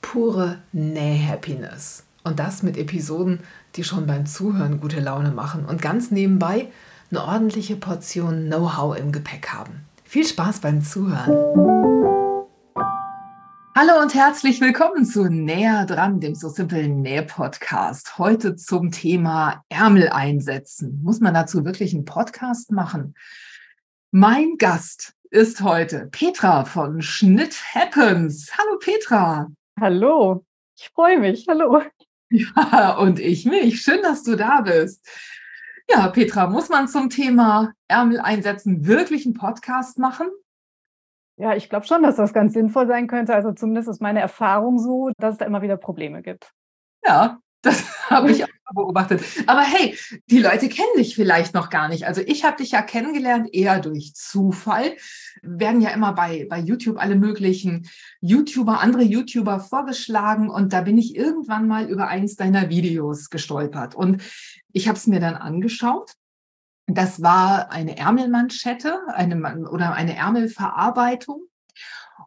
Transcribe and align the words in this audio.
pure 0.00 0.58
Näh-Happiness. 0.72 2.04
Und 2.22 2.38
das 2.38 2.62
mit 2.62 2.76
Episoden, 2.76 3.40
die 3.76 3.84
schon 3.84 4.06
beim 4.06 4.26
Zuhören 4.26 4.80
gute 4.80 5.00
Laune 5.00 5.30
machen 5.30 5.64
und 5.64 5.80
ganz 5.80 6.10
nebenbei 6.10 6.68
eine 7.10 7.24
ordentliche 7.24 7.76
Portion 7.76 8.46
Know-how 8.46 8.96
im 8.98 9.12
Gepäck 9.12 9.48
haben. 9.48 9.80
Viel 10.04 10.26
Spaß 10.26 10.60
beim 10.60 10.82
Zuhören. 10.82 11.34
Hallo 13.76 14.02
und 14.02 14.14
herzlich 14.14 14.60
willkommen 14.60 15.04
zu 15.06 15.24
Näher 15.30 15.86
dran, 15.86 16.20
dem 16.20 16.34
So 16.34 16.48
Simple 16.48 16.88
Näh 16.88 17.22
Podcast. 17.22 18.18
Heute 18.18 18.56
zum 18.56 18.90
Thema 18.90 19.64
Ärmel 19.68 20.08
einsetzen. 20.08 21.00
Muss 21.02 21.20
man 21.20 21.32
dazu 21.34 21.64
wirklich 21.64 21.94
einen 21.94 22.04
Podcast 22.04 22.72
machen? 22.72 23.14
Mein 24.10 24.56
Gast 24.58 25.14
ist 25.30 25.62
heute 25.62 26.08
Petra 26.10 26.64
von 26.64 27.00
Schnitt 27.00 27.56
Happens. 27.72 28.50
Hallo 28.58 28.78
Petra. 28.78 29.48
Hallo, 29.80 30.44
ich 30.76 30.90
freue 30.90 31.18
mich. 31.18 31.46
Hallo. 31.48 31.82
Ja, 32.32 32.96
und 32.98 33.18
ich 33.18 33.44
mich. 33.44 33.80
Schön, 33.80 34.02
dass 34.02 34.22
du 34.22 34.36
da 34.36 34.60
bist. 34.60 35.04
Ja, 35.88 36.06
Petra, 36.06 36.46
muss 36.46 36.68
man 36.68 36.86
zum 36.86 37.10
Thema 37.10 37.72
Ärmel 37.88 38.20
einsetzen 38.20 38.86
wirklich 38.86 39.24
einen 39.26 39.34
Podcast 39.34 39.98
machen? 39.98 40.28
Ja, 41.38 41.56
ich 41.56 41.68
glaube 41.68 41.88
schon, 41.88 42.04
dass 42.04 42.14
das 42.14 42.32
ganz 42.32 42.52
sinnvoll 42.52 42.86
sein 42.86 43.08
könnte. 43.08 43.34
Also 43.34 43.50
zumindest 43.50 43.88
ist 43.88 44.00
meine 44.00 44.20
Erfahrung 44.20 44.78
so, 44.78 45.10
dass 45.18 45.32
es 45.32 45.38
da 45.38 45.44
immer 45.44 45.60
wieder 45.60 45.76
Probleme 45.76 46.22
gibt. 46.22 46.52
Ja, 47.04 47.40
das 47.62 47.82
habe 48.10 48.30
ich 48.30 48.44
auch 48.44 48.48
beobachtet. 48.74 49.22
Aber 49.46 49.62
hey, 49.62 49.96
die 50.26 50.38
Leute 50.38 50.68
kennen 50.68 50.96
dich 50.96 51.14
vielleicht 51.14 51.54
noch 51.54 51.70
gar 51.70 51.88
nicht. 51.88 52.06
Also 52.06 52.20
ich 52.20 52.44
habe 52.44 52.56
dich 52.56 52.72
ja 52.72 52.82
kennengelernt 52.82 53.48
eher 53.52 53.80
durch 53.80 54.14
Zufall. 54.14 54.96
Werden 55.42 55.80
ja 55.80 55.90
immer 55.90 56.12
bei, 56.12 56.46
bei 56.48 56.58
YouTube 56.58 56.98
alle 56.98 57.16
möglichen 57.16 57.88
YouTuber, 58.20 58.80
andere 58.80 59.02
YouTuber 59.02 59.60
vorgeschlagen. 59.60 60.48
Und 60.50 60.72
da 60.72 60.82
bin 60.82 60.98
ich 60.98 61.16
irgendwann 61.16 61.66
mal 61.68 61.88
über 61.88 62.08
eins 62.08 62.36
deiner 62.36 62.68
Videos 62.68 63.30
gestolpert. 63.30 63.94
Und 63.94 64.22
ich 64.72 64.88
habe 64.88 64.98
es 64.98 65.06
mir 65.06 65.20
dann 65.20 65.34
angeschaut. 65.34 66.12
Das 66.86 67.22
war 67.22 67.70
eine 67.70 67.96
Ärmelmanschette 67.96 68.98
eine, 69.14 69.68
oder 69.70 69.94
eine 69.94 70.16
Ärmelverarbeitung. 70.16 71.42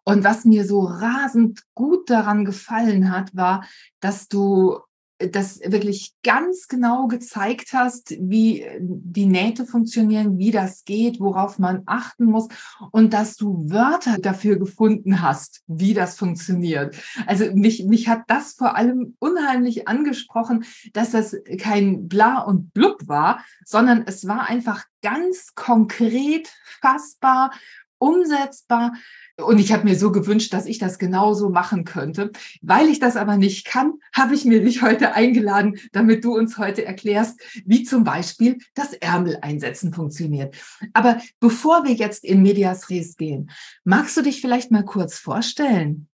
Und 0.05 0.23
was 0.23 0.45
mir 0.45 0.65
so 0.65 0.81
rasend 0.81 1.61
gut 1.75 2.09
daran 2.09 2.45
gefallen 2.45 3.11
hat, 3.11 3.35
war, 3.35 3.65
dass 3.99 4.27
du 4.27 4.79
das 5.19 5.59
wirklich 5.59 6.13
ganz 6.23 6.67
genau 6.67 7.07
gezeigt 7.07 7.73
hast, 7.73 8.15
wie 8.19 8.65
die 8.79 9.25
Nähte 9.25 9.65
funktionieren, 9.65 10.37
wie 10.37 10.51
das 10.51 10.85
geht, 10.85 11.19
worauf 11.19 11.59
man 11.59 11.83
achten 11.85 12.25
muss 12.25 12.47
und 12.91 13.13
dass 13.13 13.35
du 13.35 13.69
Wörter 13.69 14.17
dafür 14.17 14.57
gefunden 14.57 15.21
hast, 15.21 15.61
wie 15.67 15.93
das 15.93 16.17
funktioniert. 16.17 16.95
Also 17.27 17.45
mich, 17.53 17.85
mich 17.85 18.07
hat 18.07 18.23
das 18.27 18.53
vor 18.53 18.75
allem 18.75 19.15
unheimlich 19.19 19.87
angesprochen, 19.87 20.65
dass 20.93 21.11
das 21.11 21.35
kein 21.59 22.07
Bla 22.07 22.39
und 22.39 22.73
Blub 22.73 23.07
war, 23.07 23.43
sondern 23.65 24.03
es 24.05 24.27
war 24.27 24.49
einfach 24.49 24.85
ganz 25.01 25.53
konkret, 25.55 26.49
fassbar, 26.81 27.51
umsetzbar 27.97 28.93
und 29.41 29.59
ich 29.59 29.73
habe 29.73 29.83
mir 29.83 29.95
so 29.95 30.11
gewünscht, 30.11 30.53
dass 30.53 30.65
ich 30.65 30.77
das 30.77 30.99
genauso 30.99 31.49
machen 31.49 31.85
könnte. 31.85 32.31
Weil 32.61 32.87
ich 32.87 32.99
das 32.99 33.15
aber 33.15 33.37
nicht 33.37 33.65
kann, 33.65 33.93
habe 34.15 34.35
ich 34.35 34.45
mir 34.45 34.63
dich 34.63 34.81
heute 34.81 35.13
eingeladen, 35.13 35.79
damit 35.91 36.23
du 36.23 36.35
uns 36.35 36.57
heute 36.57 36.85
erklärst, 36.85 37.41
wie 37.65 37.83
zum 37.83 38.03
Beispiel 38.03 38.59
das 38.75 38.93
Ärmel 38.93 39.39
einsetzen 39.41 39.93
funktioniert. 39.93 40.55
Aber 40.93 41.19
bevor 41.39 41.83
wir 41.83 41.93
jetzt 41.93 42.23
in 42.23 42.43
Medias 42.43 42.89
Res 42.89 43.17
gehen, 43.17 43.49
magst 43.83 44.15
du 44.17 44.21
dich 44.21 44.39
vielleicht 44.39 44.71
mal 44.71 44.85
kurz 44.85 45.17
vorstellen? 45.17 46.07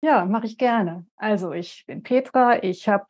Ja, 0.00 0.24
mache 0.24 0.46
ich 0.46 0.58
gerne. 0.58 1.06
Also 1.16 1.52
ich 1.52 1.84
bin 1.86 2.02
Petra, 2.02 2.62
ich 2.62 2.88
habe 2.88 3.06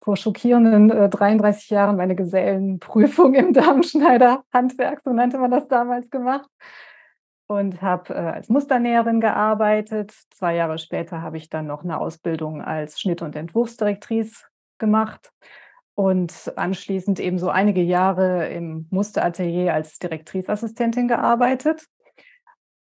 vor 0.00 0.16
schockierenden 0.16 0.90
äh, 0.90 1.08
33 1.08 1.70
Jahren 1.70 1.96
meine 1.96 2.16
Gesellenprüfung 2.16 3.34
im 3.34 3.52
Darmschneider-Handwerk, 3.52 5.02
so 5.04 5.12
nannte 5.12 5.38
man 5.38 5.52
das 5.52 5.68
damals, 5.68 6.10
gemacht 6.10 6.48
und 7.52 7.82
habe 7.82 8.14
äh, 8.14 8.18
als 8.18 8.48
Musternäherin 8.48 9.20
gearbeitet. 9.20 10.12
Zwei 10.30 10.56
Jahre 10.56 10.78
später 10.78 11.22
habe 11.22 11.36
ich 11.36 11.48
dann 11.48 11.66
noch 11.66 11.84
eine 11.84 12.00
Ausbildung 12.00 12.62
als 12.62 13.00
Schnitt- 13.00 13.22
und 13.22 13.36
Entwurfsdirektrice 13.36 14.46
gemacht 14.78 15.32
und 15.94 16.52
anschließend 16.56 17.20
eben 17.20 17.38
so 17.38 17.50
einige 17.50 17.82
Jahre 17.82 18.48
im 18.48 18.86
Musteratelier 18.90 19.74
als 19.74 19.98
Direktrisassistentin 19.98 21.08
gearbeitet. 21.08 21.86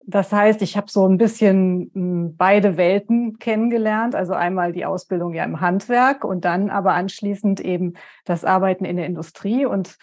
Das 0.05 0.31
heißt, 0.31 0.61
ich 0.61 0.75
habe 0.77 0.89
so 0.89 1.07
ein 1.07 1.17
bisschen 1.17 1.91
hm, 1.93 2.35
beide 2.35 2.77
Welten 2.77 3.37
kennengelernt, 3.37 4.15
also 4.15 4.33
einmal 4.33 4.71
die 4.71 4.85
Ausbildung 4.85 5.33
ja 5.33 5.43
im 5.43 5.61
Handwerk 5.61 6.23
und 6.23 6.45
dann 6.45 6.69
aber 6.69 6.93
anschließend 6.93 7.59
eben 7.59 7.93
das 8.25 8.45
Arbeiten 8.45 8.85
in 8.85 8.97
der 8.97 9.05
Industrie 9.05 9.65
und 9.65 9.97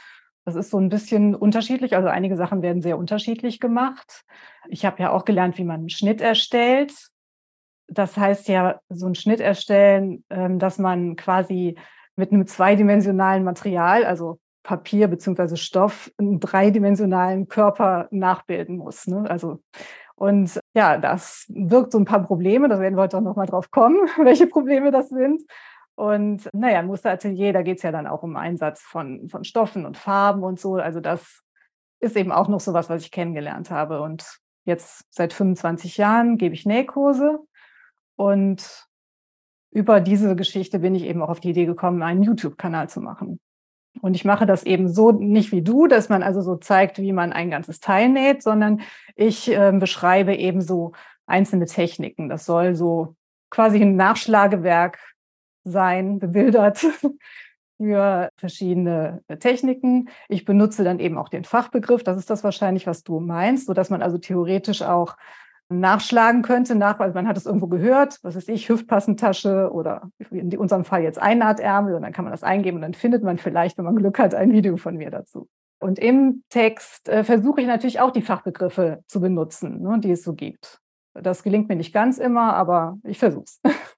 das 0.46 0.54
ist 0.54 0.70
so 0.70 0.78
ein 0.78 0.88
bisschen 0.88 1.34
unterschiedlich. 1.34 1.96
Also 1.96 2.08
einige 2.08 2.36
Sachen 2.36 2.62
werden 2.62 2.80
sehr 2.80 2.96
unterschiedlich 2.96 3.58
gemacht. 3.58 4.24
Ich 4.68 4.86
habe 4.86 5.02
ja 5.02 5.10
auch 5.10 5.24
gelernt, 5.24 5.58
wie 5.58 5.64
man 5.64 5.80
einen 5.80 5.90
Schnitt 5.90 6.20
erstellt. 6.20 6.94
Das 7.88 8.16
heißt 8.16 8.46
ja, 8.48 8.80
so 8.88 9.06
einen 9.06 9.16
Schnitt 9.16 9.40
erstellen, 9.40 10.24
ähm, 10.30 10.60
dass 10.60 10.78
man 10.78 11.16
quasi 11.16 11.76
mit 12.14 12.32
einem 12.32 12.46
zweidimensionalen 12.46 13.42
Material, 13.42 14.04
also 14.04 14.38
Papier 14.62 15.08
beziehungsweise 15.08 15.56
Stoff, 15.56 16.12
einen 16.16 16.38
dreidimensionalen 16.38 17.48
Körper 17.48 18.06
nachbilden 18.12 18.76
muss. 18.76 19.08
Ne? 19.08 19.28
Also 19.28 19.60
und 20.14 20.60
ja, 20.74 20.96
das 20.96 21.44
wirkt 21.48 21.90
so 21.90 21.98
ein 21.98 22.04
paar 22.04 22.22
Probleme. 22.22 22.68
Da 22.68 22.78
werden 22.78 22.96
wir 22.96 23.02
heute 23.02 23.18
auch 23.18 23.22
noch 23.22 23.36
mal 23.36 23.46
drauf 23.46 23.72
kommen, 23.72 23.98
welche 24.22 24.46
Probleme 24.46 24.92
das 24.92 25.08
sind. 25.08 25.42
Und 25.96 26.48
naja, 26.52 26.80
im 26.80 26.86
Musteratelier, 26.86 27.54
da 27.54 27.62
geht 27.62 27.78
es 27.78 27.82
ja 27.82 27.90
dann 27.90 28.06
auch 28.06 28.22
um 28.22 28.36
Einsatz 28.36 28.82
von, 28.82 29.28
von 29.28 29.44
Stoffen 29.44 29.86
und 29.86 29.96
Farben 29.96 30.42
und 30.42 30.60
so. 30.60 30.74
Also 30.74 31.00
das 31.00 31.42
ist 32.00 32.16
eben 32.16 32.32
auch 32.32 32.48
noch 32.48 32.60
so 32.60 32.74
was, 32.74 32.90
was 32.90 33.02
ich 33.02 33.10
kennengelernt 33.10 33.70
habe. 33.70 34.02
Und 34.02 34.38
jetzt 34.64 35.06
seit 35.10 35.32
25 35.32 35.96
Jahren 35.96 36.36
gebe 36.36 36.54
ich 36.54 36.66
Nähkurse. 36.66 37.38
Und 38.14 38.86
über 39.70 40.00
diese 40.00 40.36
Geschichte 40.36 40.80
bin 40.80 40.94
ich 40.94 41.04
eben 41.04 41.22
auch 41.22 41.30
auf 41.30 41.40
die 41.40 41.50
Idee 41.50 41.64
gekommen, 41.64 42.02
einen 42.02 42.22
YouTube-Kanal 42.22 42.90
zu 42.90 43.00
machen. 43.00 43.40
Und 44.02 44.14
ich 44.14 44.26
mache 44.26 44.44
das 44.44 44.64
eben 44.64 44.88
so 44.88 45.12
nicht 45.12 45.50
wie 45.52 45.62
du, 45.62 45.86
dass 45.86 46.10
man 46.10 46.22
also 46.22 46.42
so 46.42 46.56
zeigt, 46.56 46.98
wie 46.98 47.12
man 47.12 47.32
ein 47.32 47.50
ganzes 47.50 47.80
Teil 47.80 48.10
näht, 48.10 48.42
sondern 48.42 48.82
ich 49.14 49.50
äh, 49.50 49.72
beschreibe 49.72 50.34
eben 50.34 50.60
so 50.60 50.92
einzelne 51.24 51.64
Techniken. 51.64 52.28
Das 52.28 52.44
soll 52.44 52.74
so 52.74 53.16
quasi 53.48 53.80
ein 53.80 53.96
Nachschlagewerk 53.96 54.98
sein, 55.66 56.18
bebildert 56.18 56.86
für 57.76 58.30
verschiedene 58.36 59.22
Techniken. 59.40 60.08
Ich 60.28 60.44
benutze 60.44 60.84
dann 60.84 60.98
eben 60.98 61.18
auch 61.18 61.28
den 61.28 61.44
Fachbegriff. 61.44 62.02
Das 62.02 62.16
ist 62.16 62.30
das 62.30 62.44
wahrscheinlich, 62.44 62.86
was 62.86 63.02
du 63.02 63.20
meinst, 63.20 63.66
so 63.66 63.74
dass 63.74 63.90
man 63.90 64.02
also 64.02 64.18
theoretisch 64.18 64.82
auch 64.82 65.16
nachschlagen 65.68 66.42
könnte, 66.42 66.76
nach, 66.76 67.00
also 67.00 67.14
man 67.14 67.26
hat 67.26 67.36
es 67.36 67.46
irgendwo 67.46 67.66
gehört, 67.66 68.18
was 68.22 68.36
ist 68.36 68.48
ich, 68.48 68.68
Hüftpassentasche 68.68 69.70
oder 69.72 70.10
in 70.30 70.56
unserem 70.56 70.84
Fall 70.84 71.02
jetzt 71.02 71.20
Einnahtärmel 71.20 71.94
und 71.94 72.02
dann 72.02 72.12
kann 72.12 72.24
man 72.24 72.32
das 72.32 72.44
eingeben 72.44 72.76
und 72.76 72.82
dann 72.82 72.94
findet 72.94 73.24
man 73.24 73.36
vielleicht, 73.36 73.76
wenn 73.76 73.84
man 73.84 73.96
Glück 73.96 74.18
hat, 74.18 74.34
ein 74.34 74.52
Video 74.52 74.76
von 74.76 74.96
mir 74.96 75.10
dazu. 75.10 75.48
Und 75.80 75.98
im 75.98 76.44
Text 76.50 77.08
äh, 77.08 77.24
versuche 77.24 77.60
ich 77.60 77.66
natürlich 77.66 78.00
auch 78.00 78.12
die 78.12 78.22
Fachbegriffe 78.22 79.02
zu 79.08 79.20
benutzen, 79.20 79.82
ne, 79.82 79.98
die 79.98 80.12
es 80.12 80.22
so 80.22 80.34
gibt. 80.34 80.80
Das 81.14 81.42
gelingt 81.42 81.68
mir 81.68 81.76
nicht 81.76 81.92
ganz 81.92 82.18
immer, 82.18 82.54
aber 82.54 82.98
ich 83.02 83.18
versuche 83.18 83.44
es. 83.44 83.60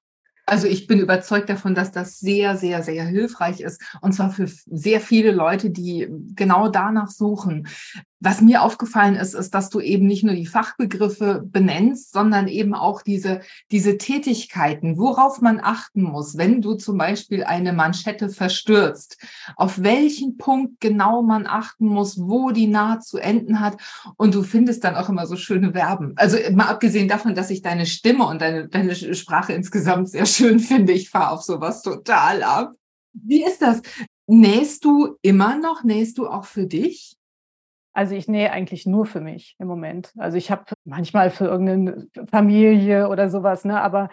Also 0.48 0.66
ich 0.66 0.86
bin 0.86 0.98
überzeugt 0.98 1.50
davon, 1.50 1.74
dass 1.74 1.92
das 1.92 2.20
sehr, 2.20 2.56
sehr, 2.56 2.82
sehr 2.82 3.04
hilfreich 3.04 3.60
ist. 3.60 3.82
Und 4.00 4.12
zwar 4.12 4.30
für 4.30 4.46
sehr 4.46 5.00
viele 5.00 5.30
Leute, 5.30 5.68
die 5.68 6.08
genau 6.34 6.68
danach 6.68 7.08
suchen. 7.08 7.68
Was 8.20 8.40
mir 8.40 8.62
aufgefallen 8.62 9.14
ist, 9.14 9.34
ist, 9.34 9.54
dass 9.54 9.70
du 9.70 9.80
eben 9.80 10.06
nicht 10.06 10.24
nur 10.24 10.34
die 10.34 10.46
Fachbegriffe 10.46 11.42
benennst, 11.44 12.12
sondern 12.12 12.48
eben 12.48 12.74
auch 12.74 13.02
diese, 13.02 13.40
diese 13.70 13.96
Tätigkeiten, 13.96 14.98
worauf 14.98 15.40
man 15.40 15.60
achten 15.62 16.02
muss, 16.02 16.36
wenn 16.36 16.60
du 16.60 16.74
zum 16.74 16.98
Beispiel 16.98 17.44
eine 17.44 17.72
Manschette 17.72 18.28
verstürzt, 18.28 19.18
auf 19.56 19.82
welchen 19.82 20.36
Punkt 20.36 20.80
genau 20.80 21.22
man 21.22 21.46
achten 21.46 21.86
muss, 21.86 22.18
wo 22.18 22.50
die 22.50 22.66
Naht 22.66 23.04
zu 23.04 23.18
enden 23.18 23.60
hat. 23.60 23.76
Und 24.16 24.34
du 24.34 24.42
findest 24.42 24.82
dann 24.82 24.96
auch 24.96 25.08
immer 25.08 25.26
so 25.26 25.36
schöne 25.36 25.72
Verben. 25.72 26.14
Also 26.16 26.38
mal 26.52 26.66
abgesehen 26.66 27.06
davon, 27.06 27.36
dass 27.36 27.50
ich 27.50 27.62
deine 27.62 27.86
Stimme 27.86 28.26
und 28.26 28.40
deine, 28.40 28.68
deine 28.68 28.94
Sprache 28.94 29.52
insgesamt 29.52 30.08
sehr 30.10 30.26
schön 30.26 30.58
finde. 30.58 30.92
Ich 30.92 31.10
fahre 31.10 31.30
auf 31.30 31.42
sowas 31.42 31.82
total 31.82 32.42
ab. 32.42 32.72
Wie 33.12 33.44
ist 33.44 33.62
das? 33.62 33.80
Nähst 34.26 34.84
du 34.84 35.16
immer 35.22 35.56
noch? 35.56 35.84
Nähst 35.84 36.18
du 36.18 36.28
auch 36.28 36.44
für 36.44 36.66
dich? 36.66 37.17
Also 37.98 38.14
ich 38.14 38.28
nähe 38.28 38.52
eigentlich 38.52 38.86
nur 38.86 39.06
für 39.06 39.20
mich 39.20 39.56
im 39.58 39.66
Moment. 39.66 40.12
Also 40.18 40.36
ich 40.36 40.52
habe 40.52 40.66
manchmal 40.84 41.30
für 41.30 41.46
irgendeine 41.46 42.06
Familie 42.30 43.08
oder 43.08 43.28
sowas, 43.28 43.64
ne? 43.64 43.82
aber 43.82 44.08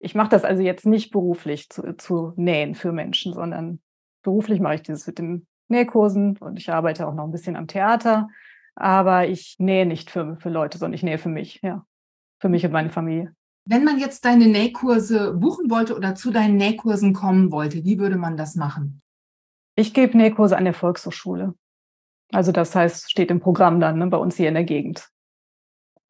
ich 0.00 0.16
mache 0.16 0.30
das 0.30 0.42
also 0.42 0.64
jetzt 0.64 0.84
nicht 0.84 1.12
beruflich 1.12 1.68
zu, 1.70 1.96
zu 1.96 2.32
nähen 2.34 2.74
für 2.74 2.90
Menschen, 2.90 3.32
sondern 3.32 3.80
beruflich 4.24 4.58
mache 4.58 4.74
ich 4.74 4.82
dieses 4.82 5.06
mit 5.06 5.20
den 5.20 5.46
Nähkursen 5.68 6.38
und 6.38 6.58
ich 6.58 6.72
arbeite 6.72 7.06
auch 7.06 7.14
noch 7.14 7.22
ein 7.22 7.30
bisschen 7.30 7.54
am 7.54 7.68
Theater. 7.68 8.30
Aber 8.74 9.28
ich 9.28 9.54
nähe 9.60 9.86
nicht 9.86 10.10
für, 10.10 10.36
für 10.40 10.50
Leute, 10.50 10.78
sondern 10.78 10.94
ich 10.94 11.04
nähe 11.04 11.18
für 11.18 11.28
mich, 11.28 11.60
ja. 11.62 11.86
Für 12.40 12.48
mich 12.48 12.64
und 12.64 12.72
meine 12.72 12.90
Familie. 12.90 13.32
Wenn 13.64 13.84
man 13.84 14.00
jetzt 14.00 14.24
deine 14.24 14.48
Nähkurse 14.48 15.34
buchen 15.34 15.70
wollte 15.70 15.94
oder 15.94 16.16
zu 16.16 16.32
deinen 16.32 16.56
Nähkursen 16.56 17.12
kommen 17.12 17.52
wollte, 17.52 17.84
wie 17.84 18.00
würde 18.00 18.16
man 18.16 18.36
das 18.36 18.56
machen? 18.56 19.02
Ich 19.76 19.94
gebe 19.94 20.16
Nähkurse 20.16 20.56
an 20.56 20.64
der 20.64 20.74
Volkshochschule. 20.74 21.54
Also 22.32 22.52
das 22.52 22.74
heißt, 22.74 23.10
steht 23.10 23.30
im 23.30 23.40
Programm 23.40 23.80
dann 23.80 23.98
ne, 23.98 24.06
bei 24.06 24.16
uns 24.16 24.36
hier 24.36 24.48
in 24.48 24.54
der 24.54 24.64
Gegend. 24.64 25.08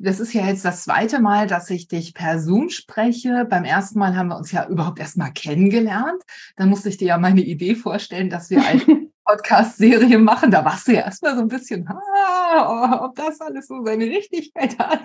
Das 0.02 0.18
ist 0.18 0.32
ja 0.32 0.46
jetzt 0.46 0.64
das 0.64 0.84
zweite 0.84 1.20
Mal, 1.20 1.46
dass 1.46 1.68
ich 1.68 1.86
dich 1.86 2.14
per 2.14 2.40
Zoom 2.40 2.70
spreche. 2.70 3.44
Beim 3.44 3.64
ersten 3.64 3.98
Mal 3.98 4.16
haben 4.16 4.28
wir 4.28 4.38
uns 4.38 4.50
ja 4.50 4.66
überhaupt 4.66 4.98
erst 4.98 5.18
mal 5.18 5.30
kennengelernt. 5.30 6.22
Dann 6.56 6.70
musste 6.70 6.88
ich 6.88 6.96
dir 6.96 7.08
ja 7.08 7.18
meine 7.18 7.42
Idee 7.42 7.74
vorstellen, 7.74 8.30
dass 8.30 8.48
wir 8.48 8.64
eine 8.64 8.80
Podcast-Serie 9.26 10.18
machen. 10.18 10.50
Da 10.50 10.64
warst 10.64 10.88
du 10.88 10.92
ja 10.92 11.02
erstmal 11.02 11.34
so 11.36 11.42
ein 11.42 11.48
bisschen, 11.48 11.86
ah, 11.86 13.04
ob 13.04 13.14
das 13.14 13.42
alles 13.42 13.66
so 13.66 13.84
seine 13.84 14.06
Richtigkeit 14.06 14.78
hat. 14.78 15.04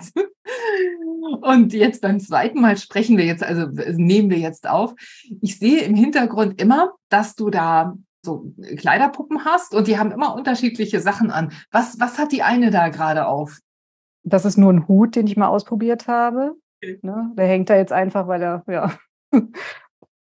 Und 1.42 1.74
jetzt 1.74 2.00
beim 2.00 2.18
zweiten 2.18 2.62
Mal 2.62 2.78
sprechen 2.78 3.18
wir 3.18 3.26
jetzt, 3.26 3.42
also 3.42 3.66
nehmen 3.96 4.30
wir 4.30 4.38
jetzt 4.38 4.66
auf. 4.66 4.94
Ich 5.42 5.58
sehe 5.58 5.82
im 5.82 5.94
Hintergrund 5.94 6.58
immer, 6.58 6.94
dass 7.10 7.34
du 7.34 7.50
da 7.50 7.94
so 8.26 8.52
Kleiderpuppen 8.76 9.46
hast 9.46 9.74
und 9.74 9.86
die 9.88 9.98
haben 9.98 10.12
immer 10.12 10.34
unterschiedliche 10.34 11.00
Sachen 11.00 11.30
an. 11.30 11.52
Was, 11.70 11.98
was 11.98 12.18
hat 12.18 12.32
die 12.32 12.42
eine 12.42 12.70
da 12.70 12.90
gerade 12.90 13.26
auf? 13.26 13.60
Das 14.22 14.44
ist 14.44 14.58
nur 14.58 14.72
ein 14.72 14.86
Hut, 14.86 15.16
den 15.16 15.26
ich 15.26 15.36
mal 15.36 15.48
ausprobiert 15.48 16.08
habe. 16.08 16.54
Okay. 16.82 16.98
Ne? 17.02 17.32
Der 17.38 17.46
hängt 17.46 17.70
da 17.70 17.76
jetzt 17.76 17.92
einfach, 17.92 18.28
weil 18.28 18.42
er, 18.42 18.64
ja, 18.66 18.92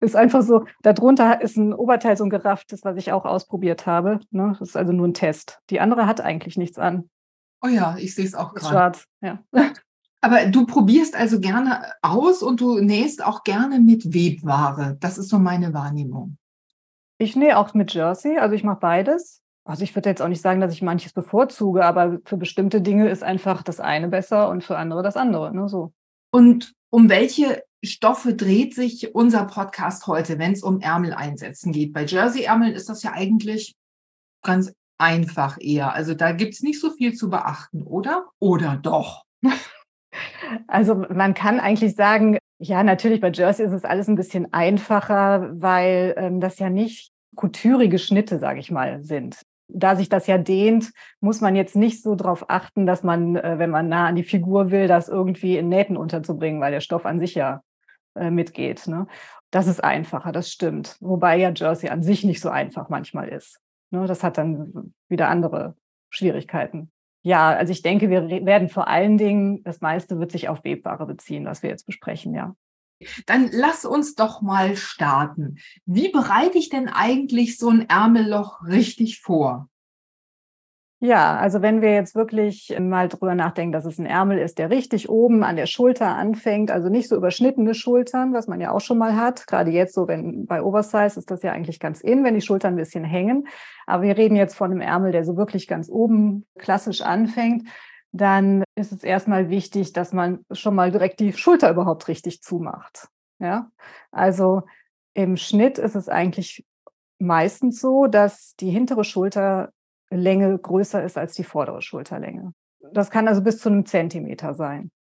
ist 0.01 0.15
einfach 0.15 0.44
so, 0.44 0.65
darunter 0.83 1.41
ist 1.41 1.57
ein 1.57 1.73
Oberteil 1.73 2.17
so 2.17 2.25
ein 2.25 2.29
gerafftes, 2.29 2.83
was 2.83 2.97
ich 2.97 3.11
auch 3.11 3.25
ausprobiert 3.25 3.88
habe. 3.88 4.19
Ne? 4.29 4.55
Das 4.59 4.69
ist 4.69 4.77
also 4.77 4.91
nur 4.91 5.07
ein 5.07 5.13
Test. 5.13 5.59
Die 5.69 5.79
andere 5.79 6.05
hat 6.05 6.21
eigentlich 6.21 6.57
nichts 6.57 6.77
an. 6.77 7.09
Oh 7.63 7.69
ja, 7.69 7.95
ich 7.97 8.13
sehe 8.13 8.25
es 8.25 8.35
auch 8.35 8.53
gerade. 8.53 8.69
Schwarz, 8.69 9.07
ja. 9.21 9.39
Aber 10.21 10.45
du 10.45 10.65
probierst 10.65 11.15
also 11.15 11.41
gerne 11.41 11.91
aus 12.01 12.44
und 12.44 12.61
du 12.61 12.79
nähst 12.79 13.23
auch 13.23 13.44
gerne 13.44 13.79
mit 13.79 14.13
Webware. 14.13 14.95
Das 15.01 15.17
ist 15.17 15.27
so 15.27 15.38
meine 15.38 15.73
Wahrnehmung. 15.73 16.38
Ich 17.18 17.36
nähe 17.36 17.57
auch 17.57 17.74
mit 17.74 17.94
Jersey, 17.94 18.38
also 18.38 18.56
ich 18.56 18.63
mache 18.63 18.80
beides. 18.80 19.42
Also 19.65 19.83
ich 19.83 19.95
würde 19.95 20.10
jetzt 20.10 20.21
auch 20.21 20.27
nicht 20.27 20.42
sagen, 20.42 20.60
dass 20.60 20.74
ich 20.74 20.81
manches 20.81 21.13
bevorzuge, 21.13 21.86
aber 21.86 22.19
für 22.25 22.38
bestimmte 22.38 22.81
Dinge 22.81 23.10
ist 23.10 23.24
einfach 23.24 23.63
das 23.63 23.80
eine 23.80 24.10
besser 24.10 24.50
und 24.50 24.63
für 24.63 24.77
andere 24.77 25.04
das 25.04 25.15
andere. 25.15 25.56
Ne? 25.56 25.69
So. 25.69 25.94
Und 26.31 26.74
um 26.89 27.10
welche 27.10 27.63
Stoffe 27.83 28.33
dreht 28.33 28.75
sich 28.75 29.15
unser 29.15 29.45
Podcast 29.45 30.07
heute, 30.07 30.38
wenn 30.38 30.51
es 30.51 30.63
um 30.63 30.81
Ärmel 30.81 31.13
einsetzen 31.13 31.71
geht? 31.71 31.94
Bei 31.94 32.04
Jersey-Ärmeln 32.04 32.74
ist 32.74 32.89
das 32.89 33.04
ja 33.04 33.13
eigentlich 33.13 33.75
ganz 34.44 34.74
einfach 34.98 35.57
eher. 35.60 35.94
Also 35.94 36.13
da 36.13 36.33
gibt 36.33 36.54
es 36.54 36.62
nicht 36.62 36.80
so 36.80 36.92
viel 36.92 37.13
zu 37.13 37.30
beachten, 37.30 37.83
oder? 37.83 38.27
Oder 38.39 38.77
doch? 38.77 39.24
Also 40.68 40.96
man 40.96 41.34
kann 41.34 41.60
eigentlich 41.60 41.96
sagen, 41.96 42.38
ja, 42.60 42.84
natürlich 42.84 43.20
bei 43.22 43.31
Jersey 43.31 43.66
ist 43.66 43.72
es 43.72 43.84
alles 43.84 44.08
ein 44.08 44.16
bisschen 44.16 44.54
einfacher, 44.54 45.50
weil 45.54 46.14
ähm, 46.18 46.40
das 46.40 46.60
ja 46.60 46.70
nicht 46.70 47.12
coutürige 47.36 48.00
Schnitte, 48.00 48.40
sage 48.40 48.60
ich 48.60 48.72
mal, 48.72 49.04
sind. 49.04 49.42
Da 49.68 49.96
sich 49.96 50.10
das 50.10 50.28
ja 50.28 50.38
dehnt, 50.38 50.92
muss 51.20 51.42
man 51.42 51.56
jetzt 51.56 51.75
nicht 51.75 52.02
so 52.02 52.16
darauf 52.16 52.50
achten, 52.50 52.86
dass 52.86 53.04
man, 53.04 53.36
äh, 53.36 53.58
wenn 53.58 53.70
man 53.70 53.90
nah 53.90 54.08
an 54.08 54.16
die 54.16 54.24
Figur 54.24 54.72
will, 54.72 54.88
das 54.88 55.10
irgendwie 55.10 55.58
in 55.58 55.70
Nähten 55.70 55.98
unterzubringen, 55.98 56.62
weil 56.62 56.72
der 56.72 56.81
Stoff 56.81 57.06
an 57.06 57.20
sich 57.20 57.36
ja 57.36 57.62
äh, 58.16 58.30
mitgeht. 58.30 58.88
Ne? 58.88 59.08
Das 59.52 59.68
ist 59.68 59.84
einfacher, 59.84 60.31
das 60.31 60.52
stimmt. 60.52 60.98
Wobei 61.00 61.38
ja 61.38 61.52
Jersey 61.56 61.90
an 61.90 62.04
sich 62.04 62.24
nicht 62.24 62.42
so 62.42 62.50
einfach 62.50 62.90
manchmal 62.90 63.30
ist. 63.30 63.60
Ne? 63.92 64.06
Das 64.06 64.24
hat 64.24 64.38
dann 64.38 64.94
wieder 65.10 65.30
andere 65.30 65.75
Schwierigkeiten. 66.10 66.92
Ja, 67.24 67.52
also 67.52 67.72
ich 67.72 67.81
denke, 67.81 68.10
wir 68.10 68.30
werden 68.46 68.70
vor 68.70 68.88
allen 68.88 69.18
Dingen, 69.18 69.64
das 69.64 69.80
meiste 69.80 70.20
wird 70.20 70.31
sich 70.31 70.50
auf 70.50 70.64
Webware 70.64 71.06
beziehen, 71.06 71.46
was 71.46 71.64
wir 71.64 71.70
jetzt 71.70 71.86
besprechen, 71.86 72.34
ja. 72.34 72.56
Dann 73.25 73.50
lass 73.52 73.86
uns 73.86 74.16
doch 74.16 74.42
mal 74.42 74.75
starten. 74.75 75.58
Wie 75.86 76.10
bereite 76.10 76.58
ich 76.58 76.70
denn 76.70 76.90
eigentlich 76.90 77.58
so 77.58 77.70
ein 77.70 77.90
Ärmelloch 77.90 78.64
richtig 78.66 79.22
vor? 79.22 79.70
Ja, 81.05 81.35
also 81.35 81.61
wenn 81.61 81.81
wir 81.81 81.94
jetzt 81.94 82.15
wirklich 82.15 82.73
mal 82.79 83.09
drüber 83.09 83.35
nachdenken, 83.35 83.73
dass 83.73 83.83
es 83.83 84.00
ein 84.00 84.05
Ärmel 84.05 84.38
ist, 84.38 84.57
der 84.57 84.69
richtig 84.69 85.09
oben 85.09 85.44
an 85.44 85.57
der 85.57 85.65
Schulter 85.65 86.15
anfängt, 86.15 86.71
also 86.71 86.88
nicht 86.88 87.09
so 87.09 87.17
überschnittene 87.17 87.73
Schultern, 87.73 88.33
was 88.33 88.47
man 88.47 88.61
ja 88.61 88.71
auch 88.71 88.79
schon 88.79 89.00
mal 89.00 89.17
hat. 89.17 89.45
Gerade 89.45 89.69
jetzt 89.69 89.95
so, 89.95 90.07
wenn 90.07 90.45
bei 90.45 90.63
Oversize 90.63 91.19
ist 91.19 91.29
das 91.29 91.44
ja 91.44 91.51
eigentlich 91.51 91.81
ganz 91.81 92.00
in, 92.00 92.23
wenn 92.23 92.35
die 92.35 92.41
Schultern 92.41 92.75
ein 92.75 92.77
bisschen 92.77 93.03
hängen. 93.03 93.50
Aber 93.85 94.03
wir 94.03 94.17
reden 94.17 94.38
jetzt 94.38 94.55
von 94.55 94.71
einem 94.71 94.79
Ärmel, 94.79 95.11
der 95.11 95.25
so 95.25 95.35
wirklich 95.35 95.67
ganz 95.67 95.89
oben 95.89 96.45
klassisch 96.57 97.01
anfängt. 97.01 97.67
Dann 98.13 98.63
ist 98.75 98.94
es 98.94 99.03
erstmal 99.03 99.50
wichtig, 99.50 99.91
dass 99.91 100.13
man 100.13 100.45
schon 100.51 100.73
mal 100.73 100.89
direkt 100.89 101.19
die 101.19 101.33
Schulter 101.33 101.69
überhaupt 101.69 102.07
richtig 102.07 102.41
zumacht. 102.41 103.09
Ja, 103.39 103.69
also 104.13 104.61
im 105.13 105.35
Schnitt 105.35 105.79
ist 105.79 105.95
es 105.95 106.07
eigentlich 106.07 106.65
meistens 107.19 107.81
so, 107.81 108.07
dass 108.07 108.55
die 108.55 108.69
hintere 108.69 109.03
Schulter 109.03 109.73
Länge 110.15 110.57
größer 110.57 111.04
ist 111.04 111.18
als 111.18 111.33
die 111.33 111.44
vordere 111.44 111.81
Schulterlänge. 111.81 112.54
Das 112.94 113.10
kann 113.10 113.27
also 113.27 113.42
bis 113.42 113.60
zu 113.60 113.69
einem 113.69 113.86
Zentimeter 113.86 114.54
sein. 114.54 114.92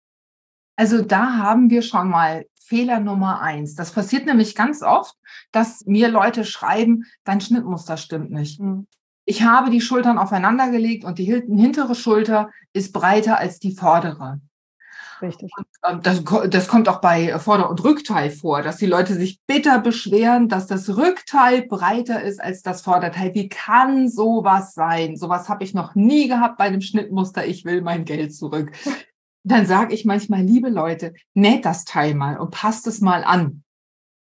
Also 0.76 1.02
da 1.02 1.36
haben 1.36 1.70
wir 1.70 1.82
schon 1.82 2.08
mal 2.08 2.46
Fehler 2.64 3.00
Nummer 3.00 3.40
eins. 3.40 3.74
Das 3.74 3.92
passiert 3.92 4.26
nämlich 4.26 4.54
ganz 4.54 4.82
oft, 4.82 5.14
dass 5.50 5.84
mir 5.84 6.08
Leute 6.08 6.44
schreiben, 6.44 7.04
dein 7.24 7.40
Schnittmuster 7.40 7.96
stimmt 7.96 8.30
nicht. 8.30 8.60
Mhm. 8.60 8.86
Ich 9.24 9.42
habe 9.42 9.70
die 9.70 9.80
Schultern 9.80 10.18
aufeinander 10.18 10.70
gelegt 10.70 11.04
und 11.04 11.18
die 11.18 11.24
hintere 11.24 11.94
Schulter 11.94 12.50
ist 12.72 12.92
breiter 12.92 13.38
als 13.38 13.58
die 13.60 13.72
vordere. 13.72 14.40
Richtig. 15.22 15.52
Ähm, 15.86 16.00
das, 16.02 16.22
das, 16.50 16.68
kommt 16.68 16.88
auch 16.88 17.00
bei 17.00 17.38
Vorder- 17.38 17.70
und 17.70 17.82
Rückteil 17.84 18.30
vor, 18.30 18.62
dass 18.62 18.76
die 18.78 18.86
Leute 18.86 19.14
sich 19.14 19.40
bitter 19.46 19.78
beschweren, 19.78 20.48
dass 20.48 20.66
das 20.66 20.96
Rückteil 20.96 21.62
breiter 21.66 22.22
ist 22.22 22.42
als 22.42 22.62
das 22.62 22.82
Vorderteil. 22.82 23.32
Wie 23.34 23.48
kann 23.48 24.08
sowas 24.08 24.74
sein? 24.74 25.16
Sowas 25.16 25.48
habe 25.48 25.62
ich 25.62 25.74
noch 25.74 25.94
nie 25.94 26.26
gehabt 26.28 26.58
bei 26.58 26.64
einem 26.64 26.80
Schnittmuster. 26.80 27.46
Ich 27.46 27.64
will 27.64 27.82
mein 27.82 28.04
Geld 28.04 28.34
zurück. 28.34 28.72
Dann 29.44 29.66
sage 29.66 29.94
ich 29.94 30.04
manchmal, 30.04 30.42
liebe 30.42 30.68
Leute, 30.68 31.14
näht 31.34 31.64
das 31.64 31.84
Teil 31.84 32.14
mal 32.14 32.38
und 32.38 32.50
passt 32.50 32.86
es 32.86 33.00
mal 33.00 33.24
an. 33.24 33.62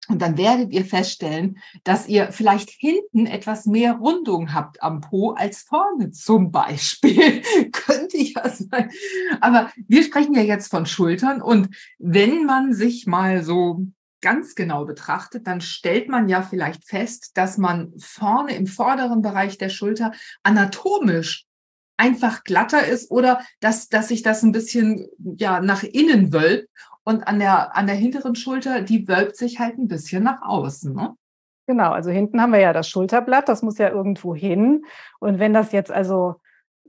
Und 0.10 0.22
dann 0.22 0.38
werdet 0.38 0.74
ihr 0.74 0.86
feststellen, 0.86 1.60
dass 1.86 2.08
ihr 2.08 2.32
vielleicht 2.32 2.70
hinten 2.70 3.26
etwas 3.26 3.66
mehr 3.66 3.94
Rundung 3.94 4.54
habt 4.54 4.84
am 4.84 5.00
Po 5.00 5.32
als 5.32 5.62
vorne 5.62 6.12
zum 6.12 6.52
Beispiel. 6.52 7.42
Könnte 7.72 8.18
ja 8.18 8.50
sein. 8.50 8.92
Aber 9.40 9.72
wir 9.88 10.04
sprechen 10.04 10.34
ja 10.34 10.42
jetzt 10.42 10.70
von 10.70 10.86
Schultern. 10.86 11.42
Und 11.42 11.70
wenn 12.00 12.46
man 12.46 12.74
sich 12.74 13.08
mal 13.08 13.44
so 13.44 13.88
ganz 14.20 14.56
genau 14.56 14.86
betrachtet, 14.86 15.48
dann 15.48 15.62
stellt 15.62 16.10
man 16.10 16.28
ja 16.28 16.42
vielleicht 16.42 16.86
fest, 16.86 17.32
dass 17.36 17.58
man 17.58 17.94
vorne 17.98 18.56
im 18.56 18.68
vorderen 18.68 19.22
Bereich 19.22 19.58
der 19.58 19.70
Schulter 19.70 20.12
anatomisch 20.44 21.46
einfach 21.98 22.44
glatter 22.44 22.86
ist 22.86 23.12
oder 23.12 23.42
dass, 23.60 23.88
dass 23.88 24.08
sich 24.08 24.24
das 24.24 24.44
ein 24.44 24.52
bisschen 24.52 25.08
ja, 25.38 25.60
nach 25.62 25.84
innen 25.84 26.34
wölbt 26.34 26.70
und 27.04 27.28
an 27.28 27.40
der, 27.40 27.76
an 27.76 27.88
der 27.88 27.96
hinteren 27.96 28.36
Schulter, 28.36 28.82
die 28.82 29.08
wölbt 29.08 29.36
sich 29.36 29.60
halt 29.60 29.78
ein 29.78 29.88
bisschen 29.88 30.24
nach 30.24 30.42
außen. 30.42 30.94
Ne? 30.94 31.16
Genau, 31.68 31.92
also 31.92 32.12
hinten 32.12 32.42
haben 32.42 32.54
wir 32.54 32.60
ja 32.60 32.74
das 32.74 32.90
Schulterblatt, 32.90 33.48
das 33.48 33.62
muss 33.62 33.78
ja 33.78 33.90
irgendwo 33.90 34.36
hin. 34.36 34.86
Und 35.20 35.40
wenn 35.40 35.54
das 35.54 35.72
jetzt 35.72 35.92
also 35.92 36.36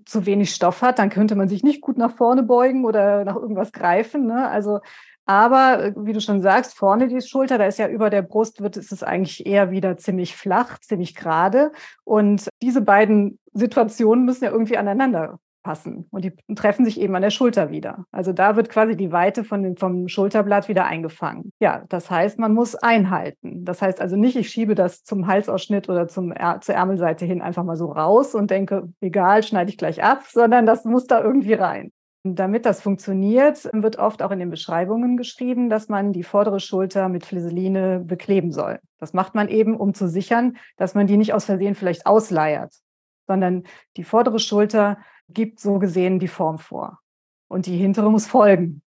zu 0.04 0.26
wenig 0.26 0.50
Stoff 0.54 0.83
hat, 0.83 0.99
dann 0.99 1.11
könnte 1.11 1.35
man 1.35 1.49
sich 1.49 1.62
nicht 1.62 1.80
gut 1.80 1.97
nach 1.97 2.14
vorne 2.14 2.42
beugen 2.42 2.85
oder 2.85 3.25
nach 3.25 3.37
irgendwas 3.37 3.73
greifen. 3.73 4.26
Ne? 4.26 4.49
Also, 4.49 4.80
aber 5.26 5.94
wie 5.97 6.12
du 6.12 6.21
schon 6.21 6.42
sagst, 6.42 6.75
vorne 6.75 7.09
die 7.09 7.23
Schulter, 7.23 7.56
da 7.56 7.66
ist 7.66 7.78
ja 7.78 7.88
über 7.88 8.11
der 8.11 8.23
Brust, 8.23 8.61
wird 8.61 8.76
ist 8.76 8.92
es 8.92 9.02
eigentlich 9.02 9.47
eher 9.47 9.71
wieder 9.71 9.97
ziemlich 9.97 10.37
flach, 10.37 10.78
ziemlich 10.80 11.14
gerade. 11.14 11.73
Und 12.04 12.49
diese 12.61 12.83
beiden 12.83 13.38
Situationen 13.52 14.25
müssen 14.25 14.44
ja 14.44 14.50
irgendwie 14.50 14.76
aneinander 14.76 15.38
passen. 15.64 16.06
Und 16.11 16.25
die 16.25 16.33
treffen 16.54 16.85
sich 16.85 17.00
eben 17.00 17.16
an 17.16 17.23
der 17.23 17.30
Schulter 17.30 17.71
wieder. 17.71 18.04
Also 18.12 18.33
da 18.33 18.54
wird 18.54 18.68
quasi 18.68 18.97
die 18.97 19.11
Weite 19.11 19.42
von 19.42 19.64
dem, 19.64 19.76
vom 19.76 20.06
Schulterblatt 20.06 20.68
wieder 20.68 20.85
eingefangen. 20.85 21.50
Ja, 21.59 21.83
das 21.88 22.09
heißt, 22.09 22.38
man 22.38 22.54
muss 22.54 22.76
einhalten. 22.76 23.64
Das 23.64 23.83
heißt 23.83 24.00
also 24.00 24.14
nicht, 24.14 24.37
ich 24.37 24.50
schiebe 24.50 24.76
das 24.76 25.02
zum 25.02 25.26
Halsausschnitt 25.26 25.88
oder 25.88 26.06
zum, 26.06 26.33
zur 26.61 26.75
Ärmelseite 26.76 27.25
hin 27.25 27.42
einfach 27.42 27.64
mal 27.64 27.76
so 27.76 27.87
raus 27.87 28.37
und 28.37 28.52
denke, 28.52 28.88
egal, 29.00 29.42
schneide 29.42 29.71
ich 29.71 29.78
gleich 29.78 30.04
ab, 30.04 30.23
sondern 30.28 30.66
das 30.66 30.85
muss 30.85 31.06
da 31.06 31.21
irgendwie 31.21 31.54
rein. 31.54 31.90
Damit 32.26 32.64
das 32.64 32.80
funktioniert, 32.80 33.68
wird 33.75 33.99
oft 33.99 34.23
auch 34.23 34.30
in 34.30 34.38
den 34.38 34.49
Beschreibungen 34.49 35.18
geschrieben, 35.18 35.68
dass 35.68 35.90
man 35.90 36.14
die 36.14 36.23
vordere 36.23 36.59
Schulter 36.59 37.11
mit 37.11 37.26
Flieseline 37.26 38.00
bekleben 38.00 38.50
soll. 38.50 38.80
Das 38.99 39.12
macht 39.12 39.35
man 39.35 39.49
eben, 39.49 39.76
um 39.76 39.92
zu 39.92 40.09
sichern, 40.09 40.56
dass 40.78 40.94
man 40.94 41.06
die 41.06 41.18
nicht 41.18 41.35
aus 41.35 41.44
Versehen 41.44 41.75
vielleicht 41.75 42.06
ausleiert, 42.06 42.73
sondern 43.26 43.64
die 43.99 44.04
vordere 44.04 44.38
Schulter 44.38 44.97
gibt 45.28 45.60
so 45.60 45.78
gesehen 45.78 46.18
die 46.18 46.28
Form 46.28 46.58
vor. 46.58 47.00
Und 47.48 47.66
die 47.66 47.76
hintere 47.76 48.10
muss 48.10 48.26
folgen. 48.26 48.82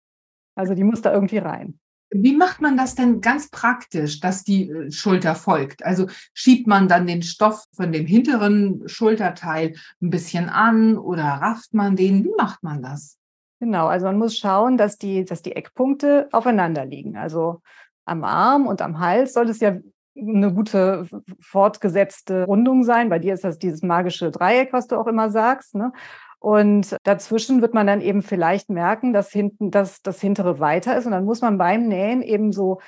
Also 0.55 0.75
die 0.75 0.85
muss 0.85 1.03
da 1.03 1.13
irgendwie 1.13 1.39
rein. 1.39 1.79
Wie 2.11 2.37
macht 2.37 2.61
man 2.61 2.77
das 2.77 2.95
denn 2.95 3.21
ganz 3.21 3.51
praktisch, 3.51 4.21
dass 4.21 4.45
die 4.45 4.71
äh, 4.71 4.91
Schulter 4.93 5.35
folgt? 5.35 5.85
Also 5.85 6.07
schiebt 6.33 6.69
man 6.69 6.87
dann 6.87 7.09
den 7.09 7.23
Stoff 7.23 7.65
von 7.73 7.91
dem 7.91 8.07
hinteren 8.07 8.89
Schulterteil 8.89 9.75
ein 10.01 10.11
bisschen 10.11 10.49
an 10.49 10.97
oder 10.97 11.25
rafft 11.25 11.75
man 11.75 11.97
den? 11.97 12.25
Wie 12.25 12.35
macht 12.37 12.63
man 12.63 12.83
das? 12.83 13.19
Genau, 13.59 13.87
also 13.87 14.07
man 14.07 14.19
muss 14.19 14.39
schauen, 14.39 14.77
dass 14.77 14.97
die, 14.97 15.25
dass 15.25 15.43
die 15.43 15.57
Eckpunkte 15.57 16.29
aufeinander 16.31 16.85
liegen. 16.85 17.17
Also 17.17 17.63
am 18.05 18.23
Arm 18.23 18.67
und 18.67 18.81
am 18.81 19.01
Hals 19.01 19.33
soll 19.33 19.49
es 19.49 19.59
ja 19.61 19.77
eine 20.17 20.53
gute 20.53 21.09
fortgesetzte 21.41 22.45
Rundung 22.45 22.85
sein. 22.85 23.09
Bei 23.09 23.19
dir 23.19 23.35
ist 23.35 23.43
das 23.43 23.59
dieses 23.59 23.83
magische 23.83 24.31
Dreieck, 24.31 24.73
was 24.73 24.87
du 24.87 24.97
auch 24.97 25.07
immer 25.07 25.31
sagst. 25.31 25.75
Ne? 25.75 25.93
Und 26.45 26.99
dazwischen 27.05 27.63
wird 27.63 27.73
man 27.73 27.87
dann 27.87 28.03
eben 28.03 28.21
vielleicht 28.21 28.69
merken, 28.69 29.15
dass 29.15 29.31
hinten, 29.31 29.71
dass 29.71 30.03
das 30.03 30.21
hintere 30.21 30.61
weiter 30.61 30.95
ist. 30.95 31.07
Und 31.07 31.13
dann 31.13 31.25
muss 31.25 31.41
man 31.41 31.57
beim 31.57 31.89
Nähen 31.89 32.21
eben 32.21 32.53
so 32.53 32.83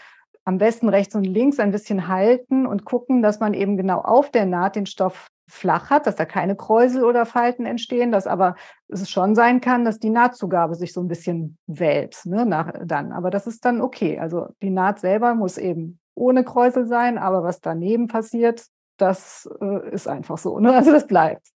am 0.44 0.58
besten 0.58 0.90
rechts 0.90 1.14
und 1.14 1.24
links 1.24 1.58
ein 1.58 1.70
bisschen 1.70 2.06
halten 2.06 2.66
und 2.66 2.84
gucken, 2.84 3.22
dass 3.22 3.40
man 3.40 3.54
eben 3.54 3.78
genau 3.78 4.02
auf 4.02 4.30
der 4.30 4.44
Naht 4.44 4.76
den 4.76 4.84
Stoff 4.84 5.28
flach 5.48 5.88
hat, 5.88 6.06
dass 6.06 6.16
da 6.16 6.26
keine 6.26 6.54
Kräusel 6.54 7.02
oder 7.02 7.24
Falten 7.24 7.64
entstehen, 7.64 8.12
dass 8.12 8.26
aber 8.26 8.56
es 8.88 9.08
schon 9.08 9.34
sein 9.34 9.62
kann, 9.62 9.86
dass 9.86 10.00
die 10.00 10.10
Nahtzugabe 10.10 10.74
sich 10.74 10.92
so 10.92 11.00
ein 11.00 11.08
bisschen 11.08 11.56
wälzt 11.66 12.26
ne, 12.26 12.44
nach, 12.44 12.74
dann. 12.84 13.10
Aber 13.10 13.30
das 13.30 13.46
ist 13.46 13.64
dann 13.64 13.80
okay. 13.80 14.18
Also 14.18 14.48
die 14.60 14.68
Naht 14.68 15.00
selber 15.00 15.34
muss 15.34 15.56
eben 15.56 15.98
ohne 16.14 16.44
Kräusel 16.44 16.84
sein, 16.84 17.16
aber 17.16 17.42
was 17.42 17.62
daneben 17.62 18.06
passiert, 18.06 18.66
das 18.98 19.48
äh, 19.62 19.88
ist 19.92 20.08
einfach 20.08 20.36
so. 20.36 20.60
Ne? 20.60 20.74
Also 20.74 20.92
das 20.92 21.06
bleibt. 21.06 21.55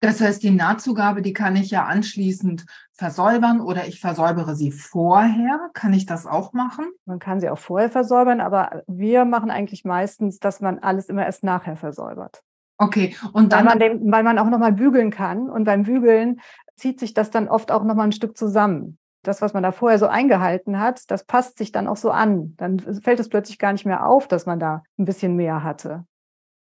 Das 0.00 0.20
heißt, 0.20 0.42
die 0.42 0.50
Nahtzugabe, 0.50 1.22
die 1.22 1.32
kann 1.32 1.56
ich 1.56 1.70
ja 1.70 1.84
anschließend 1.84 2.66
versäubern 2.92 3.60
oder 3.60 3.86
ich 3.88 4.00
versäubere 4.00 4.54
sie 4.54 4.70
vorher. 4.70 5.70
Kann 5.72 5.92
ich 5.92 6.06
das 6.06 6.24
auch 6.26 6.52
machen? 6.52 6.86
Man 7.04 7.18
kann 7.18 7.40
sie 7.40 7.50
auch 7.50 7.58
vorher 7.58 7.90
versäubern, 7.90 8.40
aber 8.40 8.82
wir 8.86 9.24
machen 9.24 9.50
eigentlich 9.50 9.84
meistens, 9.84 10.38
dass 10.38 10.60
man 10.60 10.78
alles 10.78 11.08
immer 11.08 11.26
erst 11.26 11.42
nachher 11.42 11.76
versäubert. 11.76 12.42
Okay, 12.78 13.16
und 13.32 13.52
dann. 13.52 13.66
Weil 13.66 13.66
man, 13.66 13.78
den, 13.80 14.12
weil 14.12 14.22
man 14.22 14.38
auch 14.38 14.48
nochmal 14.48 14.72
bügeln 14.72 15.10
kann 15.10 15.50
und 15.50 15.64
beim 15.64 15.82
Bügeln 15.82 16.40
zieht 16.76 17.00
sich 17.00 17.12
das 17.12 17.30
dann 17.30 17.48
oft 17.48 17.72
auch 17.72 17.82
nochmal 17.82 18.06
ein 18.06 18.12
Stück 18.12 18.36
zusammen. 18.36 18.98
Das, 19.24 19.42
was 19.42 19.52
man 19.52 19.64
da 19.64 19.72
vorher 19.72 19.98
so 19.98 20.06
eingehalten 20.06 20.78
hat, 20.78 21.10
das 21.10 21.24
passt 21.24 21.58
sich 21.58 21.72
dann 21.72 21.88
auch 21.88 21.96
so 21.96 22.12
an. 22.12 22.54
Dann 22.56 22.78
fällt 22.78 23.18
es 23.18 23.28
plötzlich 23.28 23.58
gar 23.58 23.72
nicht 23.72 23.84
mehr 23.84 24.06
auf, 24.06 24.28
dass 24.28 24.46
man 24.46 24.60
da 24.60 24.84
ein 24.96 25.04
bisschen 25.04 25.34
mehr 25.34 25.64
hatte. 25.64 26.06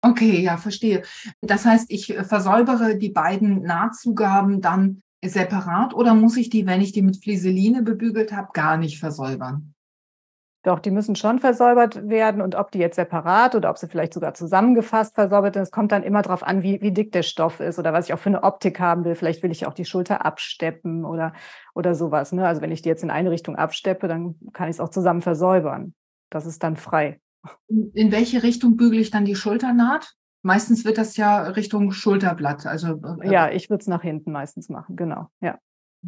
Okay, 0.02 0.40
ja, 0.40 0.56
verstehe. 0.56 1.02
Das 1.42 1.64
heißt, 1.64 1.86
ich 1.90 2.14
versäubere 2.22 2.96
die 2.96 3.10
beiden 3.10 3.62
Nahtzugaben 3.62 4.60
dann 4.60 5.02
separat 5.22 5.94
oder 5.94 6.14
muss 6.14 6.36
ich 6.36 6.48
die, 6.48 6.66
wenn 6.66 6.80
ich 6.80 6.92
die 6.92 7.02
mit 7.02 7.22
Flieseline 7.22 7.82
bebügelt 7.82 8.32
habe, 8.32 8.48
gar 8.54 8.78
nicht 8.78 8.98
versäubern? 8.98 9.74
Doch, 10.62 10.78
die 10.78 10.90
müssen 10.90 11.16
schon 11.16 11.38
versäubert 11.38 12.06
werden 12.08 12.42
und 12.42 12.54
ob 12.54 12.70
die 12.70 12.78
jetzt 12.78 12.96
separat 12.96 13.54
oder 13.54 13.70
ob 13.70 13.78
sie 13.78 13.88
vielleicht 13.88 14.12
sogar 14.12 14.34
zusammengefasst 14.34 15.14
versäubert 15.14 15.54
sind, 15.54 15.62
es 15.62 15.70
kommt 15.70 15.90
dann 15.90 16.02
immer 16.02 16.20
darauf 16.20 16.42
an, 16.42 16.62
wie, 16.62 16.82
wie 16.82 16.92
dick 16.92 17.12
der 17.12 17.22
Stoff 17.22 17.60
ist 17.60 17.78
oder 17.78 17.94
was 17.94 18.06
ich 18.06 18.12
auch 18.12 18.18
für 18.18 18.28
eine 18.28 18.42
Optik 18.42 18.78
haben 18.78 19.04
will. 19.04 19.14
Vielleicht 19.14 19.42
will 19.42 19.50
ich 19.50 19.64
auch 19.64 19.72
die 19.72 19.86
Schulter 19.86 20.24
absteppen 20.26 21.06
oder, 21.06 21.32
oder 21.74 21.94
sowas. 21.94 22.32
Ne? 22.32 22.46
Also 22.46 22.60
wenn 22.60 22.72
ich 22.72 22.82
die 22.82 22.90
jetzt 22.90 23.02
in 23.02 23.10
eine 23.10 23.30
Richtung 23.30 23.56
absteppe, 23.56 24.06
dann 24.06 24.34
kann 24.52 24.68
ich 24.68 24.76
es 24.76 24.80
auch 24.80 24.90
zusammen 24.90 25.22
versäubern. 25.22 25.94
Das 26.28 26.44
ist 26.44 26.62
dann 26.62 26.76
frei. 26.76 27.20
In 27.68 28.12
welche 28.12 28.42
Richtung 28.42 28.76
bügele 28.76 29.00
ich 29.00 29.10
dann 29.10 29.24
die 29.24 29.36
Schulternaht? 29.36 30.14
Meistens 30.42 30.84
wird 30.84 30.98
das 30.98 31.16
ja 31.16 31.42
Richtung 31.42 31.92
Schulterblatt. 31.92 32.66
Also, 32.66 33.00
äh, 33.22 33.30
ja, 33.30 33.50
ich 33.50 33.70
würde 33.70 33.82
es 33.82 33.88
nach 33.88 34.02
hinten 34.02 34.32
meistens 34.32 34.68
machen, 34.68 34.96
genau. 34.96 35.28
Ja. 35.40 35.58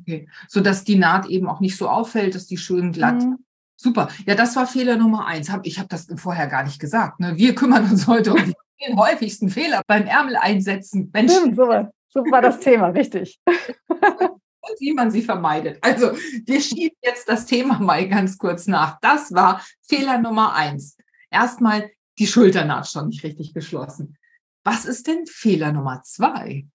Okay. 0.01 0.29
So 0.49 0.61
dass 0.61 0.85
die 0.85 0.97
Naht 0.97 1.27
eben 1.27 1.49
auch 1.49 1.61
nicht 1.61 1.77
so 1.77 1.89
auffällt, 1.89 2.35
dass 2.35 2.47
die 2.47 2.57
schön 2.57 2.93
glatt 2.93 3.23
mhm. 3.23 3.39
Super. 3.83 4.11
Ja, 4.27 4.37
das 4.37 4.55
war 4.55 4.69
Fehler 4.69 4.97
Nummer 4.97 5.27
eins. 5.27 5.51
Ich 5.65 5.79
habe 5.79 5.89
das 5.89 6.07
vorher 6.15 6.47
gar 6.47 6.62
nicht 6.62 6.79
gesagt. 6.79 7.19
Ne? 7.19 7.37
Wir 7.37 7.53
kümmern 7.53 7.91
uns 7.91 8.07
heute 8.07 8.33
um 8.33 8.45
die 8.45 8.55
vielen 8.79 8.97
häufigsten 8.97 9.49
Fehler 9.49 9.83
beim 9.89 10.07
Ärmel 10.07 10.37
einsetzen. 10.37 11.11
Mensch. 11.12 11.33
Stimmt, 11.33 11.57
so 11.57 11.67
war, 11.67 11.93
so 12.09 12.21
war 12.21 12.41
das 12.41 12.61
Thema, 12.61 12.89
richtig. 12.89 13.41
Und 13.47 14.79
wie 14.79 14.93
man 14.95 15.11
sie 15.11 15.23
vermeidet. 15.23 15.79
Also, 15.83 16.12
wir 16.47 16.61
schieben 16.61 16.97
jetzt 17.03 17.29
das 17.29 17.45
Thema 17.45 17.81
mal 17.81 18.09
ganz 18.09 18.39
kurz 18.39 18.69
nach. 18.69 19.01
Das 19.01 19.35
war 19.35 19.61
Fehler 19.89 20.19
Nummer 20.19 20.55
eins. 20.55 20.97
Erstmal 21.33 21.91
die 22.19 22.27
Schulternaht 22.27 22.87
schon 22.89 23.09
nicht 23.09 23.25
richtig 23.25 23.55
geschlossen. 23.55 24.17
Was 24.65 24.85
ist 24.85 25.07
denn 25.07 25.27
Fehler 25.27 25.73
Nummer 25.73 26.03
zwei? 26.05 26.67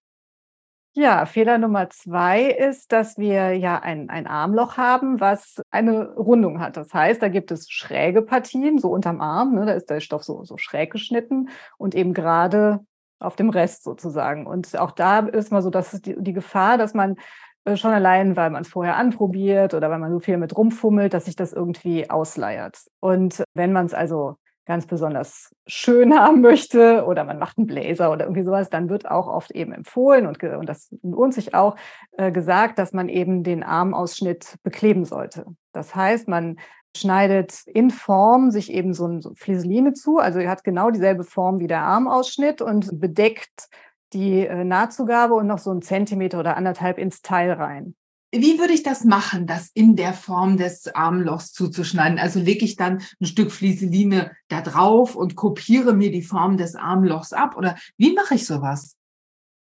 Ja, 0.94 1.26
Fehler 1.26 1.58
Nummer 1.58 1.90
zwei 1.90 2.46
ist, 2.46 2.90
dass 2.90 3.18
wir 3.18 3.56
ja 3.56 3.78
ein, 3.78 4.10
ein 4.10 4.26
Armloch 4.26 4.76
haben, 4.76 5.20
was 5.20 5.62
eine 5.70 6.08
Rundung 6.14 6.60
hat. 6.60 6.76
Das 6.76 6.92
heißt, 6.92 7.22
da 7.22 7.28
gibt 7.28 7.52
es 7.52 7.70
schräge 7.70 8.20
Partien, 8.20 8.78
so 8.78 8.90
unterm 8.90 9.20
Arm, 9.20 9.54
ne, 9.54 9.64
da 9.64 9.72
ist 9.72 9.88
der 9.90 10.00
Stoff 10.00 10.24
so, 10.24 10.44
so 10.44 10.56
schräg 10.56 10.90
geschnitten 10.90 11.50
und 11.76 11.94
eben 11.94 12.14
gerade 12.14 12.80
auf 13.20 13.36
dem 13.36 13.50
Rest 13.50 13.84
sozusagen. 13.84 14.46
Und 14.46 14.76
auch 14.76 14.90
da 14.90 15.20
ist 15.20 15.52
mal 15.52 15.62
so, 15.62 15.70
dass 15.70 15.92
die, 16.00 16.16
die 16.18 16.32
Gefahr, 16.32 16.78
dass 16.78 16.94
man 16.94 17.16
äh, 17.64 17.76
schon 17.76 17.92
allein, 17.92 18.36
weil 18.36 18.50
man 18.50 18.62
es 18.62 18.68
vorher 18.68 18.96
anprobiert 18.96 19.74
oder 19.74 19.90
weil 19.90 19.98
man 19.98 20.10
so 20.10 20.20
viel 20.20 20.36
mit 20.36 20.56
rumfummelt, 20.56 21.14
dass 21.14 21.26
sich 21.26 21.36
das 21.36 21.52
irgendwie 21.52 22.10
ausleiert. 22.10 22.78
Und 23.00 23.44
wenn 23.54 23.72
man 23.72 23.86
es 23.86 23.94
also 23.94 24.36
ganz 24.68 24.86
besonders 24.86 25.52
schön 25.66 26.14
haben 26.18 26.40
möchte 26.40 27.04
oder 27.04 27.24
man 27.24 27.40
macht 27.40 27.58
einen 27.58 27.66
Blazer 27.66 28.12
oder 28.12 28.26
irgendwie 28.26 28.44
sowas, 28.44 28.70
dann 28.70 28.88
wird 28.88 29.10
auch 29.10 29.26
oft 29.26 29.50
eben 29.50 29.72
empfohlen 29.72 30.26
und, 30.26 30.40
und 30.44 30.68
das 30.68 30.94
lohnt 31.02 31.34
sich 31.34 31.54
auch 31.54 31.74
äh, 32.12 32.30
gesagt, 32.30 32.78
dass 32.78 32.92
man 32.92 33.08
eben 33.08 33.42
den 33.42 33.64
Armausschnitt 33.64 34.56
bekleben 34.62 35.04
sollte. 35.04 35.46
Das 35.72 35.96
heißt, 35.96 36.28
man 36.28 36.58
schneidet 36.96 37.62
in 37.66 37.90
Form 37.90 38.50
sich 38.50 38.72
eben 38.72 38.94
so 38.94 39.06
eine 39.06 39.22
so 39.22 39.32
Flieseline 39.34 39.94
zu, 39.94 40.18
also 40.18 40.40
hat 40.40 40.64
genau 40.64 40.90
dieselbe 40.90 41.24
Form 41.24 41.58
wie 41.58 41.66
der 41.66 41.82
Armausschnitt 41.82 42.62
und 42.62 43.00
bedeckt 43.00 43.68
die 44.12 44.46
äh, 44.46 44.64
Nahtzugabe 44.64 45.34
und 45.34 45.46
noch 45.46 45.58
so 45.58 45.70
einen 45.70 45.82
Zentimeter 45.82 46.40
oder 46.40 46.56
anderthalb 46.56 46.98
ins 46.98 47.22
Teil 47.22 47.52
rein. 47.52 47.94
Wie 48.30 48.58
würde 48.58 48.74
ich 48.74 48.82
das 48.82 49.04
machen, 49.04 49.46
das 49.46 49.70
in 49.72 49.96
der 49.96 50.12
Form 50.12 50.58
des 50.58 50.94
Armlochs 50.94 51.52
zuzuschneiden? 51.52 52.18
Also 52.18 52.40
lege 52.40 52.64
ich 52.64 52.76
dann 52.76 53.00
ein 53.20 53.26
Stück 53.26 53.50
Flieseline 53.50 54.32
da 54.48 54.60
drauf 54.60 55.16
und 55.16 55.34
kopiere 55.34 55.94
mir 55.94 56.10
die 56.10 56.22
Form 56.22 56.58
des 56.58 56.74
Armlochs 56.74 57.32
ab? 57.32 57.56
Oder 57.56 57.76
wie 57.96 58.12
mache 58.12 58.34
ich 58.34 58.46
sowas? 58.46 58.96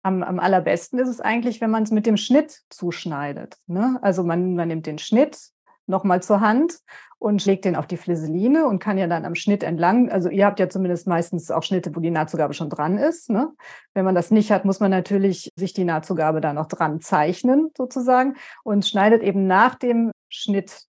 Am, 0.01 0.23
am 0.23 0.39
allerbesten 0.39 0.97
ist 0.99 1.09
es 1.09 1.21
eigentlich, 1.21 1.61
wenn 1.61 1.69
man 1.69 1.83
es 1.83 1.91
mit 1.91 2.07
dem 2.07 2.17
Schnitt 2.17 2.61
zuschneidet. 2.69 3.57
Ne? 3.67 3.99
Also 4.01 4.23
man, 4.23 4.55
man 4.55 4.67
nimmt 4.67 4.87
den 4.87 4.97
Schnitt 4.97 5.51
nochmal 5.87 6.21
zur 6.21 6.41
Hand 6.41 6.79
und 7.17 7.45
legt 7.45 7.65
den 7.65 7.75
auf 7.75 7.87
die 7.87 7.97
Flieseline 7.97 8.67
und 8.67 8.79
kann 8.79 8.97
ja 8.97 9.07
dann 9.07 9.25
am 9.25 9.35
Schnitt 9.35 9.63
entlang, 9.63 10.09
also 10.09 10.29
ihr 10.29 10.45
habt 10.45 10.59
ja 10.59 10.69
zumindest 10.69 11.07
meistens 11.07 11.49
auch 11.49 11.63
Schnitte, 11.63 11.95
wo 11.95 11.99
die 11.99 12.11
Nahtzugabe 12.11 12.53
schon 12.53 12.69
dran 12.69 12.97
ist. 12.97 13.29
Ne? 13.29 13.51
Wenn 13.93 14.05
man 14.05 14.15
das 14.15 14.31
nicht 14.31 14.51
hat, 14.51 14.65
muss 14.65 14.79
man 14.79 14.91
natürlich 14.91 15.49
sich 15.55 15.73
die 15.73 15.85
Nahtzugabe 15.85 16.41
da 16.41 16.53
noch 16.53 16.67
dran 16.67 17.01
zeichnen 17.01 17.71
sozusagen 17.77 18.35
und 18.63 18.85
schneidet 18.85 19.23
eben 19.23 19.47
nach 19.47 19.75
dem 19.75 20.11
Schnitt 20.29 20.83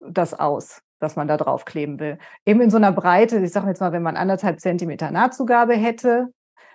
das 0.00 0.34
aus 0.34 0.80
was 1.02 1.16
man 1.16 1.28
da 1.28 1.36
drauf 1.36 1.64
kleben 1.64 1.98
will. 1.98 2.16
Eben 2.46 2.60
in 2.60 2.70
so 2.70 2.76
einer 2.78 2.92
Breite, 2.92 3.38
ich 3.40 3.52
sage 3.52 3.66
jetzt 3.66 3.80
mal, 3.80 3.92
wenn 3.92 4.02
man 4.04 4.16
anderthalb 4.16 4.60
Zentimeter 4.60 5.10
Nahtzugabe 5.10 5.74
hätte, 5.74 6.28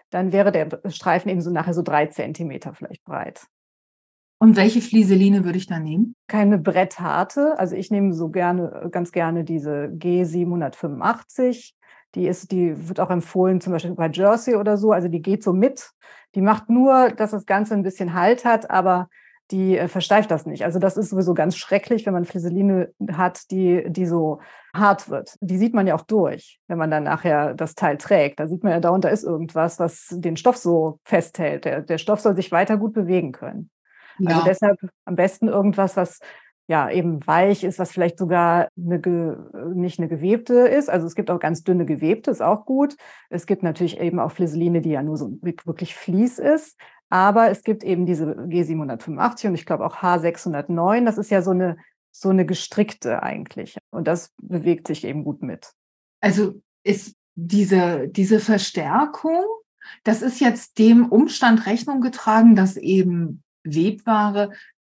dann 0.09 0.31
wäre 0.31 0.51
der 0.51 0.81
Streifen 0.89 1.29
eben 1.29 1.41
so 1.41 1.49
nachher 1.49 1.73
so 1.73 1.81
drei 1.81 2.07
Zentimeter 2.07 2.73
vielleicht 2.73 3.03
breit. 3.03 3.47
Und 4.39 4.55
welche 4.55 4.81
Flieseline 4.81 5.43
würde 5.45 5.57
ich 5.57 5.65
da 5.65 5.79
nehmen? 5.79 6.15
Keine 6.27 6.59
brettharte. 6.59 7.57
Also 7.57 7.75
ich 7.75 7.89
nehme 7.89 8.13
so 8.13 8.29
gerne, 8.29 8.87
ganz 8.91 9.11
gerne 9.11 9.43
diese 9.43 9.91
G785. 9.97 11.73
Die 12.15 12.27
ist, 12.27 12.51
die 12.51 12.87
wird 12.87 12.99
auch 12.99 13.09
empfohlen, 13.09 13.61
zum 13.61 13.73
Beispiel 13.73 13.95
bei 13.95 14.09
Jersey 14.09 14.55
oder 14.55 14.77
so. 14.77 14.91
Also 14.91 15.07
die 15.07 15.21
geht 15.21 15.43
so 15.43 15.53
mit. 15.53 15.91
Die 16.35 16.41
macht 16.41 16.69
nur, 16.69 17.09
dass 17.09 17.31
das 17.31 17.45
Ganze 17.45 17.73
ein 17.73 17.83
bisschen 17.83 18.13
Halt 18.13 18.45
hat, 18.45 18.69
aber 18.69 19.09
die 19.51 19.77
äh, 19.77 19.87
versteift 19.87 20.29
das 20.29 20.45
nicht. 20.45 20.63
Also 20.63 20.77
das 20.77 20.97
ist 20.97 21.09
sowieso 21.09 21.33
ganz 21.33 21.55
schrecklich, 21.55 22.05
wenn 22.05 22.13
man 22.13 22.25
Flieseline 22.25 22.91
hat, 23.11 23.49
die, 23.49 23.85
die 23.87 24.05
so 24.05 24.39
hart 24.73 25.09
wird. 25.09 25.35
Die 25.41 25.57
sieht 25.57 25.73
man 25.73 25.87
ja 25.87 25.95
auch 25.95 26.01
durch, 26.01 26.59
wenn 26.67 26.77
man 26.77 26.91
dann 26.91 27.03
nachher 27.03 27.53
das 27.53 27.73
Teil 27.73 27.97
trägt. 27.97 28.39
Da 28.39 28.47
sieht 28.47 28.63
man 28.63 28.73
ja, 28.73 28.79
darunter 28.79 29.09
ist 29.09 29.23
irgendwas, 29.23 29.79
was 29.79 30.07
den 30.11 30.37
Stoff 30.37 30.57
so 30.57 30.99
festhält. 31.05 31.65
Der, 31.65 31.81
der 31.81 31.97
Stoff 31.97 32.19
soll 32.19 32.35
sich 32.35 32.51
weiter 32.51 32.77
gut 32.77 32.93
bewegen 32.93 33.31
können. 33.31 33.69
Also 34.17 34.29
ja. 34.29 34.35
Also 34.35 34.45
deshalb 34.45 34.79
am 35.05 35.15
besten 35.15 35.47
irgendwas, 35.47 35.95
was 35.95 36.19
ja 36.67 36.89
eben 36.89 37.25
weich 37.25 37.63
ist, 37.63 37.79
was 37.79 37.91
vielleicht 37.91 38.19
sogar 38.19 38.67
eine 38.77 38.99
nicht 39.73 39.99
eine 39.99 40.09
gewebte 40.09 40.53
ist. 40.53 40.89
Also 40.89 41.07
es 41.07 41.15
gibt 41.15 41.31
auch 41.31 41.39
ganz 41.39 41.63
dünne 41.63 41.85
gewebte, 41.85 42.29
ist 42.29 42.41
auch 42.41 42.65
gut. 42.65 42.95
Es 43.29 43.45
gibt 43.45 43.63
natürlich 43.63 43.99
eben 43.99 44.19
auch 44.19 44.31
Flieseline, 44.31 44.81
die 44.81 44.89
ja 44.91 45.01
nur 45.01 45.17
so 45.17 45.37
wirklich 45.41 45.95
Fließ 45.95 46.39
ist. 46.39 46.77
Aber 47.09 47.49
es 47.49 47.63
gibt 47.63 47.83
eben 47.83 48.05
diese 48.05 48.25
G785 48.25 49.47
und 49.47 49.55
ich 49.55 49.65
glaube 49.65 49.85
auch 49.85 49.97
H609. 49.97 51.05
Das 51.05 51.17
ist 51.17 51.31
ja 51.31 51.41
so 51.41 51.51
eine, 51.51 51.77
so 52.11 52.29
eine 52.29 52.45
gestrickte 52.45 53.23
eigentlich. 53.23 53.77
Und 53.91 54.07
das 54.07 54.33
bewegt 54.41 54.87
sich 54.87 55.05
eben 55.05 55.23
gut 55.23 55.41
mit. 55.41 55.71
Also 56.19 56.61
ist 56.83 57.15
diese, 57.35 58.09
diese 58.09 58.41
Verstärkung, 58.41 59.45
das 60.03 60.21
ist 60.21 60.41
jetzt 60.41 60.79
dem 60.79 61.07
Umstand 61.07 61.65
Rechnung 61.65 62.01
getragen, 62.01 62.55
dass 62.55 62.75
eben 62.75 63.43
Webware 63.63 64.51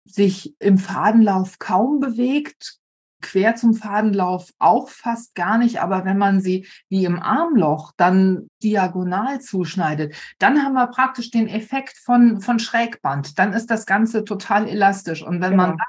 sich 0.05 0.55
im 0.59 0.77
Fadenlauf 0.77 1.59
kaum 1.59 1.99
bewegt, 1.99 2.81
quer 3.21 3.55
zum 3.55 3.73
Fadenlauf 3.73 4.51
auch 4.59 4.89
fast 4.89 5.35
gar 5.35 5.57
nicht, 5.57 5.79
aber 5.79 6.05
wenn 6.05 6.17
man 6.17 6.41
sie 6.41 6.67
wie 6.89 7.05
im 7.05 7.21
Armloch 7.21 7.93
dann 7.95 8.47
diagonal 8.63 9.39
zuschneidet, 9.39 10.15
dann 10.39 10.63
haben 10.63 10.73
wir 10.73 10.87
praktisch 10.87 11.29
den 11.29 11.47
Effekt 11.47 11.97
von, 11.97 12.41
von 12.41 12.59
Schrägband. 12.59 13.37
Dann 13.39 13.53
ist 13.53 13.69
das 13.69 13.85
Ganze 13.85 14.25
total 14.25 14.67
elastisch. 14.67 15.21
Und 15.21 15.41
wenn 15.41 15.51
genau. 15.51 15.67
man 15.67 15.77
da 15.77 15.83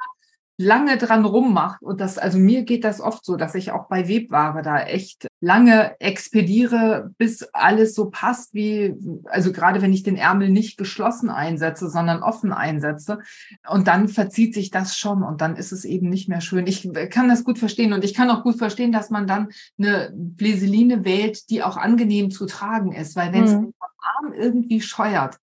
lange 0.59 0.99
dran 0.99 1.25
rummacht 1.25 1.82
und 1.82 2.00
das, 2.00 2.18
also 2.18 2.38
mir 2.38 2.62
geht 2.62 2.85
das 2.85 3.00
oft 3.00 3.25
so, 3.25 3.37
dass 3.37 3.54
ich 3.54 3.73
auch 3.73 3.88
bei 3.88 4.09
Webware 4.09 4.62
da 4.62 4.80
echt 4.80 5.26
lange 5.40 5.99
expediere, 6.00 7.11
bis 7.18 7.42
alles 7.52 7.94
so 7.94 8.11
passt 8.11 8.54
wie, 8.54 8.94
also 9.25 9.52
gerade 9.52 9.82
wenn 9.82 9.92
ich 9.92 10.02
den 10.02 10.16
Ärmel 10.16 10.50
nicht 10.50 10.76
geschlossen 10.76 11.30
einsetze, 11.30 11.88
sondern 11.88 12.23
offen 12.23 12.52
einsetze 12.52 13.21
und 13.68 13.88
dann 13.88 14.09
verzieht 14.09 14.54
sich 14.54 14.71
das 14.71 14.97
schon 14.97 15.23
und 15.23 15.40
dann 15.40 15.56
ist 15.56 15.73
es 15.73 15.85
eben 15.85 16.09
nicht 16.09 16.28
mehr 16.28 16.40
schön. 16.40 16.66
Ich 16.66 16.88
kann 17.11 17.28
das 17.28 17.44
gut 17.44 17.59
verstehen 17.59 17.92
und 17.92 18.04
ich 18.04 18.14
kann 18.14 18.30
auch 18.30 18.42
gut 18.42 18.59
verstehen, 18.59 18.92
dass 18.92 19.11
man 19.11 19.26
dann 19.26 19.49
eine 19.78 20.12
Bläseline 20.14 21.04
wählt, 21.04 21.50
die 21.50 21.62
auch 21.62 21.76
angenehm 21.76 22.30
zu 22.30 22.47
tragen 22.47 22.92
ist, 22.92 23.16
weil 23.16 23.32
wenn 23.32 23.44
es 23.44 23.52
mhm. 23.52 23.73
vom 23.78 23.90
Arm 23.99 24.32
irgendwie 24.32 24.80
scheuert, 24.80 25.38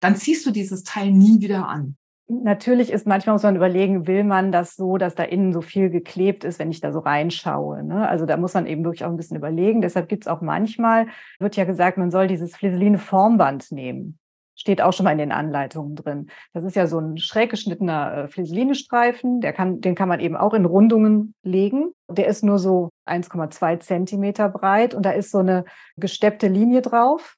dann 0.00 0.16
ziehst 0.16 0.46
du 0.46 0.50
dieses 0.50 0.82
Teil 0.84 1.10
nie 1.10 1.40
wieder 1.40 1.68
an. 1.68 1.96
Natürlich 2.40 2.90
ist 2.90 3.06
manchmal 3.06 3.34
muss 3.34 3.42
man 3.42 3.56
überlegen, 3.56 4.06
will 4.06 4.24
man 4.24 4.52
das 4.52 4.74
so, 4.74 4.96
dass 4.96 5.14
da 5.14 5.22
innen 5.22 5.52
so 5.52 5.60
viel 5.60 5.90
geklebt 5.90 6.44
ist, 6.44 6.58
wenn 6.58 6.70
ich 6.70 6.80
da 6.80 6.90
so 6.90 7.00
reinschaue. 7.00 7.82
Ne? 7.84 8.08
Also 8.08 8.24
da 8.24 8.38
muss 8.38 8.54
man 8.54 8.66
eben 8.66 8.84
wirklich 8.84 9.04
auch 9.04 9.10
ein 9.10 9.18
bisschen 9.18 9.36
überlegen. 9.36 9.82
Deshalb 9.82 10.08
gibt 10.08 10.24
es 10.24 10.28
auch 10.28 10.40
manchmal, 10.40 11.08
wird 11.40 11.56
ja 11.56 11.64
gesagt, 11.64 11.98
man 11.98 12.10
soll 12.10 12.28
dieses 12.28 12.56
Fliseline 12.56 12.96
Formband 12.96 13.70
nehmen. 13.70 14.18
Steht 14.54 14.80
auch 14.80 14.94
schon 14.94 15.04
mal 15.04 15.12
in 15.12 15.18
den 15.18 15.32
Anleitungen 15.32 15.94
drin. 15.94 16.28
Das 16.54 16.64
ist 16.64 16.74
ja 16.74 16.86
so 16.86 16.98
ein 16.98 17.18
schräg 17.18 17.50
geschnittener 17.50 18.16
äh, 18.16 18.28
Fliseline-Streifen. 18.28 19.42
Der 19.42 19.52
kann, 19.52 19.82
den 19.82 19.94
kann 19.94 20.08
man 20.08 20.20
eben 20.20 20.36
auch 20.36 20.54
in 20.54 20.64
Rundungen 20.64 21.34
legen. 21.42 21.92
Der 22.08 22.28
ist 22.28 22.44
nur 22.44 22.58
so 22.58 22.88
1,2 23.06 23.80
Zentimeter 23.80 24.48
breit 24.48 24.94
und 24.94 25.04
da 25.04 25.10
ist 25.10 25.32
so 25.32 25.38
eine 25.38 25.64
gesteppte 25.96 26.48
Linie 26.48 26.80
drauf. 26.80 27.36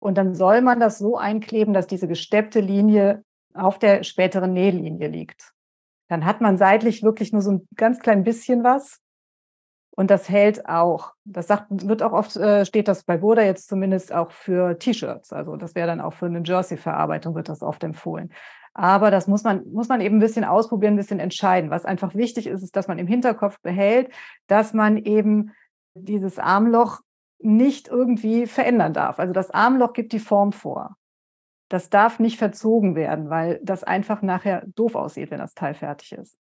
Und 0.00 0.18
dann 0.18 0.34
soll 0.34 0.60
man 0.60 0.80
das 0.80 0.98
so 0.98 1.16
einkleben, 1.16 1.72
dass 1.72 1.86
diese 1.86 2.08
gesteppte 2.08 2.60
Linie 2.60 3.22
auf 3.54 3.78
der 3.78 4.02
späteren 4.02 4.52
Nählinie 4.52 5.08
liegt. 5.08 5.52
Dann 6.08 6.24
hat 6.24 6.40
man 6.40 6.58
seitlich 6.58 7.02
wirklich 7.02 7.32
nur 7.32 7.42
so 7.42 7.52
ein 7.52 7.68
ganz 7.76 7.98
klein 7.98 8.24
bisschen 8.24 8.64
was. 8.64 9.00
Und 9.94 10.10
das 10.10 10.28
hält 10.28 10.66
auch. 10.68 11.12
Das 11.24 11.46
sagt, 11.46 11.66
wird 11.86 12.02
auch 12.02 12.12
oft, 12.12 12.36
äh, 12.36 12.64
steht 12.64 12.88
das 12.88 13.04
bei 13.04 13.18
Burda 13.18 13.42
jetzt 13.42 13.68
zumindest 13.68 14.12
auch 14.12 14.30
für 14.30 14.78
T-Shirts. 14.78 15.32
Also 15.32 15.56
das 15.56 15.74
wäre 15.74 15.86
dann 15.86 16.00
auch 16.00 16.14
für 16.14 16.26
eine 16.26 16.42
Jersey-Verarbeitung 16.44 17.34
wird 17.34 17.48
das 17.48 17.62
oft 17.62 17.84
empfohlen. 17.84 18.32
Aber 18.74 19.10
das 19.10 19.26
muss 19.26 19.44
man, 19.44 19.70
muss 19.70 19.88
man 19.88 20.00
eben 20.00 20.16
ein 20.16 20.20
bisschen 20.20 20.44
ausprobieren, 20.44 20.94
ein 20.94 20.98
bisschen 20.98 21.20
entscheiden. 21.20 21.70
Was 21.70 21.84
einfach 21.84 22.14
wichtig 22.14 22.46
ist, 22.46 22.62
ist, 22.62 22.74
dass 22.74 22.88
man 22.88 22.98
im 22.98 23.06
Hinterkopf 23.06 23.60
behält, 23.60 24.10
dass 24.46 24.72
man 24.72 24.96
eben 24.96 25.52
dieses 25.94 26.38
Armloch 26.38 27.00
nicht 27.38 27.88
irgendwie 27.88 28.46
verändern 28.46 28.94
darf. 28.94 29.18
Also 29.18 29.34
das 29.34 29.50
Armloch 29.50 29.92
gibt 29.92 30.12
die 30.12 30.20
Form 30.20 30.52
vor 30.52 30.96
das 31.72 31.88
darf 31.88 32.18
nicht 32.18 32.36
verzogen 32.36 32.94
werden, 32.94 33.30
weil 33.30 33.58
das 33.62 33.82
einfach 33.82 34.20
nachher 34.20 34.66
doof 34.74 34.94
aussieht, 34.94 35.30
wenn 35.30 35.38
das 35.38 35.54
Teil 35.54 35.72
fertig 35.72 36.12
ist. 36.12 36.36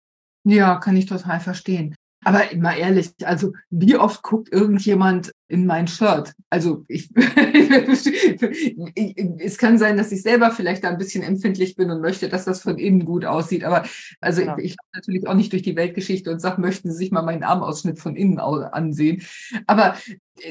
Ja, 0.45 0.77
kann 0.77 0.97
ich 0.97 1.05
total 1.05 1.41
verstehen. 1.41 1.95
Aber 2.25 2.43
mal 2.57 2.77
ehrlich, 2.77 3.11
also 3.23 3.53
wie 3.71 3.97
oft 3.97 4.23
guckt 4.23 4.53
irgendjemand 4.53 5.33
in 5.47 5.67
mein 5.67 5.87
Shirt? 5.87 6.33
Also 6.51 6.85
ich, 6.89 7.11
es 9.39 9.59
kann 9.59 9.79
sein, 9.79 9.97
dass 9.97 10.11
ich 10.11 10.23
selber 10.23 10.51
vielleicht 10.51 10.83
da 10.83 10.89
ein 10.89 10.99
bisschen 10.99 11.23
empfindlich 11.23 11.77
bin 11.77 11.91
und 11.91 12.01
möchte, 12.01 12.29
dass 12.29 12.45
das 12.45 12.61
von 12.61 12.77
innen 12.77 13.05
gut 13.05 13.25
aussieht. 13.25 13.63
Aber 13.63 13.85
also 14.21 14.41
genau. 14.41 14.57
ich, 14.57 14.65
ich 14.65 14.71
laufe 14.73 14.89
natürlich 14.95 15.29
auch 15.29 15.35
nicht 15.35 15.53
durch 15.53 15.63
die 15.63 15.77
Weltgeschichte 15.77 16.33
und 16.33 16.41
sage, 16.41 16.61
möchten 16.61 16.91
Sie 16.91 16.97
sich 16.97 17.13
mal 17.13 17.23
meinen 17.23 17.45
Armausschnitt 17.45 18.01
von 18.01 18.17
innen 18.17 18.41
ansehen. 18.41 19.23
Aber 19.67 19.95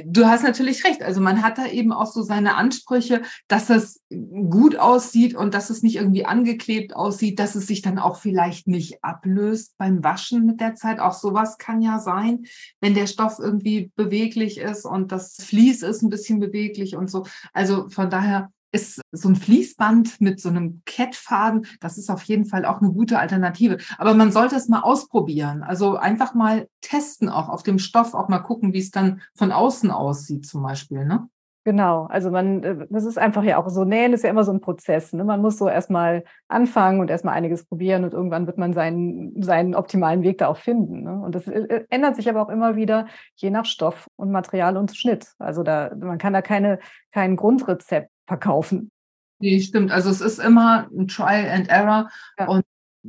du 0.05 0.25
hast 0.25 0.43
natürlich 0.43 0.83
recht. 0.85 1.01
Also 1.01 1.21
man 1.21 1.41
hat 1.41 1.57
da 1.57 1.67
eben 1.67 1.91
auch 1.91 2.11
so 2.11 2.21
seine 2.21 2.55
Ansprüche, 2.55 3.21
dass 3.47 3.67
das 3.67 4.01
gut 4.09 4.77
aussieht 4.77 5.35
und 5.35 5.53
dass 5.53 5.69
es 5.69 5.83
nicht 5.83 5.95
irgendwie 5.95 6.25
angeklebt 6.25 6.95
aussieht, 6.95 7.39
dass 7.39 7.55
es 7.55 7.67
sich 7.67 7.81
dann 7.81 7.99
auch 7.99 8.17
vielleicht 8.17 8.67
nicht 8.67 9.03
ablöst 9.03 9.77
beim 9.77 10.03
Waschen 10.03 10.45
mit 10.45 10.59
der 10.61 10.75
Zeit. 10.75 10.99
Auch 10.99 11.13
sowas 11.13 11.57
kann 11.57 11.81
ja 11.81 11.99
sein, 11.99 12.45
wenn 12.81 12.93
der 12.93 13.07
Stoff 13.07 13.39
irgendwie 13.39 13.91
beweglich 13.95 14.57
ist 14.57 14.85
und 14.85 15.11
das 15.11 15.35
Vlies 15.35 15.83
ist 15.83 16.01
ein 16.01 16.09
bisschen 16.09 16.39
beweglich 16.39 16.95
und 16.95 17.09
so. 17.09 17.25
Also 17.53 17.89
von 17.89 18.09
daher 18.09 18.51
ist 18.77 19.01
so 19.11 19.29
ein 19.29 19.35
Fließband 19.35 20.21
mit 20.21 20.39
so 20.39 20.49
einem 20.49 20.81
Kettfaden, 20.85 21.65
das 21.79 21.97
ist 21.97 22.11
auf 22.11 22.21
jeden 22.23 22.45
Fall 22.45 22.63
auch 22.65 22.79
eine 22.79 22.91
gute 22.91 23.17
Alternative. 23.17 23.77
Aber 23.97 24.13
man 24.13 24.31
sollte 24.31 24.55
es 24.55 24.67
mal 24.67 24.81
ausprobieren. 24.81 25.63
Also 25.63 25.97
einfach 25.97 26.35
mal 26.35 26.67
testen, 26.81 27.27
auch 27.27 27.49
auf 27.49 27.63
dem 27.63 27.79
Stoff, 27.79 28.13
auch 28.13 28.29
mal 28.29 28.39
gucken, 28.39 28.73
wie 28.73 28.79
es 28.79 28.91
dann 28.91 29.21
von 29.35 29.51
außen 29.51 29.89
aussieht, 29.89 30.45
zum 30.45 30.61
Beispiel. 30.61 31.05
Ne? 31.05 31.27
Genau, 31.63 32.05
also 32.05 32.31
man, 32.31 32.63
äh, 32.63 32.87
das 32.89 33.03
ist 33.03 33.17
einfach 33.17 33.43
ja 33.43 33.57
auch 33.57 33.67
so, 33.67 33.83
nähen 33.83 34.13
ist 34.13 34.23
ja 34.23 34.29
immer 34.29 34.45
so 34.45 34.53
ein 34.53 34.61
Prozess. 34.61 35.11
Ne? 35.11 35.25
Man 35.25 35.41
muss 35.41 35.57
so 35.57 35.67
erstmal 35.67 36.23
anfangen 36.47 37.01
und 37.01 37.09
erstmal 37.09 37.33
einiges 37.33 37.65
probieren 37.65 38.05
und 38.05 38.13
irgendwann 38.13 38.47
wird 38.47 38.57
man 38.57 38.71
seinen, 38.71 39.41
seinen 39.43 39.75
optimalen 39.75 40.23
Weg 40.23 40.37
da 40.37 40.47
auch 40.47 40.55
finden. 40.55 41.03
Ne? 41.03 41.19
Und 41.19 41.35
das 41.35 41.45
äh, 41.47 41.59
äh, 41.59 41.85
ändert 41.89 42.15
sich 42.15 42.29
aber 42.29 42.41
auch 42.41 42.49
immer 42.49 42.77
wieder, 42.77 43.07
je 43.35 43.49
nach 43.49 43.65
Stoff 43.65 44.07
und 44.15 44.31
Material 44.31 44.77
und 44.77 44.95
Schnitt. 44.95 45.33
Also 45.39 45.63
da, 45.63 45.91
man 45.99 46.19
kann 46.19 46.31
da 46.31 46.41
keine, 46.41 46.79
kein 47.11 47.35
Grundrezept 47.35 48.11
verkaufen. 48.27 48.91
Nee, 49.39 49.59
stimmt. 49.61 49.91
Also 49.91 50.09
es 50.09 50.21
ist 50.21 50.39
immer 50.39 50.89
ein 50.91 51.07
Trial 51.07 51.49
and 51.49 51.69
Error. 51.69 52.09
Ja. 52.37 52.47
Und 52.47 52.63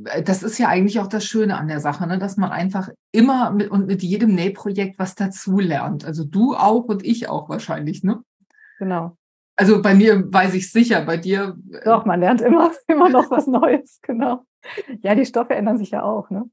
äh, 0.05 0.23
das 0.23 0.43
ist 0.43 0.57
ja 0.57 0.67
eigentlich 0.67 0.99
auch 0.99 1.07
das 1.07 1.25
Schöne 1.25 1.57
an 1.57 1.67
der 1.67 1.79
Sache, 1.79 2.07
ne? 2.07 2.19
dass 2.19 2.37
man 2.37 2.51
einfach 2.51 2.89
immer 3.11 3.51
mit 3.51 3.69
und 3.69 3.87
mit 3.87 4.03
jedem 4.03 4.35
Nähprojekt 4.35 4.99
was 4.99 5.15
dazulernt. 5.15 6.05
Also 6.05 6.23
du 6.23 6.55
auch 6.55 6.85
und 6.85 7.05
ich 7.05 7.29
auch 7.29 7.49
wahrscheinlich, 7.49 8.03
ne? 8.03 8.23
Genau. 8.77 9.17
Also 9.55 9.81
bei 9.81 9.93
mir 9.93 10.31
weiß 10.31 10.53
ich 10.53 10.71
sicher, 10.71 11.01
bei 11.01 11.17
dir. 11.17 11.57
Äh, 11.71 11.83
Doch, 11.83 12.05
man 12.05 12.21
lernt 12.21 12.41
immer, 12.41 12.71
immer 12.87 13.09
noch 13.09 13.29
was 13.29 13.47
Neues, 13.47 13.99
genau. 14.01 14.45
Ja, 15.01 15.15
die 15.15 15.25
Stoffe 15.25 15.55
ändern 15.55 15.77
sich 15.77 15.91
ja 15.91 16.03
auch, 16.03 16.29
ne? 16.29 16.49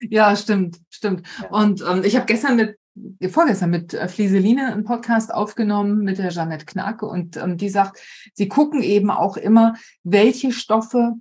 Ja, 0.00 0.34
stimmt, 0.34 0.80
stimmt. 0.90 1.26
Ja. 1.40 1.50
Und 1.50 1.84
ähm, 1.88 2.02
ich 2.04 2.16
habe 2.16 2.26
gestern 2.26 2.56
mit 2.56 2.76
vorgestern 3.30 3.70
mit 3.70 3.94
äh, 3.94 4.08
Flieseline 4.08 4.72
einen 4.72 4.84
Podcast 4.84 5.32
aufgenommen 5.32 5.98
mit 5.98 6.18
der 6.18 6.30
Jeanette 6.30 6.66
Knack 6.66 7.02
und 7.02 7.36
ähm, 7.36 7.56
die 7.56 7.68
sagt, 7.68 8.00
sie 8.34 8.48
gucken 8.48 8.82
eben 8.82 9.10
auch 9.10 9.36
immer, 9.36 9.74
welche 10.02 10.52
Stoffe 10.52 11.14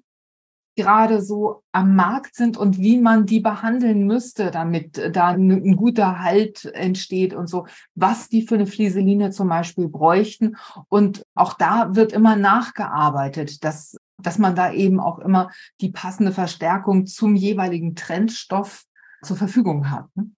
gerade 0.76 1.22
so 1.22 1.64
am 1.72 1.96
Markt 1.96 2.36
sind 2.36 2.58
und 2.58 2.80
wie 2.80 2.98
man 2.98 3.26
die 3.26 3.40
behandeln 3.40 4.06
müsste, 4.06 4.52
damit 4.52 4.98
äh, 4.98 5.12
da 5.12 5.30
ein, 5.30 5.52
ein, 5.52 5.76
guter 5.76 6.20
Halt 6.20 6.66
entsteht 6.66 7.34
und 7.34 7.48
so, 7.48 7.68
was 7.96 8.30
die 8.30 8.42
für 8.42 8.56
eine 8.56 8.66
Flieseline 8.66 9.32
zum 9.32 9.50
Beispiel 9.50 9.90
bräuchten. 9.90 10.58
Und 10.88 11.26
auch 11.36 11.54
da 11.54 11.96
wird 11.96 12.14
immer 12.14 12.36
nachgearbeitet, 12.36 13.64
dass, 13.64 13.98
dass 14.18 14.38
man 14.38 14.56
da 14.56 14.72
eben 14.72 15.00
auch 15.00 15.20
immer 15.20 15.52
die 15.82 15.92
passende 15.92 16.32
Verstärkung 16.32 17.06
zum 17.06 17.36
jeweiligen 17.36 17.96
Trendstoff 17.96 18.86
zur 19.24 19.38
Verfügung 19.38 19.92
hat. 19.92 20.08
Ne? 20.16 20.32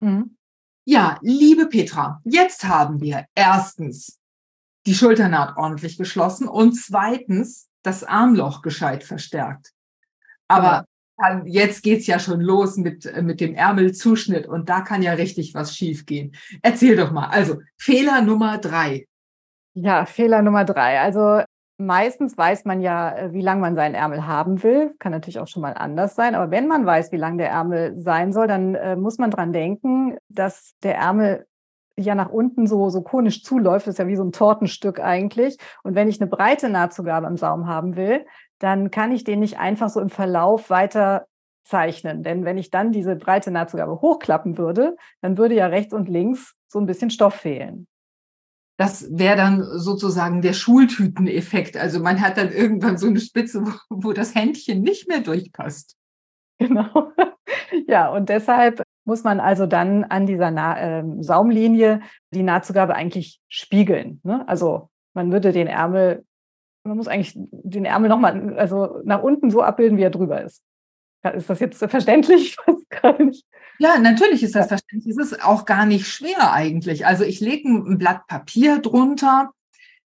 Mhm. 0.00 0.36
Ja, 0.84 1.18
liebe 1.22 1.66
Petra, 1.66 2.20
jetzt 2.24 2.64
haben 2.64 3.00
wir 3.00 3.26
erstens 3.34 4.18
die 4.86 4.94
Schulternaht 4.94 5.56
ordentlich 5.56 5.96
geschlossen 5.96 6.48
und 6.48 6.74
zweitens 6.74 7.68
das 7.82 8.02
Armloch 8.02 8.62
gescheit 8.62 9.04
verstärkt. 9.04 9.70
Aber 10.48 10.84
ja. 11.20 11.42
jetzt 11.44 11.82
geht's 11.82 12.06
ja 12.06 12.18
schon 12.18 12.40
los 12.40 12.76
mit, 12.76 13.10
mit 13.22 13.40
dem 13.40 13.54
Ärmelzuschnitt 13.54 14.46
und 14.46 14.68
da 14.68 14.80
kann 14.80 15.02
ja 15.02 15.12
richtig 15.12 15.54
was 15.54 15.76
schiefgehen. 15.76 16.34
Erzähl 16.62 16.96
doch 16.96 17.12
mal. 17.12 17.28
Also 17.28 17.60
Fehler 17.76 18.20
Nummer 18.22 18.58
drei. 18.58 19.06
Ja, 19.74 20.04
Fehler 20.04 20.42
Nummer 20.42 20.64
drei. 20.64 21.00
Also 21.00 21.42
Meistens 21.86 22.38
weiß 22.38 22.64
man 22.64 22.80
ja, 22.80 23.16
äh, 23.16 23.32
wie 23.32 23.40
lang 23.40 23.58
man 23.60 23.74
seinen 23.74 23.94
Ärmel 23.94 24.26
haben 24.26 24.62
will. 24.62 24.94
Kann 24.98 25.10
natürlich 25.10 25.40
auch 25.40 25.48
schon 25.48 25.62
mal 25.62 25.72
anders 25.72 26.14
sein. 26.14 26.34
Aber 26.34 26.50
wenn 26.50 26.68
man 26.68 26.86
weiß, 26.86 27.10
wie 27.10 27.16
lang 27.16 27.38
der 27.38 27.50
Ärmel 27.50 27.98
sein 27.98 28.32
soll, 28.32 28.46
dann 28.46 28.74
äh, 28.74 28.94
muss 28.94 29.18
man 29.18 29.30
dran 29.30 29.52
denken, 29.52 30.16
dass 30.28 30.74
der 30.82 30.96
Ärmel 30.96 31.46
ja 31.96 32.14
nach 32.14 32.30
unten 32.30 32.66
so, 32.66 32.88
so 32.88 33.02
konisch 33.02 33.42
zuläuft. 33.42 33.86
Das 33.86 33.94
ist 33.94 33.98
ja 33.98 34.06
wie 34.06 34.16
so 34.16 34.24
ein 34.24 34.32
Tortenstück 34.32 35.00
eigentlich. 35.00 35.58
Und 35.82 35.94
wenn 35.96 36.08
ich 36.08 36.20
eine 36.20 36.30
breite 36.30 36.68
Nahtzugabe 36.68 37.26
im 37.26 37.36
Saum 37.36 37.66
haben 37.66 37.96
will, 37.96 38.24
dann 38.60 38.90
kann 38.92 39.10
ich 39.10 39.24
den 39.24 39.40
nicht 39.40 39.58
einfach 39.58 39.88
so 39.88 40.00
im 40.00 40.08
Verlauf 40.08 40.70
weiter 40.70 41.26
zeichnen. 41.64 42.22
Denn 42.22 42.44
wenn 42.44 42.58
ich 42.58 42.70
dann 42.70 42.92
diese 42.92 43.16
breite 43.16 43.50
Nahtzugabe 43.50 44.00
hochklappen 44.00 44.56
würde, 44.56 44.96
dann 45.20 45.36
würde 45.36 45.56
ja 45.56 45.66
rechts 45.66 45.92
und 45.92 46.08
links 46.08 46.54
so 46.68 46.78
ein 46.78 46.86
bisschen 46.86 47.10
Stoff 47.10 47.34
fehlen. 47.34 47.86
Das 48.78 49.06
wäre 49.10 49.36
dann 49.36 49.62
sozusagen 49.62 50.42
der 50.42 50.54
Schultüteneffekt. 50.54 51.76
Also 51.76 52.00
man 52.00 52.20
hat 52.20 52.36
dann 52.36 52.50
irgendwann 52.50 52.98
so 52.98 53.06
eine 53.06 53.20
Spitze, 53.20 53.64
wo, 53.64 53.72
wo 53.90 54.12
das 54.12 54.34
Händchen 54.34 54.82
nicht 54.82 55.08
mehr 55.08 55.20
durchpasst. 55.20 55.96
Genau. 56.58 57.12
Ja, 57.86 58.10
und 58.10 58.28
deshalb 58.28 58.82
muss 59.04 59.24
man 59.24 59.40
also 59.40 59.66
dann 59.66 60.04
an 60.04 60.26
dieser 60.26 60.50
Na 60.50 60.78
äh, 60.78 61.04
Saumlinie 61.20 62.00
die 62.32 62.42
Nahtzugabe 62.42 62.94
eigentlich 62.94 63.40
spiegeln. 63.48 64.20
Ne? 64.24 64.46
Also 64.48 64.90
man 65.14 65.32
würde 65.32 65.52
den 65.52 65.66
Ärmel, 65.66 66.24
man 66.84 66.96
muss 66.96 67.08
eigentlich 67.08 67.34
den 67.34 67.84
Ärmel 67.84 68.08
nochmal, 68.08 68.56
also 68.58 69.00
nach 69.04 69.22
unten 69.22 69.50
so 69.50 69.62
abbilden, 69.62 69.98
wie 69.98 70.02
er 70.02 70.10
drüber 70.10 70.42
ist. 70.42 70.62
Ist 71.34 71.50
das 71.50 71.60
jetzt 71.60 71.78
verständlich? 71.78 72.56
Ja, 73.78 73.98
natürlich 73.98 74.44
ist 74.44 74.54
das 74.54 74.68
verständlich. 74.68 75.16
Es 75.16 75.32
ist 75.32 75.42
auch 75.42 75.64
gar 75.64 75.86
nicht 75.86 76.06
schwer 76.06 76.52
eigentlich. 76.52 77.04
Also 77.04 77.24
ich 77.24 77.40
lege 77.40 77.68
ein 77.68 77.98
Blatt 77.98 78.28
Papier 78.28 78.78
drunter. 78.78 79.50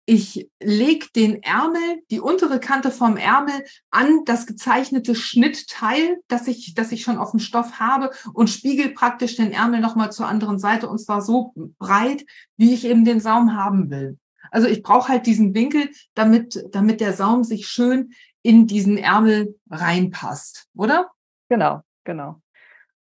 Ich 0.05 0.51
lege 0.63 1.07
den 1.15 1.43
Ärmel, 1.43 2.03
die 2.11 2.21
untere 2.21 2.61
Kante 2.61 2.91
vom 2.91 3.17
Ärmel 3.17 3.55
an 3.91 4.25
das 4.27 4.47
gezeichnete 4.47 5.15
Schnittteil, 5.15 6.19
das 6.29 6.49
ich, 6.49 6.75
das 6.75 6.93
ich 6.93 7.03
schon 7.03 7.17
auf 7.17 7.31
dem 7.31 7.41
Stoff 7.41 7.79
habe 7.79 8.11
und 8.35 8.51
spiegel 8.51 8.91
praktisch 8.91 9.37
den 9.37 9.53
Ärmel 9.53 9.81
nochmal 9.81 10.13
zur 10.13 10.27
anderen 10.27 10.59
Seite 10.59 10.89
und 10.89 10.99
zwar 10.99 11.23
so 11.23 11.55
breit, 11.79 12.27
wie 12.59 12.75
ich 12.75 12.85
eben 12.85 13.07
den 13.07 13.21
Saum 13.21 13.57
haben 13.57 13.91
will. 13.91 14.19
Also 14.51 14.69
ich 14.69 14.83
brauche 14.83 15.09
halt 15.09 15.25
diesen 15.25 15.55
Winkel, 15.55 15.89
damit, 16.15 16.63
damit 16.73 17.01
der 17.01 17.15
Saum 17.15 17.43
sich 17.45 17.69
schön 17.69 18.13
in 18.43 18.67
diesen 18.67 18.99
Ärmel 18.99 19.59
reinpasst, 19.71 20.69
oder? 20.77 21.11
Genau, 21.49 21.83
genau. 22.05 22.41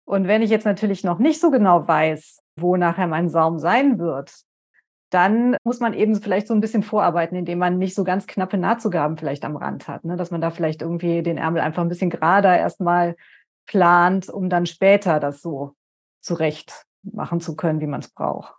Und 0.04 0.26
wenn 0.26 0.42
ich 0.42 0.50
jetzt 0.50 0.64
natürlich 0.64 1.04
noch 1.04 1.18
nicht 1.18 1.40
so 1.40 1.50
genau 1.50 1.86
weiß, 1.86 2.40
wo 2.56 2.76
nachher 2.76 3.06
mein 3.06 3.28
Saum 3.28 3.58
sein 3.58 3.98
wird, 3.98 4.32
dann 5.10 5.56
muss 5.64 5.80
man 5.80 5.94
eben 5.94 6.14
vielleicht 6.16 6.46
so 6.46 6.54
ein 6.54 6.60
bisschen 6.60 6.82
vorarbeiten, 6.82 7.36
indem 7.36 7.58
man 7.58 7.78
nicht 7.78 7.94
so 7.94 8.04
ganz 8.04 8.26
knappe 8.26 8.58
Nahtzugaben 8.58 9.16
vielleicht 9.16 9.44
am 9.44 9.56
Rand 9.56 9.88
hat, 9.88 10.04
ne? 10.04 10.16
dass 10.16 10.30
man 10.30 10.40
da 10.40 10.50
vielleicht 10.50 10.82
irgendwie 10.82 11.22
den 11.22 11.38
Ärmel 11.38 11.60
einfach 11.60 11.82
ein 11.82 11.88
bisschen 11.88 12.10
gerader 12.10 12.58
erstmal 12.58 13.16
plant, 13.66 14.28
um 14.28 14.48
dann 14.48 14.66
später 14.66 15.20
das 15.20 15.40
so 15.40 15.74
zurecht 16.20 16.84
machen 17.02 17.40
zu 17.40 17.56
können, 17.56 17.80
wie 17.80 17.86
man 17.86 18.00
es 18.00 18.08
braucht. 18.08 18.54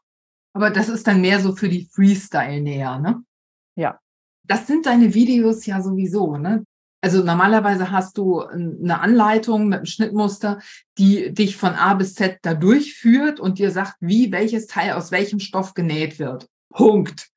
Aber 0.54 0.72
das 0.72 0.90
ist 0.90 1.06
dann 1.08 1.22
mehr 1.22 1.40
so 1.40 1.56
für 1.56 1.70
die 1.70 1.86
Freestyle-Näher, 1.86 3.00
ne? 3.00 3.24
Ja, 3.76 4.00
das 4.50 4.68
sind 4.68 4.86
deine 4.86 5.14
Videos 5.14 5.66
ja 5.66 5.82
sowieso, 5.82 6.38
ne? 6.38 6.66
Also 7.02 7.24
normalerweise 7.24 7.92
hast 7.92 8.18
du 8.18 8.42
eine 8.42 9.00
Anleitung 9.00 9.70
mit 9.70 9.78
einem 9.78 9.86
Schnittmuster, 9.86 10.60
die 10.98 11.34
dich 11.34 11.56
von 11.56 11.76
A 11.76 11.94
bis 11.94 12.14
Z 12.14 12.40
da 12.42 12.54
durchführt 12.54 13.40
und 13.40 13.58
dir 13.58 13.72
sagt, 13.72 13.96
wie 14.02 14.34
welches 14.34 14.68
Teil 14.68 14.94
aus 14.94 15.12
welchem 15.12 15.40
Stoff 15.40 15.76
genäht 15.76 16.20
wird. 16.20 16.50
Punkt. 16.72 17.30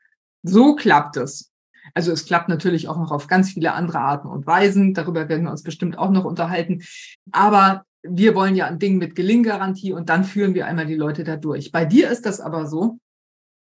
So 0.43 0.75
klappt 0.75 1.17
es. 1.17 1.53
Also 1.95 2.11
es 2.11 2.25
klappt 2.25 2.49
natürlich 2.49 2.89
auch 2.89 2.97
noch 2.97 3.13
auf 3.13 3.29
ganz 3.29 3.51
viele 3.51 3.73
andere 3.73 4.01
Arten 4.01 4.27
und 4.27 4.47
Weisen. 4.47 4.95
Darüber 4.95 5.29
werden 5.29 5.45
wir 5.45 5.53
uns 5.53 5.63
bestimmt 5.63 5.97
auch 5.97 6.11
noch 6.11 6.25
unterhalten. 6.25 6.83
Aber 7.31 7.85
wir 8.03 8.35
wollen 8.35 8.57
ja 8.57 8.67
ein 8.67 8.81
Ding 8.81 8.99
mit 8.99 9.15
Gelinggarantie 9.15 9.93
und 9.93 10.09
dann 10.09 10.25
führen 10.25 10.55
wir 10.55 10.67
einmal 10.67 10.87
die 10.87 10.97
Leute 10.97 11.23
da 11.23 11.37
durch. 11.37 11.71
Bei 11.71 11.85
dir 11.85 12.11
ist 12.11 12.27
das 12.27 12.41
aber 12.41 12.67
so, 12.67 12.99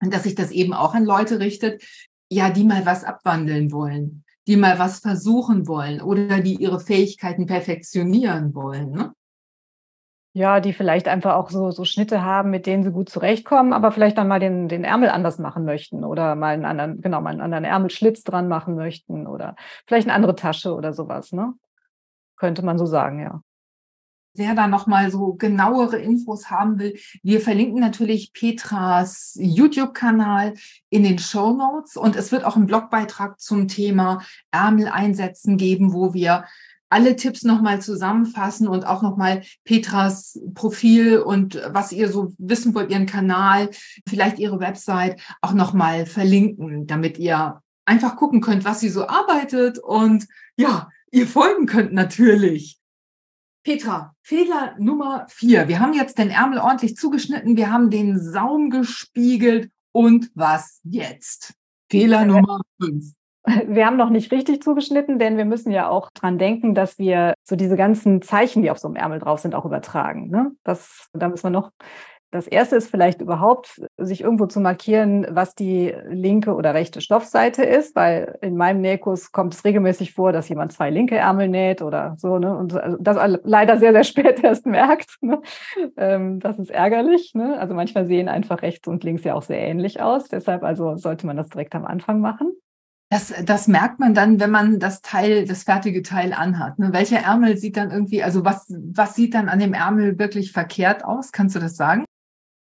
dass 0.00 0.22
sich 0.22 0.34
das 0.34 0.50
eben 0.50 0.72
auch 0.72 0.94
an 0.94 1.04
Leute 1.04 1.40
richtet, 1.40 1.82
ja, 2.34 2.50
die 2.50 2.64
mal 2.64 2.84
was 2.84 3.04
abwandeln 3.04 3.72
wollen, 3.72 4.24
die 4.46 4.56
mal 4.56 4.78
was 4.78 4.98
versuchen 4.98 5.66
wollen 5.66 6.02
oder 6.02 6.40
die 6.40 6.54
ihre 6.54 6.80
Fähigkeiten 6.80 7.46
perfektionieren 7.46 8.54
wollen. 8.54 8.90
Ne? 8.90 9.12
Ja, 10.32 10.58
die 10.60 10.72
vielleicht 10.72 11.06
einfach 11.06 11.34
auch 11.34 11.50
so, 11.50 11.70
so 11.70 11.84
Schnitte 11.84 12.22
haben, 12.22 12.50
mit 12.50 12.66
denen 12.66 12.82
sie 12.82 12.90
gut 12.90 13.08
zurechtkommen, 13.08 13.72
aber 13.72 13.92
vielleicht 13.92 14.18
dann 14.18 14.26
mal 14.26 14.40
den, 14.40 14.68
den 14.68 14.82
Ärmel 14.82 15.08
anders 15.08 15.38
machen 15.38 15.64
möchten 15.64 16.04
oder 16.04 16.34
mal 16.34 16.54
einen 16.54 16.64
anderen, 16.64 17.00
genau, 17.00 17.20
mal 17.20 17.30
einen 17.30 17.40
anderen 17.40 17.64
Ärmelschlitz 17.64 18.24
dran 18.24 18.48
machen 18.48 18.74
möchten 18.74 19.26
oder 19.28 19.54
vielleicht 19.86 20.08
eine 20.08 20.14
andere 20.14 20.34
Tasche 20.34 20.74
oder 20.74 20.92
sowas, 20.92 21.32
ne? 21.32 21.54
Könnte 22.36 22.64
man 22.64 22.78
so 22.78 22.86
sagen, 22.86 23.20
ja 23.20 23.42
wer 24.34 24.54
da 24.54 24.66
nochmal 24.66 25.10
so 25.10 25.34
genauere 25.34 25.98
Infos 25.98 26.50
haben 26.50 26.78
will, 26.78 26.98
wir 27.22 27.40
verlinken 27.40 27.80
natürlich 27.80 28.32
Petras 28.32 29.36
YouTube-Kanal 29.40 30.54
in 30.90 31.04
den 31.04 31.18
Show 31.18 31.52
Notes 31.52 31.96
und 31.96 32.16
es 32.16 32.32
wird 32.32 32.44
auch 32.44 32.56
einen 32.56 32.66
Blogbeitrag 32.66 33.40
zum 33.40 33.68
Thema 33.68 34.22
Ärmel 34.50 34.88
einsetzen 34.88 35.56
geben, 35.56 35.92
wo 35.92 36.14
wir 36.14 36.44
alle 36.90 37.16
Tipps 37.16 37.42
nochmal 37.42 37.80
zusammenfassen 37.82 38.68
und 38.68 38.86
auch 38.86 39.02
nochmal 39.02 39.42
Petras 39.64 40.38
Profil 40.54 41.18
und 41.18 41.60
was 41.70 41.90
ihr 41.90 42.08
so 42.08 42.32
wissen 42.38 42.72
wollt, 42.74 42.90
ihren 42.90 43.06
Kanal, 43.06 43.70
vielleicht 44.08 44.38
ihre 44.38 44.60
Website 44.60 45.20
auch 45.40 45.54
nochmal 45.54 46.06
verlinken, 46.06 46.86
damit 46.86 47.18
ihr 47.18 47.60
einfach 47.84 48.16
gucken 48.16 48.40
könnt, 48.40 48.64
was 48.64 48.80
sie 48.80 48.90
so 48.90 49.08
arbeitet 49.08 49.78
und 49.78 50.26
ja, 50.56 50.88
ihr 51.10 51.26
folgen 51.26 51.66
könnt 51.66 51.92
natürlich. 51.92 52.78
Petra, 53.64 54.14
Fehler 54.20 54.74
Nummer 54.78 55.24
vier. 55.30 55.68
Wir 55.68 55.80
haben 55.80 55.94
jetzt 55.94 56.18
den 56.18 56.28
Ärmel 56.28 56.58
ordentlich 56.58 56.96
zugeschnitten, 56.96 57.56
wir 57.56 57.72
haben 57.72 57.88
den 57.88 58.20
Saum 58.20 58.68
gespiegelt 58.68 59.70
und 59.90 60.30
was 60.34 60.80
jetzt? 60.84 61.54
Fehler 61.90 62.26
Nummer 62.26 62.60
fünf. 62.78 63.14
Wir 63.66 63.86
haben 63.86 63.96
noch 63.96 64.10
nicht 64.10 64.32
richtig 64.32 64.62
zugeschnitten, 64.62 65.18
denn 65.18 65.36
wir 65.38 65.44
müssen 65.46 65.70
ja 65.70 65.88
auch 65.88 66.10
dran 66.10 66.38
denken, 66.38 66.74
dass 66.74 66.98
wir 66.98 67.34
so 67.42 67.56
diese 67.56 67.76
ganzen 67.76 68.20
Zeichen, 68.22 68.62
die 68.62 68.70
auf 68.70 68.78
so 68.78 68.88
einem 68.88 68.96
Ärmel 68.96 69.18
drauf 69.18 69.40
sind, 69.40 69.54
auch 69.54 69.64
übertragen. 69.64 70.28
Ne? 70.28 70.52
Das, 70.62 71.08
da 71.12 71.28
müssen 71.28 71.44
wir 71.44 71.50
noch 71.50 71.70
das 72.34 72.48
erste 72.48 72.74
ist 72.74 72.90
vielleicht 72.90 73.20
überhaupt, 73.20 73.80
sich 73.96 74.22
irgendwo 74.22 74.46
zu 74.46 74.58
markieren, 74.58 75.24
was 75.30 75.54
die 75.54 75.94
linke 76.08 76.56
oder 76.56 76.74
rechte 76.74 77.00
Stoffseite 77.00 77.62
ist, 77.62 77.94
weil 77.94 78.36
in 78.42 78.56
meinem 78.56 78.80
Nähkurs 78.80 79.30
kommt 79.30 79.54
es 79.54 79.64
regelmäßig 79.64 80.14
vor, 80.14 80.32
dass 80.32 80.48
jemand 80.48 80.72
zwei 80.72 80.90
linke 80.90 81.14
Ärmel 81.14 81.48
näht 81.48 81.80
oder 81.80 82.16
so, 82.18 82.40
ne? 82.40 82.56
Und 82.56 82.74
also 82.74 82.96
das 82.98 83.38
leider 83.44 83.78
sehr, 83.78 83.92
sehr 83.92 84.02
spät 84.04 84.42
erst 84.42 84.66
merkt. 84.66 85.16
Ne? 85.20 85.40
Ähm, 85.96 86.40
das 86.40 86.58
ist 86.58 86.72
ärgerlich. 86.72 87.34
Ne? 87.34 87.56
Also 87.56 87.72
manchmal 87.74 88.04
sehen 88.06 88.28
einfach 88.28 88.62
rechts 88.62 88.88
und 88.88 89.04
links 89.04 89.22
ja 89.22 89.34
auch 89.34 89.42
sehr 89.42 89.60
ähnlich 89.60 90.00
aus. 90.00 90.26
Deshalb 90.26 90.64
also 90.64 90.96
sollte 90.96 91.28
man 91.28 91.36
das 91.36 91.50
direkt 91.50 91.76
am 91.76 91.84
Anfang 91.84 92.20
machen. 92.20 92.52
Das, 93.10 93.32
das 93.44 93.68
merkt 93.68 94.00
man 94.00 94.12
dann, 94.12 94.40
wenn 94.40 94.50
man 94.50 94.80
das 94.80 95.02
Teil, 95.02 95.46
das 95.46 95.62
fertige 95.62 96.02
Teil 96.02 96.32
anhat. 96.32 96.80
Ne? 96.80 96.92
Welcher 96.92 97.18
Ärmel 97.18 97.56
sieht 97.58 97.76
dann 97.76 97.92
irgendwie, 97.92 98.24
also 98.24 98.44
was, 98.44 98.66
was 98.92 99.14
sieht 99.14 99.34
dann 99.34 99.48
an 99.48 99.60
dem 99.60 99.72
Ärmel 99.72 100.18
wirklich 100.18 100.50
verkehrt 100.50 101.04
aus? 101.04 101.30
Kannst 101.30 101.54
du 101.54 101.60
das 101.60 101.76
sagen? 101.76 102.04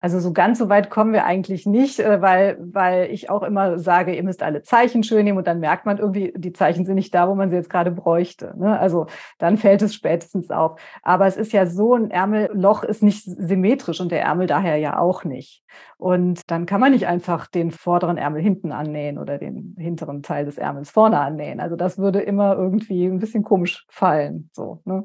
Also 0.01 0.19
so 0.19 0.31
ganz 0.31 0.59
so 0.59 0.69
weit 0.69 0.89
kommen 0.89 1.11
wir 1.11 1.25
eigentlich 1.25 1.65
nicht, 1.65 1.99
äh, 1.99 2.21
weil, 2.21 2.57
weil 2.59 3.11
ich 3.11 3.29
auch 3.29 3.43
immer 3.43 3.79
sage, 3.79 4.15
ihr 4.15 4.23
müsst 4.23 4.41
alle 4.41 4.63
Zeichen 4.63 5.03
schön 5.03 5.25
nehmen 5.25 5.37
und 5.37 5.47
dann 5.47 5.59
merkt 5.59 5.85
man 5.85 5.97
irgendwie, 5.97 6.33
die 6.37 6.53
Zeichen 6.53 6.85
sind 6.85 6.95
nicht 6.95 7.13
da, 7.13 7.27
wo 7.27 7.35
man 7.35 7.49
sie 7.49 7.57
jetzt 7.57 7.69
gerade 7.69 7.91
bräuchte. 7.91 8.53
Ne? 8.57 8.79
Also 8.79 9.07
dann 9.39 9.57
fällt 9.57 9.81
es 9.81 9.93
spätestens 9.93 10.51
auf. 10.51 10.79
Aber 11.03 11.27
es 11.27 11.35
ist 11.35 11.51
ja 11.51 11.65
so, 11.65 11.95
ein 11.95 12.11
Ärmelloch 12.11 12.83
ist 12.83 13.03
nicht 13.03 13.23
symmetrisch 13.25 13.99
und 13.99 14.11
der 14.11 14.21
Ärmel 14.21 14.47
daher 14.47 14.77
ja 14.77 14.99
auch 14.99 15.25
nicht. 15.25 15.63
Und 15.97 16.49
dann 16.49 16.65
kann 16.65 16.79
man 16.79 16.93
nicht 16.93 17.07
einfach 17.07 17.47
den 17.47 17.71
vorderen 17.71 18.17
Ärmel 18.17 18.41
hinten 18.41 18.71
annähen 18.71 19.17
oder 19.17 19.37
den 19.37 19.75
hinteren 19.77 20.23
Teil 20.23 20.45
des 20.45 20.57
Ärmels 20.57 20.89
vorne 20.89 21.19
annähen. 21.19 21.59
Also 21.59 21.75
das 21.75 21.97
würde 21.97 22.21
immer 22.21 22.55
irgendwie 22.55 23.05
ein 23.05 23.19
bisschen 23.19 23.43
komisch 23.43 23.85
fallen. 23.89 24.49
So, 24.53 24.81
ne? 24.85 25.03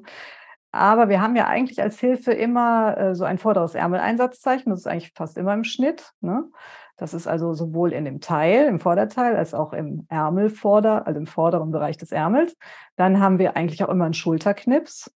Aber 0.74 1.08
wir 1.08 1.22
haben 1.22 1.37
ja 1.37 1.46
eigentlich 1.46 1.80
als 1.80 2.00
Hilfe 2.00 2.32
immer 2.32 2.98
äh, 2.98 3.14
so 3.14 3.22
ein 3.22 3.38
vorderes 3.38 3.76
Ärmeleinsatzzeichen. 3.76 4.70
Das 4.70 4.80
ist 4.80 4.88
eigentlich 4.88 5.12
fast 5.14 5.38
immer 5.38 5.54
im 5.54 5.62
Schnitt. 5.62 6.12
Ne? 6.20 6.50
Das 6.96 7.14
ist 7.14 7.28
also 7.28 7.54
sowohl 7.54 7.92
in 7.92 8.04
dem 8.04 8.20
Teil, 8.20 8.66
im 8.66 8.80
Vorderteil, 8.80 9.37
als 9.37 9.54
auch 9.54 9.72
im 9.72 10.04
Ärmelvorder, 10.08 11.06
also 11.06 11.20
im 11.20 11.28
vorderen 11.28 11.70
Bereich 11.70 11.96
des 11.96 12.10
Ärmels. 12.10 12.56
Dann 12.96 13.20
haben 13.20 13.38
wir 13.38 13.56
eigentlich 13.56 13.84
auch 13.84 13.88
immer 13.88 14.04
einen 14.04 14.14
Schulterknips. 14.14 15.14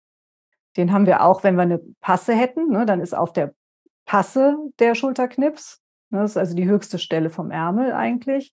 Den 0.76 0.92
haben 0.92 1.06
wir 1.06 1.22
auch, 1.22 1.42
wenn 1.42 1.56
wir 1.56 1.62
eine 1.62 1.80
Passe 2.02 2.34
hätten. 2.34 2.68
Ne? 2.68 2.84
Dann 2.84 3.00
ist 3.00 3.14
auf 3.14 3.32
der 3.32 3.54
Passe 4.04 4.58
der 4.78 4.94
Schulterknips. 4.94 5.80
Ne? 6.10 6.20
Das 6.20 6.32
ist 6.32 6.36
also 6.36 6.54
die 6.54 6.68
höchste 6.68 6.98
Stelle 6.98 7.30
vom 7.30 7.50
Ärmel 7.50 7.94
eigentlich. 7.94 8.52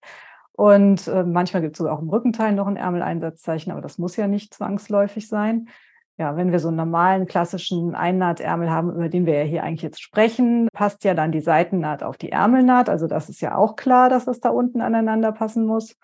Und 0.53 1.05
äh, 1.09 1.25
manchmal 1.25 1.63
gibt 1.63 1.75
es 1.75 1.79
sogar 1.79 1.95
auch 1.95 2.01
im 2.01 2.09
Rückenteil 2.09 2.53
noch 2.53 2.67
ein 2.67 2.77
Ärmeleinsatzzeichen, 2.77 3.73
aber 3.73 3.81
das 3.81 3.97
muss 3.97 4.15
ja 4.15 4.27
nicht 4.27 4.53
zwangsläufig 4.53 5.27
sein 5.27 5.67
ja, 6.17 6.37
wenn 6.37 6.51
wir 6.51 6.59
so 6.59 6.67
einen 6.67 6.77
normalen 6.77 7.25
klassischen 7.25 7.95
Einnahtärmel 7.95 8.69
haben, 8.69 8.91
über 8.91 9.09
den 9.09 9.25
wir 9.25 9.35
ja 9.39 9.43
hier 9.43 9.63
eigentlich 9.63 9.81
jetzt 9.81 10.01
sprechen, 10.01 10.67
passt 10.71 11.03
ja 11.03 11.15
dann 11.15 11.31
die 11.31 11.41
Seitennaht 11.41 12.03
auf 12.03 12.17
die 12.17 12.31
Ärmelnaht. 12.31 12.87
Also 12.89 13.07
das 13.07 13.29
ist 13.29 13.41
ja 13.41 13.55
auch 13.55 13.75
klar, 13.75 14.09
dass 14.09 14.27
es 14.27 14.39
da 14.39 14.49
unten 14.49 14.81
aneinander 14.81 15.31
passen 15.31 15.65
muss. 15.65 15.97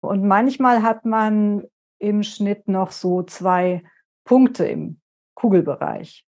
Und 0.00 0.26
manchmal 0.26 0.82
hat 0.82 1.04
man 1.04 1.64
im 1.98 2.22
Schnitt 2.22 2.68
noch 2.68 2.92
so 2.92 3.22
zwei 3.22 3.82
Punkte 4.24 4.66
im 4.66 5.00
Kugelbereich. 5.34 6.26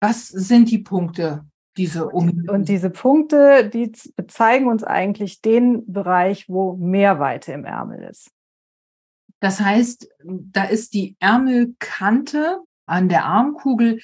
Was 0.00 0.28
sind 0.28 0.70
die 0.70 0.78
Punkte? 0.78 1.44
Diese 1.76 2.08
um 2.08 2.44
und 2.48 2.68
diese 2.70 2.88
Punkte, 2.88 3.68
die 3.68 3.92
bezeigen 4.16 4.66
uns 4.66 4.82
eigentlich 4.82 5.42
den 5.42 5.92
Bereich, 5.92 6.48
wo 6.48 6.74
mehr 6.76 7.18
Weite 7.20 7.52
im 7.52 7.64
Ärmel 7.64 8.02
ist. 8.02 8.30
Das 9.40 9.60
heißt, 9.60 10.08
da 10.24 10.64
ist 10.64 10.94
die 10.94 11.16
Ärmelkante 11.20 12.60
an 12.86 13.08
der 13.08 13.24
Armkugel 13.24 14.00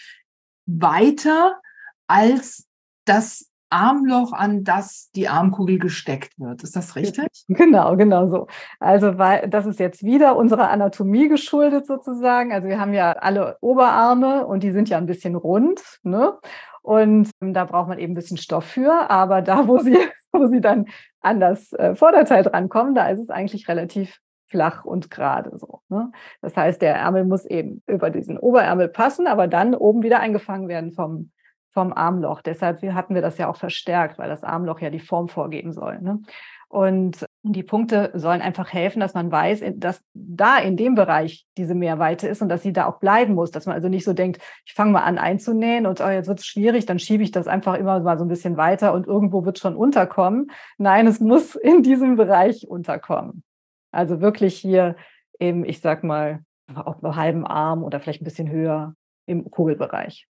weiter 0.67 1.61
als 2.07 2.69
das 3.05 3.53
Armloch, 3.73 4.33
an 4.33 4.65
das 4.65 5.11
die 5.13 5.29
Armkugel 5.29 5.79
gesteckt 5.79 6.39
wird. 6.39 6.63
Ist 6.63 6.77
das 6.77 6.95
richtig? 6.95 7.27
Genau, 7.49 7.97
genau 7.97 8.29
so. 8.29 8.47
Also, 8.79 9.19
weil 9.19 9.49
das 9.49 9.67
ist 9.67 9.81
jetzt 9.81 10.05
wieder 10.05 10.37
unserer 10.37 10.71
Anatomie 10.71 11.29
geschuldet 11.29 11.87
sozusagen. 11.87 12.53
Also 12.53 12.69
wir 12.69 12.79
haben 12.79 12.93
ja 12.95 13.13
alle 13.13 13.57
Oberarme 13.61 14.47
und 14.47 14.63
die 14.63 14.73
sind 14.73 14.89
ja 14.89 14.99
ein 14.99 15.07
bisschen 15.07 15.35
rund, 15.35 15.81
ne? 16.03 16.39
Und 16.83 17.31
da 17.41 17.65
braucht 17.65 17.89
man 17.89 17.99
eben 17.99 18.13
ein 18.13 18.17
bisschen 18.17 18.37
Stoff 18.37 18.65
für. 18.65 19.11
Aber 19.11 19.41
da, 19.41 19.69
wo 19.69 19.79
sie, 19.79 19.97
wo 20.33 20.47
sie 20.47 20.61
dann 20.61 20.87
an 21.21 21.41
das 21.41 21.73
äh, 21.73 21.95
Vorderteil 21.95 22.43
drankommen, 22.43 22.95
da 22.95 23.09
ist 23.09 23.21
es 23.21 23.31
eigentlich 23.31 23.69
relativ 23.69 24.19
flach 24.53 24.85
und 24.85 25.11
gerade 25.11 25.59
so. 25.59 25.81
Ne? 25.89 26.13
Das 26.41 26.57
heißt, 26.57 26.81
der 26.81 26.95
Ärmel 26.95 27.25
muss 27.25 27.45
eben 27.45 27.83
über 27.89 28.11
diesen 28.11 28.39
Oberärmel 28.39 28.89
passen, 28.89 29.27
aber 29.27 29.49
dann 29.49 29.75
oben 29.75 30.03
wieder 30.03 30.21
eingefangen 30.21 30.69
werden 30.69 30.93
vom, 30.93 31.31
vom 31.71 31.93
Armloch. 31.93 32.43
Deshalb 32.43 32.83
hatten 32.83 33.15
wir 33.15 33.23
das 33.23 33.39
ja 33.39 33.49
auch 33.49 33.57
verstärkt, 33.57 34.19
weil 34.19 34.29
das 34.29 34.45
Armloch 34.45 34.79
ja 34.81 34.91
die 34.91 35.01
Form 35.01 35.29
vorgeben 35.29 35.73
soll. 35.73 36.01
Ne? 36.01 36.21
Und 36.69 37.27
die 37.43 37.63
Punkte 37.63 38.13
sollen 38.15 38.41
einfach 38.41 38.73
helfen, 38.73 39.01
dass 39.01 39.13
man 39.13 39.31
weiß, 39.31 39.63
dass 39.75 40.03
da 40.15 40.57
in 40.57 40.79
dem 40.79 40.95
Bereich 40.95 41.47
diese 41.59 41.75
Mehrweite 41.75 42.29
ist 42.29 42.41
und 42.41 42.49
dass 42.49 42.63
sie 42.63 42.73
da 42.73 42.87
auch 42.87 42.99
bleiben 42.99 43.35
muss. 43.35 43.51
Dass 43.51 43.67
man 43.67 43.75
also 43.75 43.89
nicht 43.89 44.05
so 44.05 44.15
denkt, 44.15 44.41
ich 44.65 44.73
fange 44.73 44.93
mal 44.93 45.03
an 45.03 45.19
einzunähen 45.19 45.85
und 45.85 46.01
oh, 46.01 46.09
jetzt 46.09 46.29
wird 46.29 46.39
es 46.39 46.47
schwierig, 46.47 46.87
dann 46.87 46.99
schiebe 46.99 47.23
ich 47.23 47.31
das 47.31 47.47
einfach 47.47 47.75
immer 47.75 48.01
mal 48.01 48.17
so 48.17 48.25
ein 48.25 48.29
bisschen 48.29 48.57
weiter 48.57 48.95
und 48.95 49.07
irgendwo 49.07 49.45
wird 49.45 49.59
schon 49.59 49.77
unterkommen. 49.77 50.51
Nein, 50.79 51.07
es 51.07 51.21
muss 51.21 51.57
in 51.57 51.83
diesem 51.83 52.17
Bereich 52.17 52.67
unterkommen. 52.67 53.43
Also 53.93 54.21
wirklich 54.21 54.57
hier 54.59 54.97
eben, 55.39 55.65
ich 55.65 55.81
sag 55.81 56.03
mal, 56.03 56.45
auf 56.75 57.03
einem 57.03 57.17
halben 57.17 57.47
Arm 57.47 57.85
oder 57.85 58.01
vielleicht 58.01 58.23
ein 58.23 58.25
bisschen 58.25 58.51
höher 58.51 58.95
im 59.27 59.51
Kugelbereich. 59.51 60.27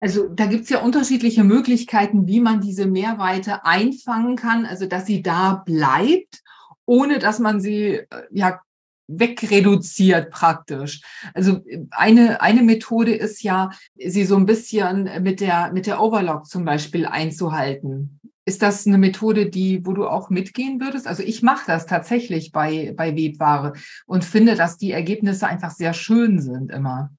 Also 0.00 0.28
da 0.28 0.46
gibt 0.46 0.64
es 0.64 0.70
ja 0.70 0.82
unterschiedliche 0.82 1.42
Möglichkeiten, 1.42 2.26
wie 2.26 2.40
man 2.40 2.60
diese 2.60 2.86
Mehrweite 2.86 3.64
einfangen 3.64 4.36
kann, 4.36 4.66
also 4.66 4.86
dass 4.86 5.06
sie 5.06 5.22
da 5.22 5.62
bleibt, 5.64 6.42
ohne 6.84 7.18
dass 7.18 7.38
man 7.38 7.60
sie 7.60 7.94
äh, 7.94 8.04
ja 8.30 8.60
wegreduziert 9.08 10.30
praktisch. 10.30 11.00
Also 11.32 11.60
eine, 11.90 12.40
eine 12.42 12.62
Methode 12.62 13.14
ist 13.14 13.42
ja, 13.42 13.70
sie 13.94 14.24
so 14.24 14.36
ein 14.36 14.46
bisschen 14.46 15.22
mit 15.22 15.40
der, 15.40 15.72
mit 15.72 15.86
der 15.86 16.00
Overlock 16.02 16.46
zum 16.46 16.64
Beispiel 16.64 17.06
einzuhalten. 17.06 18.20
Ist 18.48 18.62
das 18.62 18.86
eine 18.86 18.96
Methode, 18.96 19.50
die, 19.50 19.84
wo 19.84 19.92
du 19.92 20.06
auch 20.06 20.30
mitgehen 20.30 20.80
würdest? 20.80 21.08
Also 21.08 21.22
ich 21.24 21.42
mache 21.42 21.64
das 21.66 21.86
tatsächlich 21.86 22.52
bei, 22.52 22.94
bei 22.96 23.16
Webware 23.16 23.72
und 24.06 24.24
finde, 24.24 24.54
dass 24.54 24.78
die 24.78 24.92
Ergebnisse 24.92 25.48
einfach 25.48 25.72
sehr 25.72 25.92
schön 25.92 26.40
sind 26.40 26.70
immer. 26.70 27.10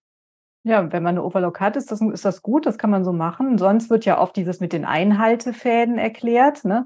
Ja, 0.63 0.91
wenn 0.91 1.03
man 1.03 1.15
eine 1.15 1.23
Overlock 1.23 1.59
hat, 1.59 1.75
ist 1.75 1.91
das, 1.91 2.01
ist 2.01 2.25
das 2.25 2.41
gut, 2.41 2.65
das 2.65 2.77
kann 2.77 2.89
man 2.89 3.03
so 3.03 3.13
machen. 3.13 3.57
Sonst 3.57 3.89
wird 3.89 4.05
ja 4.05 4.19
oft 4.19 4.35
dieses 4.35 4.59
mit 4.59 4.73
den 4.73 4.85
Einhaltefäden 4.85 5.97
erklärt. 5.97 6.65
Ne? 6.65 6.85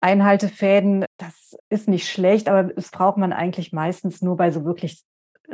Einhaltefäden, 0.00 1.04
das 1.16 1.56
ist 1.68 1.88
nicht 1.88 2.08
schlecht, 2.08 2.48
aber 2.48 2.76
es 2.76 2.90
braucht 2.90 3.16
man 3.16 3.32
eigentlich 3.32 3.72
meistens 3.72 4.22
nur 4.22 4.36
bei 4.36 4.50
so 4.50 4.64
wirklich 4.64 5.04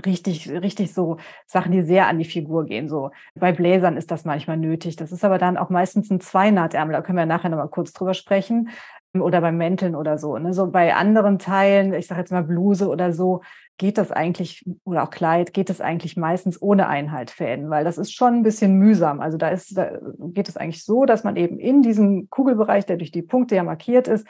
richtig, 0.05 0.51
richtig 0.51 0.93
so 0.93 1.19
Sachen, 1.47 1.73
die 1.73 1.83
sehr 1.83 2.09
an 2.09 2.19
die 2.19 2.25
Figur 2.25 2.65
gehen. 2.65 2.89
So 2.89 3.11
bei 3.35 3.53
Bläsern 3.53 3.97
ist 3.97 4.11
das 4.11 4.25
manchmal 4.25 4.57
nötig. 4.57 4.97
Das 4.97 5.13
ist 5.13 5.25
aber 5.25 5.39
dann 5.39 5.57
auch 5.57 5.71
meistens 5.71 6.11
ein 6.11 6.21
Zweinahtärmel. 6.21 6.95
Da 6.95 7.03
können 7.03 7.19
wir 7.19 7.27
nachher 7.27 7.49
nochmal 7.49 7.69
kurz 7.69 7.93
drüber 7.93 8.15
sprechen. 8.15 8.71
Oder 9.17 9.41
bei 9.41 9.53
Mänteln 9.53 9.95
oder 9.95 10.19
so. 10.19 10.37
Ne? 10.39 10.53
So 10.53 10.73
bei 10.73 10.97
anderen 10.97 11.39
Teilen, 11.39 11.95
ich 11.95 12.09
sage 12.09 12.23
jetzt 12.23 12.33
mal 12.33 12.43
Bluse 12.43 12.89
oder 12.89 13.13
so, 13.13 13.43
geht 13.79 13.97
das 13.97 14.11
eigentlich, 14.11 14.65
oder 14.83 15.05
auch 15.05 15.11
Kleid, 15.11 15.53
geht 15.53 15.69
das 15.69 15.81
eigentlich 15.81 16.17
meistens 16.17 16.61
ohne 16.61 16.89
Einhaltfäden, 16.89 17.71
weil 17.71 17.85
das 17.85 17.97
ist 17.97 18.13
schon 18.13 18.35
ein 18.35 18.43
bisschen 18.43 18.77
mühsam. 18.77 19.21
Also 19.21 19.39
da 19.39 19.49
ist, 19.51 19.79
da 19.79 19.99
geht 20.19 20.49
es 20.49 20.57
eigentlich 20.57 20.85
so, 20.85 21.05
dass 21.05 21.23
man 21.23 21.37
eben 21.37 21.61
in 21.61 21.83
diesem 21.83 22.29
Kugelbereich, 22.29 22.87
der 22.87 22.97
durch 22.97 23.13
die 23.13 23.23
Punkte 23.23 23.55
ja 23.55 23.63
markiert 23.63 24.09
ist, 24.09 24.27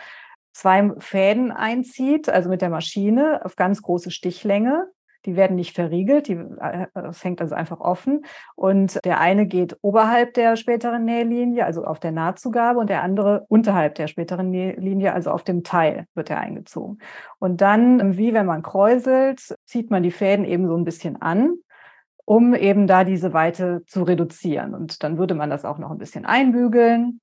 zwei 0.53 0.93
Fäden 0.99 1.51
einzieht, 1.51 2.29
also 2.29 2.51
mit 2.51 2.61
der 2.61 2.71
Maschine 2.71 3.41
auf 3.45 3.57
ganz 3.57 3.81
große 3.81 4.11
Stichlänge 4.11 4.87
die 5.25 5.37
werden 5.37 5.57
nicht 5.57 5.75
verriegelt, 5.75 6.29
die, 6.29 6.35
äh, 6.35 6.87
es 7.09 7.25
hängt 7.25 7.41
also 7.41 7.55
einfach 7.55 7.81
offen. 7.81 8.25
Und 8.55 8.99
der 9.05 9.21
eine 9.21 9.47
geht 9.47 9.77
oberhalb 9.83 10.35
der 10.35 10.57
späteren 10.57 11.05
Nählinie, 11.05 11.65
also 11.65 11.85
auf 11.85 12.01
der 12.01 12.13
Nahtzugabe, 12.13 12.79
und 12.81 12.91
der 12.91 13.03
andere 13.03 13.45
unterhalb 13.49 13.95
der 13.95 14.07
späteren 14.07 14.51
Nählinie, 14.51 15.13
also 15.13 15.31
auf 15.31 15.43
dem 15.45 15.63
Teil 15.63 16.07
wird 16.15 16.31
er 16.31 16.39
eingezogen. 16.39 16.99
Und 17.39 17.61
dann, 17.61 18.17
wie 18.17 18.35
wenn 18.35 18.47
man 18.47 18.63
kräuselt, 18.63 19.41
zieht 19.65 19.91
man 19.91 20.03
die 20.03 20.11
Fäden 20.11 20.45
eben 20.45 20.67
so 20.67 20.77
ein 20.77 20.85
bisschen 20.85 21.21
an 21.21 21.55
um 22.27 22.55
eben 22.55 22.87
da 22.87 23.05
diese 23.05 23.33
Weite 23.33 23.85
zu 23.87 24.03
reduzieren. 24.03 24.75
Und 24.75 25.03
dann 25.03 25.19
würde 25.19 25.35
man 25.35 25.51
das 25.51 25.65
auch 25.65 25.79
noch 25.79 25.91
ein 25.91 25.99
bisschen 25.99 26.25
einbügeln, 26.25 27.21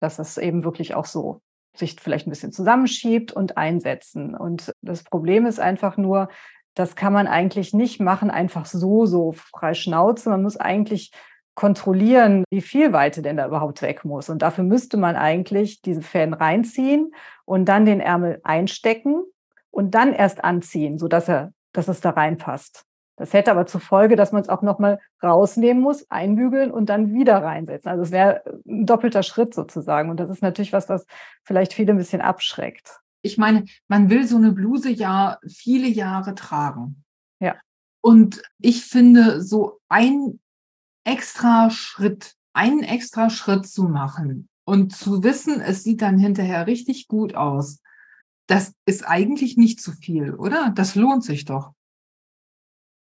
dass 0.00 0.18
es 0.18 0.38
eben 0.38 0.64
wirklich 0.64 0.94
auch 0.94 1.06
so 1.06 1.40
sich 1.76 1.96
vielleicht 2.00 2.26
ein 2.26 2.30
bisschen 2.30 2.52
zusammenschiebt 2.52 3.32
und 3.32 3.56
einsetzen. 3.56 4.34
Und 4.34 4.72
das 4.80 5.02
Problem 5.02 5.46
ist 5.46 5.58
einfach 5.58 5.96
nur, 5.96 6.28
das 6.74 6.96
kann 6.96 7.12
man 7.12 7.26
eigentlich 7.26 7.72
nicht 7.72 8.00
machen, 8.00 8.30
einfach 8.30 8.66
so, 8.66 9.06
so 9.06 9.32
frei 9.32 9.74
Schnauze. 9.74 10.30
Man 10.30 10.42
muss 10.42 10.56
eigentlich 10.56 11.12
kontrollieren, 11.54 12.44
wie 12.50 12.60
viel 12.60 12.92
Weite 12.92 13.22
denn 13.22 13.36
da 13.36 13.46
überhaupt 13.46 13.80
weg 13.82 14.04
muss. 14.04 14.28
Und 14.28 14.42
dafür 14.42 14.64
müsste 14.64 14.96
man 14.96 15.14
eigentlich 15.14 15.82
diese 15.82 16.02
Fäden 16.02 16.34
reinziehen 16.34 17.12
und 17.44 17.66
dann 17.66 17.86
den 17.86 18.00
Ärmel 18.00 18.40
einstecken 18.42 19.22
und 19.70 19.94
dann 19.94 20.12
erst 20.12 20.42
anziehen, 20.42 20.98
sodass 20.98 21.28
er, 21.28 21.52
dass 21.72 21.86
es 21.86 22.00
da 22.00 22.10
reinpasst. 22.10 22.84
Das 23.16 23.32
hätte 23.32 23.52
aber 23.52 23.66
zur 23.66 23.80
Folge, 23.80 24.16
dass 24.16 24.32
man 24.32 24.42
es 24.42 24.48
auch 24.48 24.62
nochmal 24.62 24.98
rausnehmen 25.22 25.80
muss, 25.80 26.10
einbügeln 26.10 26.72
und 26.72 26.88
dann 26.88 27.14
wieder 27.14 27.40
reinsetzen. 27.40 27.88
Also 27.88 28.02
es 28.02 28.10
wäre 28.10 28.42
ein 28.66 28.86
doppelter 28.86 29.22
Schritt 29.22 29.54
sozusagen. 29.54 30.10
Und 30.10 30.18
das 30.18 30.30
ist 30.30 30.42
natürlich 30.42 30.72
was, 30.72 30.88
was 30.88 31.06
vielleicht 31.44 31.72
viele 31.72 31.92
ein 31.92 31.98
bisschen 31.98 32.20
abschreckt 32.20 33.03
ich 33.24 33.38
meine, 33.38 33.64
man 33.88 34.10
will 34.10 34.26
so 34.26 34.36
eine 34.36 34.52
Bluse 34.52 34.90
ja 34.90 35.38
viele 35.46 35.88
Jahre 35.88 36.34
tragen. 36.34 37.02
Ja. 37.40 37.56
Und 38.02 38.42
ich 38.58 38.84
finde, 38.84 39.42
so 39.42 39.80
ein 39.88 40.40
extra 41.04 41.70
Schritt, 41.70 42.34
einen 42.52 42.82
extra 42.82 43.30
Schritt 43.30 43.66
zu 43.66 43.84
machen 43.84 44.48
und 44.64 44.94
zu 44.94 45.22
wissen, 45.22 45.60
es 45.60 45.82
sieht 45.82 46.02
dann 46.02 46.18
hinterher 46.18 46.66
richtig 46.66 47.08
gut 47.08 47.34
aus, 47.34 47.80
das 48.46 48.74
ist 48.84 49.06
eigentlich 49.06 49.56
nicht 49.56 49.80
zu 49.80 49.92
viel, 49.92 50.34
oder? 50.34 50.70
Das 50.74 50.94
lohnt 50.94 51.24
sich 51.24 51.46
doch. 51.46 51.72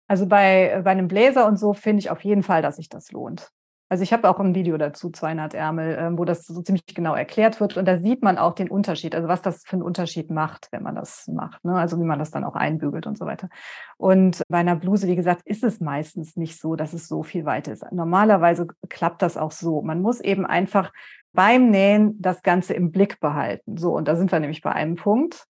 Also 0.09 0.25
bei, 0.25 0.81
bei 0.83 0.91
einem 0.91 1.07
Bläser 1.07 1.47
und 1.47 1.57
so 1.57 1.73
finde 1.73 2.01
ich 2.01 2.09
auf 2.09 2.21
jeden 2.25 2.43
Fall, 2.43 2.61
dass 2.61 2.75
sich 2.75 2.89
das 2.89 3.13
lohnt. 3.13 3.49
Also 3.91 4.03
ich 4.03 4.13
habe 4.13 4.29
auch 4.29 4.39
ein 4.39 4.55
Video 4.55 4.77
dazu, 4.77 5.09
200 5.09 5.53
Ärmel, 5.53 5.97
ähm, 5.99 6.17
wo 6.17 6.23
das 6.23 6.45
so 6.47 6.61
ziemlich 6.61 6.85
genau 6.85 7.13
erklärt 7.13 7.59
wird. 7.59 7.75
Und 7.75 7.83
da 7.83 7.97
sieht 7.97 8.23
man 8.23 8.37
auch 8.37 8.53
den 8.53 8.69
Unterschied, 8.69 9.13
also 9.13 9.27
was 9.27 9.41
das 9.41 9.65
für 9.65 9.73
einen 9.73 9.81
Unterschied 9.81 10.31
macht, 10.31 10.69
wenn 10.71 10.81
man 10.81 10.95
das 10.95 11.27
macht. 11.27 11.61
Ne? 11.65 11.75
Also 11.75 11.99
wie 11.99 12.05
man 12.05 12.17
das 12.17 12.31
dann 12.31 12.45
auch 12.45 12.55
einbügelt 12.55 13.05
und 13.05 13.17
so 13.17 13.25
weiter. 13.25 13.49
Und 13.97 14.43
bei 14.47 14.59
einer 14.59 14.77
Bluse, 14.77 15.07
wie 15.07 15.17
gesagt, 15.17 15.41
ist 15.43 15.61
es 15.65 15.81
meistens 15.81 16.37
nicht 16.37 16.57
so, 16.57 16.77
dass 16.77 16.93
es 16.93 17.09
so 17.09 17.21
viel 17.21 17.43
weiter 17.43 17.73
ist. 17.73 17.83
Normalerweise 17.91 18.65
klappt 18.87 19.21
das 19.21 19.35
auch 19.35 19.51
so. 19.51 19.81
Man 19.81 20.01
muss 20.01 20.21
eben 20.21 20.45
einfach 20.45 20.93
beim 21.33 21.69
Nähen 21.69 22.15
das 22.21 22.43
Ganze 22.43 22.73
im 22.73 22.93
Blick 22.93 23.19
behalten. 23.19 23.75
So, 23.75 23.93
und 23.93 24.07
da 24.07 24.15
sind 24.15 24.31
wir 24.31 24.39
nämlich 24.39 24.61
bei 24.61 24.71
einem 24.71 24.95
Punkt. 24.95 25.47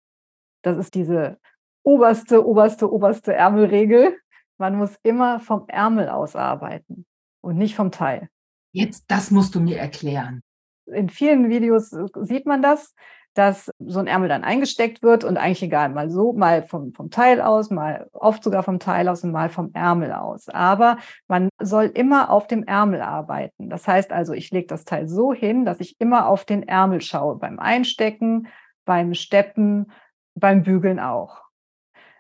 Das 0.62 0.78
ist 0.78 0.96
diese 0.96 1.40
oberste, 1.84 2.48
oberste, 2.48 2.90
oberste 2.90 3.34
Ärmelregel. 3.34 4.18
Man 4.58 4.78
muss 4.78 4.96
immer 5.04 5.42
vom 5.42 5.66
Ärmel 5.68 6.08
aus 6.08 6.38
arbeiten 6.38 7.06
und 7.42 7.58
nicht 7.58 7.76
vom 7.76 7.92
Teil. 7.92 8.30
Jetzt, 8.72 9.06
das 9.10 9.32
musst 9.32 9.56
du 9.56 9.60
mir 9.60 9.78
erklären. 9.78 10.42
In 10.86 11.10
vielen 11.10 11.50
Videos 11.50 11.94
äh, 11.94 12.06
sieht 12.22 12.46
man 12.46 12.62
das, 12.62 12.94
dass 13.34 13.72
so 13.80 14.00
ein 14.00 14.08
Ärmel 14.08 14.28
dann 14.28 14.44
eingesteckt 14.44 15.04
wird 15.04 15.24
und 15.24 15.38
eigentlich 15.38 15.64
egal, 15.64 15.90
mal 15.90 16.10
so, 16.10 16.34
mal 16.34 16.64
vom, 16.64 16.94
vom 16.94 17.10
Teil 17.10 17.42
aus, 17.42 17.70
mal 17.70 18.10
oft 18.12 18.44
sogar 18.44 18.64
vom 18.64 18.80
Teil 18.80 19.08
aus 19.08 19.24
und 19.24 19.32
mal 19.32 19.50
vom 19.50 19.72
Ärmel 19.74 20.12
aus. 20.12 20.50
Aber 20.50 20.98
man 21.28 21.50
soll 21.62 21.86
immer 21.86 22.32
auf 22.32 22.48
dem 22.48 22.64
Ärmel 22.64 23.02
arbeiten. 23.02 23.70
Das 23.70 23.88
heißt 23.88 24.12
also, 24.12 24.34
ich 24.34 24.52
lege 24.52 24.68
das 24.68 24.84
Teil 24.84 25.08
so 25.08 25.34
hin, 25.34 25.64
dass 25.64 25.80
ich 25.80 25.96
immer 26.00 26.28
auf 26.28 26.44
den 26.44 26.68
Ärmel 26.68 27.02
schaue, 27.02 27.38
beim 27.38 27.60
Einstecken, 27.60 28.48
beim 28.84 29.14
Steppen, 29.14 29.92
beim 30.36 30.64
Bügeln 30.64 31.00
auch. 31.00 31.44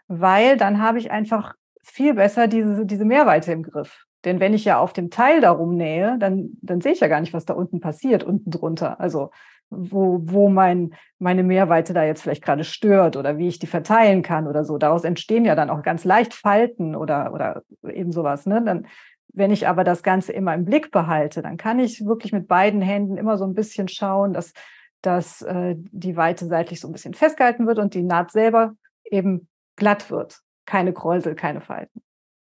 Weil 0.07 0.57
dann 0.57 0.81
habe 0.81 0.99
ich 0.99 1.11
einfach 1.11 1.55
viel 1.81 2.13
besser 2.13 2.47
diese, 2.47 2.85
diese 2.85 3.05
Mehrweite 3.05 3.51
im 3.51 3.63
Griff. 3.63 4.05
Denn 4.25 4.39
wenn 4.39 4.53
ich 4.53 4.65
ja 4.65 4.79
auf 4.79 4.93
dem 4.93 5.09
Teil 5.09 5.41
darum 5.41 5.75
nähe, 5.75 6.17
dann, 6.19 6.57
dann 6.61 6.81
sehe 6.81 6.91
ich 6.91 6.99
ja 6.99 7.07
gar 7.07 7.21
nicht, 7.21 7.33
was 7.33 7.45
da 7.45 7.53
unten 7.53 7.79
passiert, 7.79 8.23
unten 8.23 8.51
drunter. 8.51 8.99
Also 8.99 9.31
wo, 9.69 10.19
wo 10.23 10.49
mein, 10.49 10.95
meine 11.19 11.43
Mehrweite 11.43 11.93
da 11.93 12.03
jetzt 12.03 12.23
vielleicht 12.23 12.43
gerade 12.43 12.63
stört 12.63 13.15
oder 13.17 13.37
wie 13.37 13.47
ich 13.47 13.59
die 13.59 13.67
verteilen 13.67 14.23
kann 14.23 14.47
oder 14.47 14.65
so. 14.65 14.77
Daraus 14.77 15.03
entstehen 15.03 15.45
ja 15.45 15.55
dann 15.55 15.69
auch 15.69 15.83
ganz 15.83 16.03
leicht 16.05 16.33
Falten 16.33 16.95
oder, 16.95 17.33
oder 17.33 17.63
eben 17.87 18.11
sowas. 18.11 18.45
Ne? 18.45 18.63
Dann, 18.65 18.87
wenn 19.31 19.51
ich 19.51 19.67
aber 19.67 19.83
das 19.83 20.03
Ganze 20.03 20.33
immer 20.33 20.53
im 20.55 20.65
Blick 20.65 20.91
behalte, 20.91 21.41
dann 21.41 21.57
kann 21.57 21.79
ich 21.79 22.05
wirklich 22.05 22.33
mit 22.33 22.47
beiden 22.47 22.81
Händen 22.81 23.15
immer 23.15 23.37
so 23.37 23.45
ein 23.45 23.53
bisschen 23.53 23.87
schauen, 23.87 24.33
dass, 24.33 24.53
dass 25.01 25.43
äh, 25.43 25.75
die 25.77 26.17
Weite 26.17 26.45
seitlich 26.45 26.79
so 26.79 26.87
ein 26.87 26.93
bisschen 26.93 27.13
festgehalten 27.13 27.67
wird 27.67 27.79
und 27.79 27.93
die 27.93 28.03
Naht 28.03 28.31
selber 28.31 28.73
eben 29.05 29.47
glatt 29.75 30.09
wird 30.09 30.41
keine 30.65 30.93
Kräusel, 30.93 31.33
keine 31.33 31.61
Falten 31.61 32.01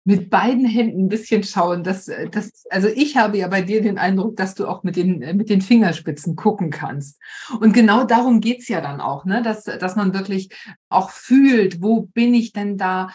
mit 0.06 0.28
beiden 0.28 0.66
Händen 0.66 1.06
ein 1.06 1.08
bisschen 1.08 1.42
schauen. 1.42 1.82
Das, 1.82 2.10
das, 2.30 2.66
also 2.68 2.88
ich 2.88 3.16
habe 3.16 3.38
ja 3.38 3.48
bei 3.48 3.62
dir 3.62 3.80
den 3.80 3.96
Eindruck, 3.96 4.36
dass 4.36 4.54
du 4.54 4.66
auch 4.66 4.82
mit 4.82 4.96
den, 4.96 5.18
mit 5.36 5.48
den 5.48 5.62
Fingerspitzen 5.62 6.36
gucken 6.36 6.70
kannst. 6.70 7.18
Und 7.58 7.72
genau 7.72 8.04
darum 8.04 8.40
geht's 8.40 8.68
ja 8.68 8.82
dann 8.82 9.00
auch, 9.00 9.24
ne? 9.24 9.42
dass, 9.42 9.64
dass 9.64 9.96
man 9.96 10.12
wirklich 10.12 10.50
auch 10.90 11.08
fühlt, 11.08 11.82
wo 11.82 12.02
bin 12.02 12.34
ich 12.34 12.52
denn 12.52 12.76
da? 12.76 13.10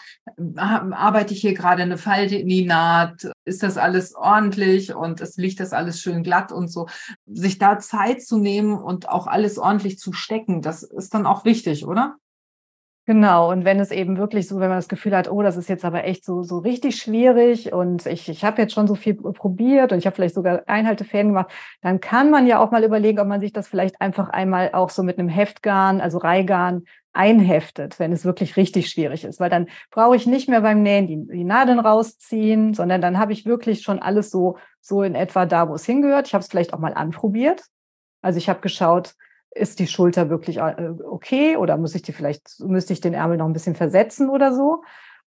Arbeite 0.56 1.32
ich 1.32 1.40
hier 1.40 1.54
gerade 1.54 1.82
eine 1.82 1.96
Falte 1.96 2.36
in 2.36 2.48
die 2.48 2.66
Naht? 2.66 3.30
Ist 3.44 3.62
das 3.62 3.76
alles 3.76 4.16
ordentlich 4.16 4.92
und 4.92 5.20
es 5.20 5.36
liegt 5.36 5.60
das 5.60 5.72
alles 5.72 6.00
schön 6.00 6.24
glatt 6.24 6.50
und 6.50 6.72
so? 6.72 6.88
Sich 7.26 7.58
da 7.58 7.78
Zeit 7.78 8.20
zu 8.22 8.36
nehmen 8.36 8.74
und 8.74 9.08
auch 9.08 9.28
alles 9.28 9.58
ordentlich 9.58 9.98
zu 9.98 10.12
stecken, 10.12 10.60
das 10.60 10.82
ist 10.82 11.14
dann 11.14 11.26
auch 11.26 11.44
wichtig, 11.44 11.86
oder? 11.86 12.16
Genau, 13.06 13.50
und 13.50 13.64
wenn 13.64 13.80
es 13.80 13.90
eben 13.90 14.18
wirklich 14.18 14.46
so, 14.46 14.60
wenn 14.60 14.68
man 14.68 14.78
das 14.78 14.88
Gefühl 14.88 15.16
hat, 15.16 15.28
oh, 15.28 15.42
das 15.42 15.56
ist 15.56 15.68
jetzt 15.68 15.84
aber 15.84 16.04
echt 16.04 16.24
so, 16.24 16.42
so 16.44 16.58
richtig 16.58 16.96
schwierig 16.96 17.72
und 17.72 18.06
ich, 18.06 18.28
ich 18.28 18.44
habe 18.44 18.62
jetzt 18.62 18.72
schon 18.72 18.86
so 18.86 18.94
viel 18.94 19.14
probiert 19.14 19.90
und 19.90 19.98
ich 19.98 20.06
habe 20.06 20.14
vielleicht 20.14 20.34
sogar 20.34 20.62
Einhaltefäden 20.68 21.28
gemacht, 21.28 21.50
dann 21.80 21.98
kann 22.00 22.30
man 22.30 22.46
ja 22.46 22.60
auch 22.60 22.70
mal 22.70 22.84
überlegen, 22.84 23.18
ob 23.18 23.26
man 23.26 23.40
sich 23.40 23.52
das 23.52 23.66
vielleicht 23.66 24.00
einfach 24.00 24.28
einmal 24.28 24.70
auch 24.74 24.90
so 24.90 25.02
mit 25.02 25.18
einem 25.18 25.28
Heftgarn, 25.28 26.00
also 26.00 26.18
Reihgarn, 26.18 26.84
einheftet, 27.12 27.98
wenn 27.98 28.12
es 28.12 28.24
wirklich 28.24 28.56
richtig 28.56 28.88
schwierig 28.88 29.24
ist. 29.24 29.40
Weil 29.40 29.50
dann 29.50 29.66
brauche 29.90 30.14
ich 30.14 30.26
nicht 30.26 30.48
mehr 30.48 30.60
beim 30.60 30.82
Nähen 30.82 31.06
die, 31.06 31.26
die 31.26 31.44
Nadeln 31.44 31.80
rausziehen, 31.80 32.74
sondern 32.74 33.00
dann 33.00 33.18
habe 33.18 33.32
ich 33.32 33.46
wirklich 33.46 33.82
schon 33.82 33.98
alles 33.98 34.30
so, 34.30 34.58
so 34.80 35.02
in 35.02 35.14
etwa 35.14 35.46
da, 35.46 35.68
wo 35.68 35.74
es 35.74 35.84
hingehört. 35.84 36.28
Ich 36.28 36.34
habe 36.34 36.42
es 36.42 36.48
vielleicht 36.48 36.72
auch 36.72 36.78
mal 36.78 36.94
anprobiert. 36.94 37.64
Also 38.22 38.38
ich 38.38 38.48
habe 38.48 38.60
geschaut, 38.60 39.14
ist 39.52 39.78
die 39.78 39.86
Schulter 39.86 40.30
wirklich 40.30 40.58
äh, 40.58 40.90
okay 41.04 41.56
oder 41.56 41.76
muss 41.76 41.94
ich 41.94 42.02
die 42.02 42.12
vielleicht, 42.12 42.60
müsste 42.60 42.92
ich 42.92 43.00
den 43.00 43.14
Ärmel 43.14 43.38
noch 43.38 43.46
ein 43.46 43.52
bisschen 43.52 43.74
versetzen 43.74 44.30
oder 44.30 44.54
so? 44.54 44.82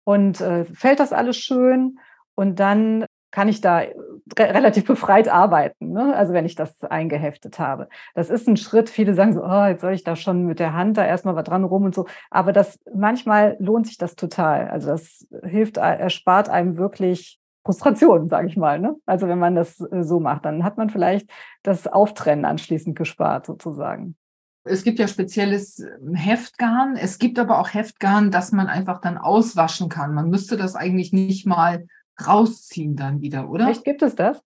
Und 0.03 0.41
äh, 0.41 0.65
fällt 0.65 0.99
das 0.99 1.13
alles 1.13 1.37
schön? 1.37 1.99
Und 2.35 2.59
dann 2.59 3.05
kann 3.31 3.47
ich 3.47 3.61
da 3.61 3.77
re 3.77 3.93
relativ 4.37 4.85
befreit 4.85 5.29
arbeiten, 5.29 5.91
ne? 5.93 6.15
also 6.15 6.33
wenn 6.33 6.45
ich 6.45 6.55
das 6.55 6.83
eingeheftet 6.83 7.59
habe. 7.59 7.87
Das 8.13 8.29
ist 8.29 8.47
ein 8.47 8.57
Schritt, 8.57 8.89
viele 8.89 9.13
sagen 9.13 9.33
so, 9.33 9.41
oh, 9.43 9.65
jetzt 9.65 9.81
soll 9.81 9.93
ich 9.93 10.03
da 10.03 10.17
schon 10.17 10.45
mit 10.45 10.59
der 10.59 10.73
Hand 10.73 10.97
da 10.97 11.05
erstmal 11.05 11.35
was 11.35 11.45
dran 11.45 11.63
rum 11.63 11.85
und 11.85 11.95
so. 11.95 12.07
Aber 12.29 12.51
das 12.51 12.77
manchmal 12.93 13.55
lohnt 13.59 13.87
sich 13.87 13.97
das 13.97 14.15
total. 14.15 14.67
Also 14.67 14.89
das 14.89 15.25
hilft, 15.43 15.77
erspart 15.77 16.49
einem 16.49 16.77
wirklich 16.77 17.40
Frustration, 17.63 18.27
sage 18.27 18.47
ich 18.47 18.57
mal. 18.57 18.79
Ne? 18.79 18.95
Also 19.05 19.27
wenn 19.27 19.39
man 19.39 19.55
das 19.55 19.79
äh, 19.79 20.03
so 20.03 20.19
macht, 20.19 20.45
dann 20.45 20.63
hat 20.63 20.77
man 20.77 20.89
vielleicht 20.89 21.29
das 21.63 21.87
Auftrennen 21.87 22.45
anschließend 22.45 22.95
gespart, 22.95 23.45
sozusagen. 23.45 24.15
Es 24.63 24.83
gibt 24.83 24.99
ja 24.99 25.07
spezielles 25.07 25.79
ähm, 25.79 26.13
Heftgarn. 26.13 26.95
Es 26.95 27.17
gibt 27.17 27.39
aber 27.39 27.59
auch 27.59 27.73
Heftgarn, 27.73 28.31
das 28.31 28.51
man 28.51 28.67
einfach 28.67 29.01
dann 29.01 29.17
auswaschen 29.17 29.89
kann. 29.89 30.13
Man 30.13 30.29
müsste 30.29 30.57
das 30.57 30.75
eigentlich 30.75 31.13
nicht 31.13 31.45
mal 31.45 31.87
rausziehen 32.25 32.95
dann 32.95 33.21
wieder, 33.21 33.49
oder? 33.49 33.69
Echt 33.69 33.83
gibt 33.83 34.01
es 34.01 34.15
das? 34.15 34.41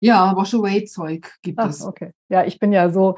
Ja, 0.00 0.34
Wash-Away-Zeug 0.34 1.30
gibt 1.42 1.58
Ach, 1.58 1.68
es. 1.68 1.82
Okay. 1.82 2.12
Ja, 2.28 2.44
ich 2.44 2.58
bin 2.58 2.72
ja 2.72 2.90
so 2.90 3.16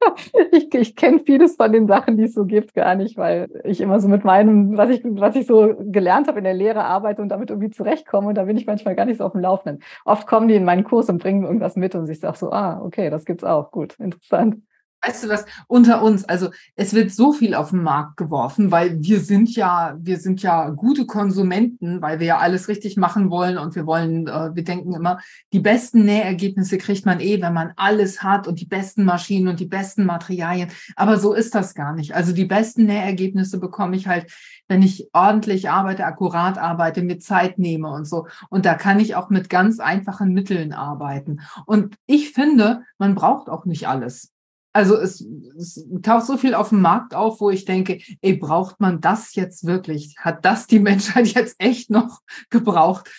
ich, 0.52 0.72
ich 0.74 0.96
kenne 0.96 1.20
vieles 1.24 1.56
von 1.56 1.72
den 1.72 1.86
Sachen, 1.86 2.16
die 2.16 2.24
es 2.24 2.34
so 2.34 2.44
gibt, 2.44 2.74
gar 2.74 2.94
nicht, 2.94 3.16
weil 3.16 3.48
ich 3.64 3.80
immer 3.80 4.00
so 4.00 4.08
mit 4.08 4.24
meinem, 4.24 4.76
was 4.76 4.90
ich, 4.90 5.02
was 5.04 5.36
ich 5.36 5.46
so 5.46 5.74
gelernt 5.78 6.28
habe 6.28 6.38
in 6.38 6.44
der 6.44 6.54
Lehre 6.54 6.84
arbeite 6.84 7.22
und 7.22 7.28
damit 7.28 7.50
irgendwie 7.50 7.70
zurechtkomme. 7.70 8.28
Und 8.28 8.34
da 8.36 8.44
bin 8.44 8.56
ich 8.56 8.66
manchmal 8.66 8.96
gar 8.96 9.04
nicht 9.04 9.18
so 9.18 9.24
auf 9.24 9.32
dem 9.32 9.40
Laufenden. 9.40 9.82
Oft 10.04 10.26
kommen 10.26 10.48
die 10.48 10.54
in 10.54 10.64
meinen 10.64 10.84
Kurs 10.84 11.08
und 11.08 11.18
bringen 11.18 11.44
irgendwas 11.44 11.76
mit 11.76 11.94
und 11.94 12.08
ich 12.08 12.20
sage 12.20 12.38
so, 12.38 12.50
ah, 12.52 12.80
okay, 12.82 13.10
das 13.10 13.24
gibt's 13.24 13.44
auch. 13.44 13.70
Gut, 13.70 13.94
interessant. 13.98 14.62
Weißt 15.02 15.24
du 15.24 15.28
was, 15.28 15.46
unter 15.66 16.02
uns, 16.02 16.24
also 16.24 16.50
es 16.76 16.92
wird 16.92 17.10
so 17.10 17.32
viel 17.32 17.54
auf 17.54 17.70
den 17.70 17.82
Markt 17.82 18.18
geworfen, 18.18 18.70
weil 18.70 19.00
wir 19.00 19.20
sind 19.20 19.54
ja, 19.56 19.96
wir 19.98 20.18
sind 20.18 20.42
ja 20.42 20.68
gute 20.70 21.06
Konsumenten, 21.06 22.02
weil 22.02 22.20
wir 22.20 22.26
ja 22.26 22.38
alles 22.38 22.68
richtig 22.68 22.98
machen 22.98 23.30
wollen 23.30 23.56
und 23.56 23.74
wir 23.74 23.86
wollen, 23.86 24.26
äh, 24.26 24.54
wir 24.54 24.62
denken 24.62 24.92
immer, 24.92 25.20
die 25.54 25.60
besten 25.60 26.04
Nähergebnisse 26.04 26.76
kriegt 26.76 27.06
man 27.06 27.20
eh, 27.20 27.40
wenn 27.40 27.54
man 27.54 27.72
alles 27.76 28.22
hat 28.22 28.46
und 28.46 28.60
die 28.60 28.66
besten 28.66 29.04
Maschinen 29.04 29.48
und 29.48 29.58
die 29.58 29.66
besten 29.66 30.04
Materialien. 30.04 30.68
Aber 30.96 31.18
so 31.18 31.32
ist 31.32 31.54
das 31.54 31.74
gar 31.74 31.94
nicht. 31.94 32.14
Also 32.14 32.32
die 32.32 32.44
besten 32.44 32.84
Nähergebnisse 32.84 33.58
bekomme 33.58 33.96
ich 33.96 34.06
halt, 34.06 34.30
wenn 34.68 34.82
ich 34.82 35.08
ordentlich 35.14 35.70
arbeite, 35.70 36.04
akkurat 36.04 36.58
arbeite, 36.58 37.02
mir 37.02 37.18
Zeit 37.18 37.58
nehme 37.58 37.90
und 37.90 38.04
so. 38.04 38.26
Und 38.50 38.66
da 38.66 38.74
kann 38.74 39.00
ich 39.00 39.14
auch 39.14 39.30
mit 39.30 39.48
ganz 39.48 39.80
einfachen 39.80 40.34
Mitteln 40.34 40.74
arbeiten. 40.74 41.40
Und 41.64 41.96
ich 42.06 42.32
finde, 42.32 42.82
man 42.98 43.14
braucht 43.14 43.48
auch 43.48 43.64
nicht 43.64 43.88
alles. 43.88 44.30
Also 44.72 44.96
es, 44.96 45.26
es, 45.58 45.84
taucht 46.02 46.26
so 46.26 46.36
viel 46.36 46.54
auf 46.54 46.68
dem 46.68 46.80
Markt 46.80 47.14
auf, 47.14 47.40
wo 47.40 47.50
ich 47.50 47.64
denke, 47.64 48.00
ey, 48.20 48.36
braucht 48.36 48.80
man 48.80 49.00
das 49.00 49.34
jetzt 49.34 49.66
wirklich? 49.66 50.14
Hat 50.18 50.44
das 50.44 50.66
die 50.66 50.78
Menschheit 50.80 51.26
jetzt 51.28 51.56
echt 51.58 51.90
noch 51.90 52.20
gebraucht? 52.50 53.10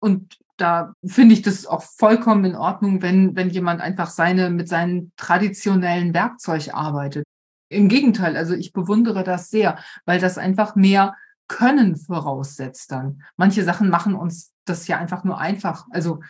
Und 0.00 0.38
da 0.56 0.94
finde 1.04 1.34
ich 1.34 1.42
das 1.42 1.66
auch 1.66 1.82
vollkommen 1.82 2.44
in 2.44 2.56
Ordnung, 2.56 3.00
wenn, 3.00 3.36
wenn 3.36 3.50
jemand 3.50 3.80
einfach 3.80 4.10
seine, 4.10 4.50
mit 4.50 4.68
seinem 4.68 5.12
traditionellen 5.16 6.14
Werkzeug 6.14 6.74
arbeitet. 6.74 7.24
Im 7.70 7.88
Gegenteil, 7.88 8.36
also 8.36 8.54
ich 8.54 8.72
bewundere 8.72 9.22
das 9.24 9.50
sehr, 9.50 9.78
weil 10.04 10.20
das 10.20 10.38
einfach 10.38 10.74
mehr 10.74 11.16
Können 11.46 11.96
voraussetzt 11.96 12.90
dann. 12.90 13.22
Manche 13.36 13.62
Sachen 13.62 13.88
machen 13.88 14.14
uns 14.14 14.52
das 14.64 14.86
ja 14.86 14.98
einfach 14.98 15.24
nur 15.24 15.38
einfach. 15.38 15.86
Also 15.90 16.20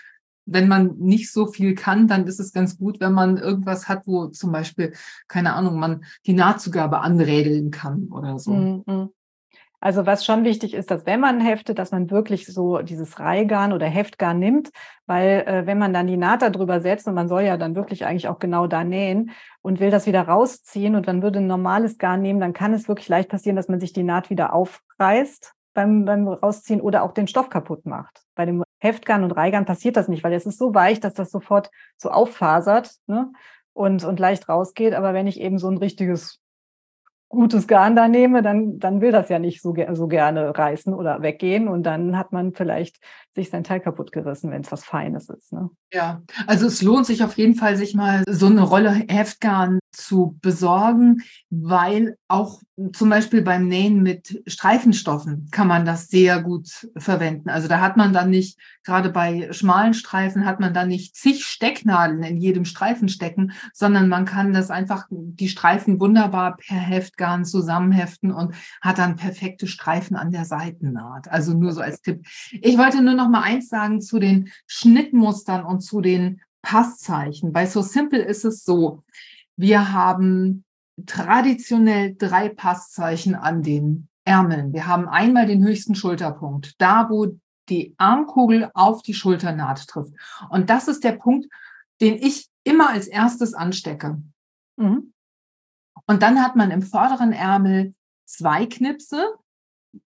wenn 0.50 0.68
man 0.68 0.96
nicht 0.98 1.30
so 1.32 1.46
viel 1.46 1.74
kann, 1.74 2.08
dann 2.08 2.26
ist 2.26 2.40
es 2.40 2.52
ganz 2.52 2.78
gut, 2.78 3.00
wenn 3.00 3.12
man 3.12 3.36
irgendwas 3.36 3.88
hat, 3.88 4.06
wo 4.06 4.26
zum 4.26 4.50
Beispiel, 4.52 4.94
keine 5.28 5.54
Ahnung, 5.54 5.78
man 5.78 6.04
die 6.26 6.32
Nahtzugabe 6.32 7.00
anrädeln 7.00 7.70
kann 7.70 8.08
oder 8.10 8.38
so. 8.38 8.52
Mhm. 8.52 9.10
Also 9.80 10.06
was 10.06 10.24
schon 10.24 10.42
wichtig 10.42 10.74
ist, 10.74 10.90
dass 10.90 11.06
wenn 11.06 11.20
man 11.20 11.40
heftet, 11.40 11.78
dass 11.78 11.92
man 11.92 12.10
wirklich 12.10 12.46
so 12.46 12.78
dieses 12.78 13.20
Reihgarn 13.20 13.72
oder 13.72 13.86
Heftgarn 13.86 14.40
nimmt, 14.40 14.70
weil 15.06 15.44
äh, 15.46 15.66
wenn 15.66 15.78
man 15.78 15.92
dann 15.92 16.08
die 16.08 16.16
Naht 16.16 16.42
darüber 16.42 16.80
setzt 16.80 17.06
und 17.06 17.14
man 17.14 17.28
soll 17.28 17.42
ja 17.42 17.56
dann 17.56 17.76
wirklich 17.76 18.04
eigentlich 18.04 18.26
auch 18.26 18.40
genau 18.40 18.66
da 18.66 18.82
nähen 18.82 19.30
und 19.62 19.78
will 19.78 19.90
das 19.90 20.06
wieder 20.06 20.22
rausziehen 20.22 20.96
und 20.96 21.06
dann 21.06 21.22
würde 21.22 21.38
ein 21.38 21.46
normales 21.46 21.96
Garn 21.98 22.22
nehmen, 22.22 22.40
dann 22.40 22.54
kann 22.54 22.72
es 22.74 22.88
wirklich 22.88 23.08
leicht 23.08 23.28
passieren, 23.28 23.54
dass 23.54 23.68
man 23.68 23.78
sich 23.78 23.92
die 23.92 24.02
Naht 24.02 24.30
wieder 24.30 24.52
aufreißt 24.52 25.54
beim, 25.74 26.04
beim 26.04 26.28
Rausziehen 26.28 26.80
oder 26.80 27.02
auch 27.02 27.12
den 27.12 27.28
Stoff 27.28 27.50
kaputt 27.50 27.86
macht. 27.86 28.22
Bei 28.34 28.46
dem 28.46 28.64
Heftgarn 28.80 29.24
und 29.24 29.32
Reihgarn 29.32 29.64
passiert 29.64 29.96
das 29.96 30.08
nicht, 30.08 30.24
weil 30.24 30.32
es 30.32 30.46
ist 30.46 30.58
so 30.58 30.74
weich, 30.74 31.00
dass 31.00 31.14
das 31.14 31.30
sofort 31.30 31.70
so 31.96 32.10
auffasert 32.10 32.92
ne? 33.06 33.32
und, 33.72 34.04
und 34.04 34.20
leicht 34.20 34.48
rausgeht. 34.48 34.94
Aber 34.94 35.14
wenn 35.14 35.26
ich 35.26 35.40
eben 35.40 35.58
so 35.58 35.68
ein 35.68 35.78
richtiges 35.78 36.40
gutes 37.28 37.66
Garn 37.66 37.94
da 37.94 38.08
nehme, 38.08 38.42
dann, 38.42 38.78
dann 38.78 39.00
will 39.00 39.12
das 39.12 39.28
ja 39.28 39.38
nicht 39.38 39.60
so, 39.60 39.74
so 39.92 40.08
gerne 40.08 40.56
reißen 40.56 40.94
oder 40.94 41.22
weggehen. 41.22 41.68
Und 41.68 41.82
dann 41.82 42.16
hat 42.16 42.32
man 42.32 42.52
vielleicht 42.54 42.98
sich 43.34 43.50
sein 43.50 43.64
Teil 43.64 43.80
kaputt 43.80 44.12
gerissen, 44.12 44.50
wenn 44.50 44.62
es 44.62 44.72
was 44.72 44.84
Feines 44.84 45.28
ist. 45.28 45.52
Ne? 45.52 45.70
Ja, 45.92 46.22
also 46.46 46.66
es 46.66 46.82
lohnt 46.82 47.06
sich 47.06 47.22
auf 47.22 47.36
jeden 47.36 47.54
Fall, 47.54 47.76
sich 47.76 47.94
mal 47.94 48.24
so 48.28 48.46
eine 48.46 48.62
Rolle 48.62 48.90
Heftgarn 49.08 49.78
zu 49.92 50.38
besorgen, 50.40 51.22
weil 51.50 52.16
auch 52.28 52.60
zum 52.92 53.08
Beispiel 53.10 53.42
beim 53.42 53.66
Nähen 53.66 54.02
mit 54.02 54.42
Streifenstoffen 54.46 55.48
kann 55.50 55.66
man 55.66 55.84
das 55.84 56.08
sehr 56.08 56.42
gut 56.42 56.88
verwenden. 56.96 57.50
Also 57.50 57.66
da 57.68 57.80
hat 57.80 57.96
man 57.96 58.12
dann 58.12 58.30
nicht, 58.30 58.58
gerade 58.84 59.10
bei 59.10 59.52
schmalen 59.52 59.94
Streifen 59.94 60.46
hat 60.46 60.60
man 60.60 60.74
dann 60.74 60.88
nicht 60.88 61.16
zig 61.16 61.44
Stecknadeln 61.44 62.22
in 62.22 62.36
jedem 62.36 62.64
Streifen 62.64 63.08
stecken, 63.08 63.52
sondern 63.72 64.08
man 64.08 64.24
kann 64.24 64.52
das 64.52 64.70
einfach, 64.70 65.06
die 65.10 65.48
Streifen 65.48 66.00
wunderbar 66.00 66.56
per 66.56 66.76
Heftgarn 67.18 67.44
zusammenheften 67.44 68.32
und 68.32 68.54
hat 68.80 68.98
dann 68.98 69.16
perfekte 69.16 69.66
Streifen 69.66 70.16
an 70.16 70.30
der 70.30 70.44
Seitennaht. 70.44 71.28
Also 71.28 71.52
nur 71.54 71.72
so 71.72 71.80
als 71.80 72.00
Tipp. 72.00 72.24
Ich 72.52 72.78
wollte 72.78 73.02
nur 73.02 73.14
noch 73.14 73.28
mal 73.28 73.42
eins 73.42 73.68
sagen 73.68 74.00
zu 74.00 74.18
den 74.18 74.50
Schnittmustern 74.66 75.64
und 75.64 75.80
zu 75.80 76.00
den 76.00 76.40
Passzeichen. 76.62 77.52
Bei 77.52 77.66
So 77.66 77.82
Simple 77.82 78.22
ist 78.22 78.44
es 78.44 78.64
so, 78.64 79.02
wir 79.56 79.92
haben 79.92 80.64
traditionell 81.06 82.14
drei 82.16 82.48
Passzeichen 82.48 83.34
an 83.34 83.62
den 83.62 84.08
Ärmeln. 84.24 84.72
Wir 84.72 84.86
haben 84.86 85.08
einmal 85.08 85.46
den 85.46 85.64
höchsten 85.64 85.94
Schulterpunkt, 85.94 86.74
da 86.78 87.08
wo 87.10 87.38
die 87.68 87.94
Armkugel 87.98 88.70
auf 88.74 89.02
die 89.02 89.14
Schulternaht 89.14 89.86
trifft. 89.86 90.12
Und 90.50 90.70
das 90.70 90.88
ist 90.88 91.04
der 91.04 91.12
Punkt, 91.12 91.46
den 92.00 92.14
ich 92.14 92.48
immer 92.64 92.90
als 92.90 93.06
erstes 93.06 93.54
anstecke. 93.54 94.22
Mhm. 94.76 95.12
Und 96.08 96.22
dann 96.22 96.42
hat 96.42 96.56
man 96.56 96.70
im 96.70 96.82
vorderen 96.82 97.32
Ärmel 97.32 97.94
zwei 98.24 98.66
Knipse, 98.66 99.34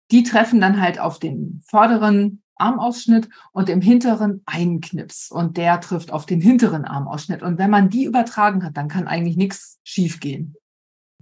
die 0.09 0.23
treffen 0.23 0.61
dann 0.61 0.81
halt 0.81 0.99
auf 0.99 1.19
den 1.19 1.61
vorderen 1.67 2.41
Armausschnitt 2.55 3.29
und 3.51 3.69
im 3.69 3.81
hinteren 3.81 4.41
einen 4.45 4.81
Knips 4.81 5.31
und 5.31 5.57
der 5.57 5.81
trifft 5.81 6.11
auf 6.11 6.25
den 6.25 6.39
hinteren 6.39 6.85
Armausschnitt. 6.85 7.43
Und 7.43 7.57
wenn 7.57 7.69
man 7.69 7.89
die 7.89 8.05
übertragen 8.05 8.63
hat, 8.63 8.77
dann 8.77 8.87
kann 8.87 9.07
eigentlich 9.07 9.35
nichts 9.35 9.79
schiefgehen. 9.83 10.55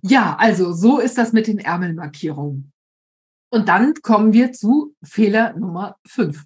Ja, 0.01 0.35
also 0.37 0.71
so 0.71 0.99
ist 0.99 1.17
das 1.17 1.33
mit 1.33 1.47
den 1.47 1.59
Ärmelmarkierungen. 1.59 2.71
Und 3.51 3.67
dann 3.69 3.95
kommen 4.03 4.33
wir 4.33 4.51
zu 4.51 4.95
Fehler 5.03 5.53
Nummer 5.57 5.97
fünf. 6.05 6.45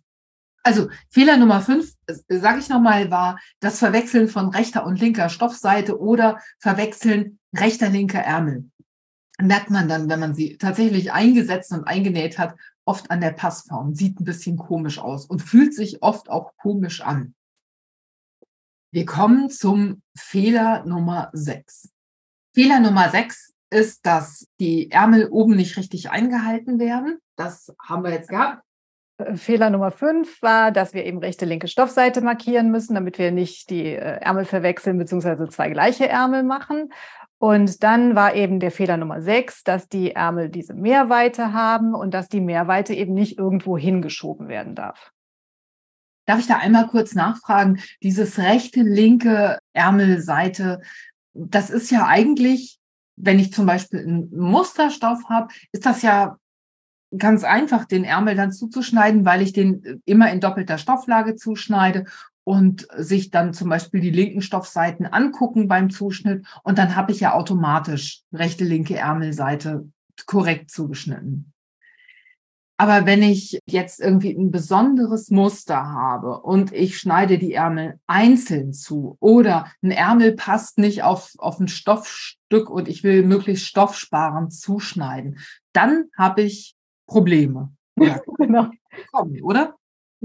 Also 0.64 0.88
Fehler 1.10 1.36
Nummer 1.36 1.62
fünf, 1.62 1.94
sage 2.30 2.60
ich 2.60 2.70
nochmal, 2.70 3.12
war 3.12 3.38
das 3.60 3.80
Verwechseln 3.80 4.30
von 4.30 4.50
rechter 4.50 4.86
und 4.86 5.00
linker 5.02 5.28
Stoffseite 5.28 6.00
oder 6.00 6.40
Verwechseln 6.60 7.40
rechter, 7.56 7.90
linker 7.90 8.20
Ärmel. 8.20 8.70
merkt 9.40 9.70
man 9.70 9.88
dann, 9.88 10.10
wenn 10.10 10.20
man 10.20 10.36
sie 10.36 10.58
tatsächlich 10.58 11.12
eingesetzt 11.12 11.72
und 11.72 11.86
eingenäht 11.86 12.38
hat, 12.38 12.56
oft 12.86 13.12
an 13.12 13.22
der 13.22 13.32
Passform. 13.32 13.94
Sieht 13.94 14.20
ein 14.20 14.26
bisschen 14.26 14.58
komisch 14.58 15.00
aus 15.00 15.26
und 15.26 15.42
fühlt 15.42 15.74
sich 15.74 16.04
oft 16.04 16.30
auch 16.30 16.56
komisch 16.58 17.02
an. 17.02 17.34
Wir 18.92 19.06
kommen 19.06 19.50
zum 19.50 20.02
Fehler 20.16 20.86
Nummer 20.86 21.30
6. 21.34 21.90
Fehler 22.54 22.80
Nummer 22.80 23.10
6 23.10 23.54
ist, 23.72 24.06
dass 24.06 24.48
die 24.60 24.92
Ärmel 24.92 25.30
oben 25.30 25.56
nicht 25.56 25.78
richtig 25.78 26.12
eingehalten 26.12 26.80
werden. 26.80 27.18
Das 27.36 27.74
haben 27.82 28.04
wir 28.04 28.12
jetzt 28.12 28.30
gehabt. 28.30 28.62
Fehler 29.36 29.70
Nummer 29.70 29.92
5 29.92 30.42
war, 30.42 30.72
dass 30.72 30.94
wir 30.94 31.06
eben 31.06 31.20
rechte, 31.20 31.46
linke 31.46 31.68
Stoffseite 31.68 32.22
markieren 32.22 32.72
müssen, 32.72 32.96
damit 32.96 33.18
wir 33.18 33.32
nicht 33.32 33.70
die 33.70 33.86
äh, 33.86 34.20
Ärmel 34.22 34.46
verwechseln 34.46 34.98
bzw. 34.98 35.48
zwei 35.50 35.70
gleiche 35.70 36.08
Ärmel 36.08 36.44
machen. 36.44 36.92
Und 37.44 37.84
dann 37.84 38.16
war 38.16 38.36
eben 38.36 38.62
der 38.62 38.72
Fehler 38.72 38.96
Nummer 38.96 39.22
sechs, 39.22 39.66
dass 39.66 39.90
die 39.90 40.12
Ärmel 40.12 40.48
diese 40.48 40.74
Mehrweite 40.74 41.52
haben 41.52 41.94
und 41.94 42.14
dass 42.14 42.30
die 42.30 42.40
Mehrweite 42.40 42.94
eben 42.94 43.14
nicht 43.14 43.38
irgendwo 43.38 43.78
hingeschoben 43.78 44.48
werden 44.48 44.76
darf. 44.76 45.12
Darf 46.26 46.40
ich 46.40 46.48
da 46.48 46.60
einmal 46.60 46.88
kurz 46.88 47.16
nachfragen? 47.16 47.82
Dieses 48.02 48.40
rechte, 48.40 48.82
linke 48.84 49.60
Ärmelseite, 49.74 50.80
das 51.34 51.70
ist 51.70 51.92
ja 51.92 52.08
eigentlich, 52.08 52.80
wenn 53.18 53.40
ich 53.40 53.52
zum 53.52 53.66
Beispiel 53.66 54.00
einen 54.00 54.30
Musterstoff 54.34 55.26
habe, 55.28 55.50
ist 55.74 55.86
das 55.86 56.02
ja 56.02 56.38
ganz 57.18 57.44
einfach, 57.44 57.84
den 57.84 58.06
Ärmel 58.06 58.36
dann 58.36 58.54
zuzuschneiden, 58.54 59.26
weil 59.26 59.42
ich 59.42 59.52
den 59.52 60.02
immer 60.06 60.32
in 60.32 60.40
doppelter 60.40 60.78
Stofflage 60.78 61.36
zuschneide 61.36 62.06
und 62.44 62.88
sich 62.98 63.30
dann 63.30 63.54
zum 63.54 63.70
Beispiel 63.70 64.02
die 64.02 64.10
linken 64.10 64.42
Stoffseiten 64.42 65.06
angucken 65.06 65.68
beim 65.68 65.90
Zuschnitt. 65.90 66.46
Und 66.64 66.78
dann 66.78 66.96
habe 66.96 67.12
ich 67.12 67.20
ja 67.20 67.34
automatisch 67.34 68.22
rechte, 68.32 68.64
linke 68.64 68.98
Ärmelseite 68.98 69.90
korrekt 70.26 70.70
zugeschnitten. 70.70 71.54
Aber 72.78 73.06
wenn 73.06 73.22
ich 73.22 73.60
jetzt 73.66 74.02
irgendwie 74.02 74.34
ein 74.34 74.52
besonderes 74.52 75.30
Muster 75.30 75.86
habe 75.86 76.42
und 76.42 76.74
ich 76.74 76.98
schneide 76.98 77.38
die 77.38 77.54
Ärmel 77.54 78.00
einzeln 78.08 78.74
zu 78.74 79.16
oder 79.20 79.68
ein 79.84 79.92
Ärmel 79.92 80.36
passt 80.36 80.80
nicht 80.80 81.04
auf, 81.04 81.34
auf 81.38 81.60
ein 81.60 81.68
Stoffstück 81.68 82.70
und 82.70 82.90
ich 82.90 83.04
will 83.04 83.24
möglichst 83.24 83.68
stoffsparend 83.68 84.54
zuschneiden, 84.54 85.40
dann 85.72 86.06
habe 86.18 86.42
ich 86.42 86.76
Probleme. 87.08 87.72
Ja, 87.96 88.20
genau. 88.40 88.70
Oder? 89.44 89.76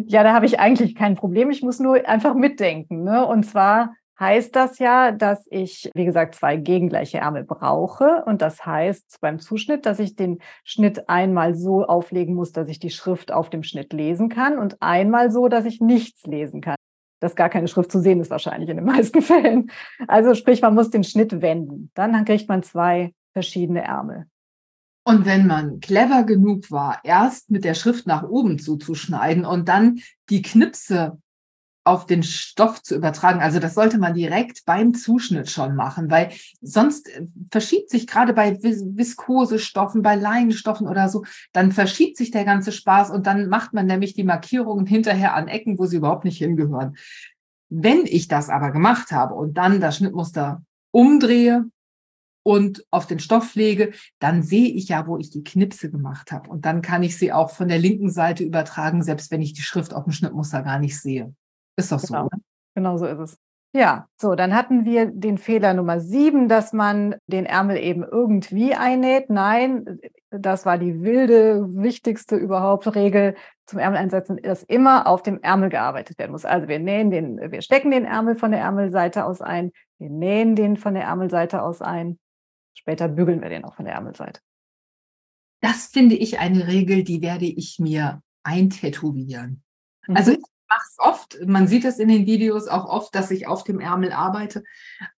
Ja, 0.06 0.22
da 0.22 0.32
habe 0.32 0.46
ich 0.46 0.60
eigentlich 0.60 0.94
kein 0.94 1.16
Problem. 1.16 1.50
Ich 1.50 1.62
muss 1.62 1.80
nur 1.80 2.06
einfach 2.08 2.34
mitdenken. 2.34 3.02
Ne? 3.02 3.26
Und 3.26 3.44
zwar 3.44 3.94
heißt 4.20 4.54
das 4.54 4.78
ja, 4.78 5.10
dass 5.10 5.46
ich, 5.50 5.90
wie 5.94 6.04
gesagt, 6.04 6.36
zwei 6.36 6.56
gegengleiche 6.56 7.18
Ärmel 7.18 7.44
brauche. 7.44 8.22
Und 8.26 8.40
das 8.40 8.64
heißt 8.64 9.18
beim 9.20 9.40
Zuschnitt, 9.40 9.86
dass 9.86 9.98
ich 9.98 10.14
den 10.14 10.38
Schnitt 10.62 11.08
einmal 11.08 11.56
so 11.56 11.84
auflegen 11.84 12.34
muss, 12.34 12.52
dass 12.52 12.68
ich 12.68 12.78
die 12.78 12.90
Schrift 12.90 13.32
auf 13.32 13.50
dem 13.50 13.64
Schnitt 13.64 13.92
lesen 13.92 14.28
kann 14.28 14.58
und 14.58 14.80
einmal 14.80 15.32
so, 15.32 15.48
dass 15.48 15.64
ich 15.64 15.80
nichts 15.80 16.24
lesen 16.26 16.60
kann. 16.60 16.76
Dass 17.20 17.34
gar 17.34 17.48
keine 17.48 17.66
Schrift 17.66 17.90
zu 17.90 18.00
sehen 18.00 18.20
ist 18.20 18.30
wahrscheinlich 18.30 18.70
in 18.70 18.76
den 18.76 18.86
meisten 18.86 19.20
Fällen. 19.20 19.70
Also 20.06 20.34
sprich, 20.34 20.62
man 20.62 20.74
muss 20.74 20.90
den 20.90 21.02
Schnitt 21.02 21.42
wenden. 21.42 21.90
Dann 21.94 22.24
kriegt 22.24 22.48
man 22.48 22.62
zwei 22.62 23.14
verschiedene 23.32 23.82
Ärmel. 23.82 24.26
Und 25.08 25.24
wenn 25.24 25.46
man 25.46 25.80
clever 25.80 26.24
genug 26.24 26.70
war, 26.70 27.00
erst 27.02 27.50
mit 27.50 27.64
der 27.64 27.72
Schrift 27.72 28.06
nach 28.06 28.24
oben 28.24 28.58
zuzuschneiden 28.58 29.46
und 29.46 29.66
dann 29.66 30.00
die 30.28 30.42
Knipse 30.42 31.16
auf 31.82 32.04
den 32.04 32.22
Stoff 32.22 32.82
zu 32.82 32.94
übertragen. 32.94 33.40
Also 33.40 33.58
das 33.58 33.72
sollte 33.72 33.96
man 33.96 34.12
direkt 34.12 34.66
beim 34.66 34.92
Zuschnitt 34.92 35.48
schon 35.48 35.74
machen, 35.76 36.10
weil 36.10 36.32
sonst 36.60 37.08
äh, 37.08 37.26
verschiebt 37.50 37.88
sich 37.88 38.06
gerade 38.06 38.34
bei 38.34 38.58
Viskosestoffen, 38.62 40.02
bei 40.02 40.14
Leinenstoffen 40.14 40.86
oder 40.86 41.08
so, 41.08 41.24
dann 41.54 41.72
verschiebt 41.72 42.18
sich 42.18 42.30
der 42.30 42.44
ganze 42.44 42.70
Spaß 42.70 43.10
und 43.10 43.26
dann 43.26 43.48
macht 43.48 43.72
man 43.72 43.86
nämlich 43.86 44.12
die 44.12 44.24
Markierungen 44.24 44.84
hinterher 44.84 45.32
an 45.32 45.48
Ecken, 45.48 45.78
wo 45.78 45.86
sie 45.86 45.96
überhaupt 45.96 46.26
nicht 46.26 46.36
hingehören. 46.36 46.98
Wenn 47.70 48.04
ich 48.04 48.28
das 48.28 48.50
aber 48.50 48.72
gemacht 48.72 49.10
habe 49.10 49.32
und 49.32 49.56
dann 49.56 49.80
das 49.80 49.96
Schnittmuster 49.96 50.60
umdrehe, 50.90 51.64
und 52.48 52.82
auf 52.90 53.06
den 53.06 53.18
Stoff 53.18 53.56
lege, 53.56 53.92
dann 54.20 54.42
sehe 54.42 54.70
ich 54.70 54.88
ja, 54.88 55.06
wo 55.06 55.18
ich 55.18 55.28
die 55.28 55.44
Knipse 55.44 55.90
gemacht 55.90 56.32
habe. 56.32 56.48
Und 56.48 56.64
dann 56.64 56.80
kann 56.80 57.02
ich 57.02 57.18
sie 57.18 57.30
auch 57.30 57.50
von 57.50 57.68
der 57.68 57.78
linken 57.78 58.08
Seite 58.08 58.42
übertragen, 58.42 59.02
selbst 59.02 59.30
wenn 59.30 59.42
ich 59.42 59.52
die 59.52 59.60
Schrift 59.60 59.92
auf 59.92 60.04
dem 60.04 60.14
Schnittmuster 60.14 60.62
gar 60.62 60.78
nicht 60.78 60.98
sehe. 60.98 61.34
Ist 61.76 61.92
doch 61.92 62.00
genau. 62.00 62.20
so. 62.20 62.24
Oder? 62.24 62.38
Genau 62.74 62.96
so 62.96 63.04
ist 63.04 63.18
es. 63.18 63.38
Ja, 63.74 64.06
so, 64.16 64.34
dann 64.34 64.54
hatten 64.54 64.86
wir 64.86 65.04
den 65.04 65.36
Fehler 65.36 65.74
Nummer 65.74 66.00
sieben, 66.00 66.48
dass 66.48 66.72
man 66.72 67.16
den 67.26 67.44
Ärmel 67.44 67.76
eben 67.76 68.02
irgendwie 68.02 68.74
einnäht. 68.74 69.28
Nein, 69.28 70.00
das 70.30 70.64
war 70.64 70.78
die 70.78 71.02
wilde, 71.02 71.66
wichtigste 71.74 72.36
überhaupt 72.36 72.94
Regel 72.94 73.34
zum 73.66 73.78
Ärmel 73.78 73.98
einsetzen, 73.98 74.38
dass 74.42 74.62
immer 74.62 75.06
auf 75.06 75.22
dem 75.22 75.42
Ärmel 75.42 75.68
gearbeitet 75.68 76.18
werden 76.18 76.32
muss. 76.32 76.46
Also 76.46 76.66
wir 76.66 76.78
nähen 76.78 77.10
den, 77.10 77.52
wir 77.52 77.60
stecken 77.60 77.90
den 77.90 78.06
Ärmel 78.06 78.36
von 78.36 78.52
der 78.52 78.60
Ärmelseite 78.60 79.26
aus 79.26 79.42
ein, 79.42 79.70
wir 79.98 80.08
nähen 80.08 80.56
den 80.56 80.78
von 80.78 80.94
der 80.94 81.02
Ärmelseite 81.02 81.62
aus 81.62 81.82
ein 81.82 82.18
Später 82.78 83.08
bügeln 83.08 83.42
wir 83.42 83.48
den 83.48 83.64
auch 83.64 83.74
von 83.74 83.86
der 83.86 83.94
Ärmelseite. 83.94 84.40
Das 85.60 85.86
finde 85.86 86.14
ich 86.14 86.38
eine 86.38 86.68
Regel, 86.68 87.02
die 87.02 87.20
werde 87.22 87.46
ich 87.46 87.80
mir 87.80 88.22
eintätowieren. 88.44 89.64
Mhm. 90.06 90.16
Also 90.16 90.30
ich 90.30 90.44
mache 90.68 90.86
es 90.88 90.98
oft, 90.98 91.38
man 91.44 91.66
sieht 91.66 91.84
es 91.84 91.98
in 91.98 92.08
den 92.08 92.24
Videos 92.26 92.68
auch 92.68 92.84
oft, 92.84 93.12
dass 93.16 93.32
ich 93.32 93.48
auf 93.48 93.64
dem 93.64 93.80
Ärmel 93.80 94.12
arbeite, 94.12 94.62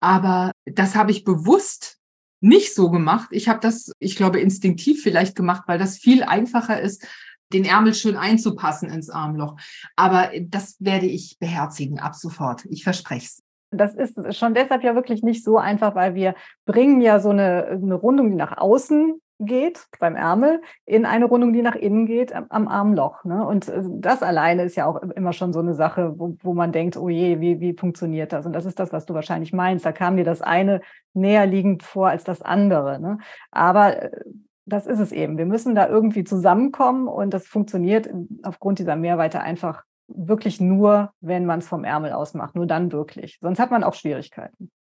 aber 0.01 0.53
das 0.65 0.95
habe 0.95 1.11
ich 1.11 1.25
bewusst 1.25 1.99
nicht 2.41 2.75
so 2.75 2.91
gemacht. 2.91 3.29
Ich 3.31 3.47
habe 3.51 3.61
das, 3.61 3.93
ich 3.99 4.17
glaube, 4.17 4.41
instinktiv 4.41 5.03
vielleicht 5.03 5.37
gemacht, 5.37 5.65
weil 5.67 5.79
das 5.79 5.99
viel 5.99 6.23
einfacher 6.23 6.81
ist, 6.81 7.07
den 7.53 7.67
Ärmel 7.67 7.93
schön 7.93 8.17
einzupassen 8.17 8.89
ins 8.89 9.11
Armloch. 9.11 9.61
Aber 9.97 10.31
das 10.41 10.77
werde 10.79 11.05
ich 11.05 11.37
beherzigen 11.39 11.99
ab 11.99 12.15
sofort. 12.15 12.65
Ich 12.71 12.85
verspreche 12.85 13.27
es. 13.27 13.43
Das 13.71 13.95
ist 13.95 14.37
schon 14.37 14.55
deshalb 14.55 14.83
ja 14.83 14.95
wirklich 14.95 15.23
nicht 15.23 15.45
so 15.45 15.59
einfach, 15.59 15.95
weil 15.95 16.15
wir 16.15 16.35
bringen 16.67 17.01
ja 17.01 17.21
so 17.21 17.31
eine, 17.31 17.67
eine 17.67 17.95
Rundung, 17.95 18.31
die 18.31 18.37
nach 18.37 18.59
außen 18.59 19.21
geht 19.41 19.87
beim 19.99 20.17
Ärmel, 20.17 20.61
in 20.85 21.07
eine 21.07 21.25
Rundung, 21.25 21.53
die 21.53 21.63
nach 21.63 21.75
innen 21.75 22.07
geht 22.07 22.33
am, 22.35 22.69
Armloch. 22.69 23.25
Ne? 23.25 23.45
Und 23.45 23.69
äh, 23.69 23.83
das 23.85 24.23
alleine 24.23 24.65
ist 24.65 24.77
ja 24.77 24.87
auch 24.87 25.03
immer 25.03 25.33
schon 25.33 25.53
so 25.53 25.61
eine 25.61 25.75
Sache, 25.75 26.15
wo, 26.19 26.37
wo 26.43 26.53
man 26.53 26.73
denkt, 26.73 26.97
oh 26.97 27.09
je, 27.09 27.41
wie, 27.41 27.59
wie 27.61 27.73
funktioniert 27.73 28.33
das? 28.33 28.47
Und 28.47 28.53
das 28.53 28.67
ist 28.67 28.79
das, 28.79 28.93
was 28.93 29.07
du 29.07 29.15
wahrscheinlich 29.15 29.53
meinst. 29.53 29.85
Da 29.85 29.93
kam 29.93 30.17
dir 30.17 30.25
das 30.25 30.43
eine 30.43 30.83
näher 31.15 31.47
liegend 31.47 31.83
vor 31.83 32.09
als 32.09 32.23
das 32.23 32.43
andere. 32.43 33.01
Ne? 33.01 33.19
Aber 33.51 34.03
äh, 34.03 34.11
das 34.67 34.87
ist 34.87 35.01
es 35.01 35.11
eben. 35.11 35.39
Wir 35.39 35.47
müssen 35.47 35.75
da 35.75 35.89
irgendwie 35.89 36.23
zusammenkommen 36.23 37.09
und 37.09 37.35
das 37.35 37.47
funktioniert 37.47 38.09
aufgrund 38.43 38.79
dieser 38.79 38.95
Mehrweite 38.95 39.41
einfach 39.41 39.85
wirklich 40.15 40.61
nur, 40.61 41.13
wenn 41.21 41.47
man 41.47 41.61
es 41.61 41.69
vom 41.69 41.85
Ärmel 41.85 42.13
aus 42.13 42.35
macht, 42.35 42.55
nur 42.55 42.67
dann 42.67 42.93
wirklich. 42.93 43.39
Sonst 43.41 43.59
hat 43.59 43.71
man 43.71 43.85
auch 43.85 43.95
Schwierigkeiten. 43.95 44.71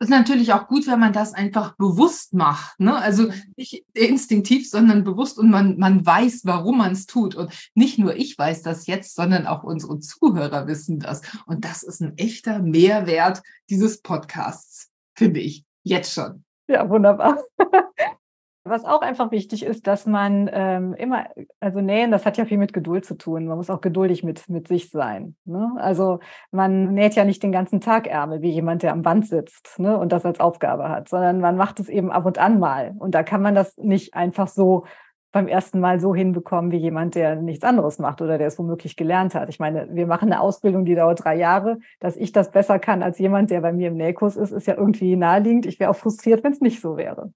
Ist 0.00 0.10
natürlich 0.10 0.52
auch 0.52 0.66
gut, 0.66 0.86
wenn 0.86 0.98
man 0.98 1.12
das 1.12 1.34
einfach 1.34 1.76
bewusst 1.76 2.34
macht. 2.34 2.78
Ne? 2.80 2.94
Also 2.96 3.30
nicht 3.56 3.86
instinktiv, 3.94 4.68
sondern 4.68 5.04
bewusst 5.04 5.38
und 5.38 5.50
man, 5.50 5.78
man 5.78 6.04
weiß, 6.04 6.42
warum 6.44 6.78
man 6.78 6.92
es 6.92 7.06
tut. 7.06 7.34
Und 7.34 7.52
nicht 7.74 7.98
nur 7.98 8.16
ich 8.16 8.36
weiß 8.36 8.62
das 8.62 8.86
jetzt, 8.86 9.14
sondern 9.14 9.46
auch 9.46 9.62
unsere 9.62 10.00
Zuhörer 10.00 10.66
wissen 10.66 10.98
das. 10.98 11.22
Und 11.46 11.64
das 11.64 11.84
ist 11.84 12.02
ein 12.02 12.18
echter 12.18 12.58
Mehrwert 12.58 13.42
dieses 13.70 14.02
Podcasts, 14.02 14.90
finde 15.14 15.40
ich. 15.40 15.64
Jetzt 15.84 16.12
schon. 16.12 16.44
Ja, 16.66 16.88
wunderbar. 16.88 17.38
Was 18.66 18.86
auch 18.86 19.02
einfach 19.02 19.30
wichtig 19.30 19.62
ist, 19.62 19.86
dass 19.86 20.06
man 20.06 20.48
ähm, 20.50 20.94
immer, 20.94 21.26
also 21.60 21.82
nähen, 21.82 22.10
das 22.10 22.24
hat 22.24 22.38
ja 22.38 22.46
viel 22.46 22.56
mit 22.56 22.72
Geduld 22.72 23.04
zu 23.04 23.14
tun. 23.14 23.46
Man 23.46 23.58
muss 23.58 23.68
auch 23.68 23.82
geduldig 23.82 24.24
mit, 24.24 24.48
mit 24.48 24.68
sich 24.68 24.88
sein. 24.88 25.36
Ne? 25.44 25.72
Also 25.76 26.20
man 26.50 26.94
näht 26.94 27.14
ja 27.14 27.26
nicht 27.26 27.42
den 27.42 27.52
ganzen 27.52 27.82
Tag 27.82 28.06
Ärmel 28.06 28.40
wie 28.40 28.50
jemand, 28.50 28.82
der 28.82 28.92
am 28.92 29.02
Band 29.02 29.26
sitzt 29.26 29.78
ne? 29.78 29.98
und 29.98 30.12
das 30.12 30.24
als 30.24 30.40
Aufgabe 30.40 30.88
hat, 30.88 31.10
sondern 31.10 31.40
man 31.40 31.56
macht 31.56 31.78
es 31.78 31.90
eben 31.90 32.10
ab 32.10 32.24
und 32.24 32.38
an 32.38 32.58
mal. 32.58 32.94
Und 32.98 33.14
da 33.14 33.22
kann 33.22 33.42
man 33.42 33.54
das 33.54 33.76
nicht 33.76 34.14
einfach 34.14 34.48
so 34.48 34.84
beim 35.30 35.48
ersten 35.48 35.80
Mal 35.80 36.00
so 36.00 36.14
hinbekommen 36.14 36.70
wie 36.70 36.78
jemand, 36.78 37.16
der 37.16 37.36
nichts 37.36 37.64
anderes 37.64 37.98
macht 37.98 38.22
oder 38.22 38.38
der 38.38 38.46
es 38.46 38.58
womöglich 38.58 38.96
gelernt 38.96 39.34
hat. 39.34 39.48
Ich 39.48 39.58
meine, 39.58 39.88
wir 39.90 40.06
machen 40.06 40.32
eine 40.32 40.40
Ausbildung, 40.40 40.84
die 40.84 40.94
dauert 40.94 41.24
drei 41.24 41.36
Jahre. 41.36 41.80
Dass 41.98 42.16
ich 42.16 42.32
das 42.32 42.52
besser 42.52 42.78
kann 42.78 43.02
als 43.02 43.18
jemand, 43.18 43.50
der 43.50 43.60
bei 43.60 43.72
mir 43.72 43.88
im 43.88 43.96
Nähkurs 43.96 44.36
ist, 44.36 44.52
ist 44.52 44.68
ja 44.68 44.76
irgendwie 44.76 45.16
naheliegend. 45.16 45.66
Ich 45.66 45.80
wäre 45.80 45.90
auch 45.90 45.96
frustriert, 45.96 46.44
wenn 46.44 46.52
es 46.52 46.60
nicht 46.60 46.80
so 46.80 46.96
wäre. 46.96 47.32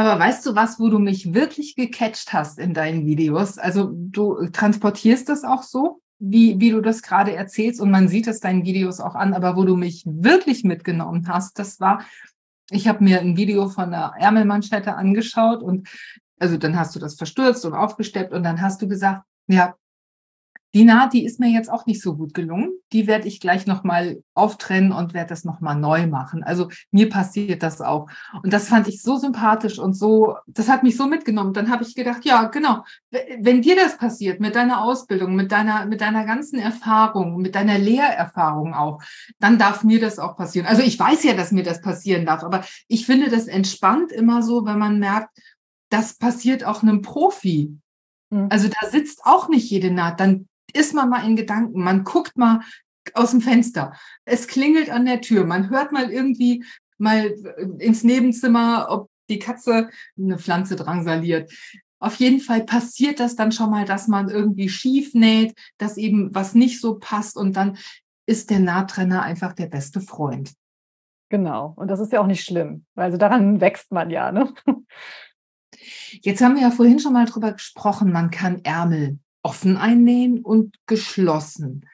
Aber 0.00 0.18
weißt 0.18 0.46
du 0.46 0.54
was, 0.54 0.80
wo 0.80 0.88
du 0.88 0.98
mich 0.98 1.34
wirklich 1.34 1.74
gecatcht 1.76 2.32
hast 2.32 2.58
in 2.58 2.72
deinen 2.72 3.04
Videos? 3.04 3.58
Also 3.58 3.90
du 3.92 4.46
transportierst 4.46 5.28
das 5.28 5.44
auch 5.44 5.62
so, 5.62 6.00
wie, 6.18 6.58
wie 6.58 6.70
du 6.70 6.80
das 6.80 7.02
gerade 7.02 7.34
erzählst 7.34 7.82
und 7.82 7.90
man 7.90 8.08
sieht 8.08 8.26
es 8.26 8.40
deinen 8.40 8.64
Videos 8.64 8.98
auch 9.00 9.14
an, 9.14 9.34
aber 9.34 9.56
wo 9.56 9.64
du 9.64 9.76
mich 9.76 10.02
wirklich 10.06 10.64
mitgenommen 10.64 11.28
hast, 11.28 11.58
das 11.58 11.80
war, 11.80 12.02
ich 12.70 12.88
habe 12.88 13.04
mir 13.04 13.20
ein 13.20 13.36
Video 13.36 13.68
von 13.68 13.90
der 13.90 14.14
Ärmelmanschette 14.18 14.96
angeschaut 14.96 15.62
und 15.62 15.86
also 16.38 16.56
dann 16.56 16.78
hast 16.78 16.96
du 16.96 16.98
das 16.98 17.16
verstürzt 17.16 17.66
und 17.66 17.74
aufgesteppt 17.74 18.32
und 18.32 18.42
dann 18.42 18.62
hast 18.62 18.80
du 18.80 18.88
gesagt, 18.88 19.26
ja, 19.48 19.74
Die 20.72 20.84
Naht, 20.84 21.12
die 21.14 21.24
ist 21.24 21.40
mir 21.40 21.48
jetzt 21.48 21.70
auch 21.70 21.86
nicht 21.86 22.00
so 22.00 22.16
gut 22.16 22.32
gelungen. 22.32 22.70
Die 22.92 23.08
werde 23.08 23.26
ich 23.26 23.40
gleich 23.40 23.66
nochmal 23.66 24.22
auftrennen 24.34 24.92
und 24.92 25.14
werde 25.14 25.30
das 25.30 25.44
nochmal 25.44 25.74
neu 25.74 26.06
machen. 26.06 26.44
Also 26.44 26.68
mir 26.92 27.08
passiert 27.08 27.64
das 27.64 27.80
auch. 27.80 28.08
Und 28.42 28.52
das 28.52 28.68
fand 28.68 28.86
ich 28.86 29.02
so 29.02 29.16
sympathisch 29.16 29.80
und 29.80 29.94
so, 29.94 30.36
das 30.46 30.68
hat 30.68 30.84
mich 30.84 30.96
so 30.96 31.06
mitgenommen. 31.06 31.54
Dann 31.54 31.70
habe 31.70 31.82
ich 31.82 31.96
gedacht, 31.96 32.24
ja, 32.24 32.44
genau, 32.44 32.84
wenn 33.10 33.62
dir 33.62 33.74
das 33.74 33.98
passiert 33.98 34.38
mit 34.38 34.54
deiner 34.54 34.82
Ausbildung, 34.82 35.34
mit 35.34 35.50
deiner, 35.50 35.86
mit 35.86 36.00
deiner 36.00 36.24
ganzen 36.24 36.60
Erfahrung, 36.60 37.38
mit 37.38 37.56
deiner 37.56 37.78
Lehrerfahrung 37.78 38.72
auch, 38.74 39.02
dann 39.40 39.58
darf 39.58 39.82
mir 39.82 40.00
das 40.00 40.20
auch 40.20 40.36
passieren. 40.36 40.66
Also 40.66 40.82
ich 40.82 40.98
weiß 40.98 41.24
ja, 41.24 41.34
dass 41.34 41.50
mir 41.50 41.64
das 41.64 41.80
passieren 41.80 42.26
darf, 42.26 42.44
aber 42.44 42.64
ich 42.86 43.06
finde 43.06 43.28
das 43.28 43.48
entspannt 43.48 44.12
immer 44.12 44.42
so, 44.42 44.64
wenn 44.66 44.78
man 44.78 45.00
merkt, 45.00 45.36
das 45.90 46.14
passiert 46.14 46.64
auch 46.64 46.82
einem 46.82 47.02
Profi. 47.02 47.76
Mhm. 48.30 48.46
Also 48.50 48.68
da 48.68 48.88
sitzt 48.88 49.22
auch 49.24 49.48
nicht 49.48 49.68
jede 49.68 49.90
Naht. 49.90 50.20
Dann 50.20 50.46
ist 50.74 50.94
man 50.94 51.08
mal 51.08 51.26
in 51.26 51.36
Gedanken, 51.36 51.82
man 51.82 52.04
guckt 52.04 52.36
mal 52.36 52.60
aus 53.14 53.30
dem 53.30 53.40
Fenster. 53.40 53.92
Es 54.24 54.46
klingelt 54.46 54.90
an 54.90 55.06
der 55.06 55.20
Tür, 55.20 55.44
man 55.44 55.70
hört 55.70 55.92
mal 55.92 56.10
irgendwie 56.10 56.64
mal 56.98 57.34
ins 57.78 58.04
Nebenzimmer, 58.04 58.86
ob 58.90 59.08
die 59.28 59.38
Katze 59.38 59.88
eine 60.18 60.38
Pflanze 60.38 60.76
drangsaliert. 60.76 61.50
Auf 61.98 62.16
jeden 62.16 62.40
Fall 62.40 62.64
passiert 62.64 63.20
das 63.20 63.36
dann 63.36 63.52
schon 63.52 63.70
mal, 63.70 63.84
dass 63.84 64.08
man 64.08 64.28
irgendwie 64.28 64.68
schief 64.68 65.14
näht, 65.14 65.54
dass 65.78 65.96
eben 65.96 66.34
was 66.34 66.54
nicht 66.54 66.80
so 66.80 66.98
passt 66.98 67.36
und 67.36 67.56
dann 67.56 67.78
ist 68.26 68.50
der 68.50 68.60
Nahtrenner 68.60 69.22
einfach 69.22 69.52
der 69.52 69.66
beste 69.66 70.00
Freund. 70.00 70.52
Genau. 71.30 71.74
Und 71.76 71.88
das 71.88 72.00
ist 72.00 72.12
ja 72.12 72.20
auch 72.20 72.26
nicht 72.26 72.44
schlimm. 72.44 72.84
Also 72.94 73.16
daran 73.16 73.60
wächst 73.60 73.92
man 73.92 74.10
ja. 74.10 74.32
Ne? 74.32 74.52
Jetzt 76.22 76.42
haben 76.42 76.56
wir 76.56 76.62
ja 76.62 76.70
vorhin 76.70 76.98
schon 76.98 77.12
mal 77.12 77.26
drüber 77.26 77.52
gesprochen, 77.52 78.12
man 78.12 78.30
kann 78.30 78.64
Ärmel 78.64 79.18
offen 79.42 79.76
einnähen 79.76 80.40
und 80.40 80.76
geschlossen. 80.86 81.86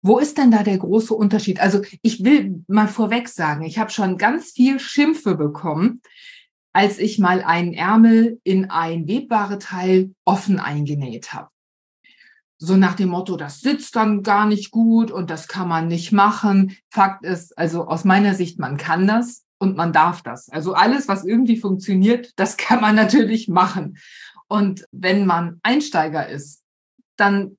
Wo 0.00 0.18
ist 0.18 0.38
denn 0.38 0.50
da 0.50 0.62
der 0.62 0.78
große 0.78 1.12
Unterschied? 1.14 1.60
Also 1.60 1.82
ich 2.02 2.24
will 2.24 2.64
mal 2.68 2.88
vorweg 2.88 3.28
sagen, 3.28 3.64
ich 3.64 3.78
habe 3.78 3.90
schon 3.90 4.16
ganz 4.16 4.52
viel 4.52 4.78
Schimpfe 4.78 5.34
bekommen, 5.34 6.02
als 6.72 6.98
ich 6.98 7.18
mal 7.18 7.42
einen 7.42 7.72
Ärmel 7.72 8.40
in 8.44 8.70
ein 8.70 9.08
webbare 9.08 9.58
Teil 9.58 10.14
offen 10.24 10.60
eingenäht 10.60 11.32
habe. 11.32 11.48
So 12.60 12.76
nach 12.76 12.94
dem 12.94 13.10
Motto, 13.10 13.36
das 13.36 13.60
sitzt 13.60 13.96
dann 13.96 14.22
gar 14.22 14.46
nicht 14.46 14.70
gut 14.70 15.10
und 15.10 15.30
das 15.30 15.46
kann 15.46 15.68
man 15.68 15.88
nicht 15.88 16.12
machen. 16.12 16.76
Fakt 16.90 17.24
ist, 17.24 17.56
also 17.56 17.86
aus 17.86 18.04
meiner 18.04 18.34
Sicht, 18.34 18.58
man 18.58 18.76
kann 18.76 19.06
das 19.06 19.44
und 19.58 19.76
man 19.76 19.92
darf 19.92 20.22
das. 20.22 20.48
Also 20.48 20.74
alles, 20.74 21.08
was 21.08 21.24
irgendwie 21.24 21.56
funktioniert, 21.56 22.32
das 22.36 22.56
kann 22.56 22.80
man 22.80 22.94
natürlich 22.96 23.48
machen. 23.48 23.98
Und 24.48 24.86
wenn 24.92 25.26
man 25.26 25.60
Einsteiger 25.62 26.28
ist, 26.28 26.62
dann 27.18 27.58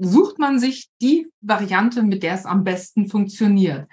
sucht 0.00 0.38
man 0.38 0.58
sich 0.58 0.90
die 1.00 1.30
Variante, 1.40 2.02
mit 2.02 2.22
der 2.22 2.34
es 2.34 2.46
am 2.46 2.64
besten 2.64 3.08
funktioniert. 3.08 3.88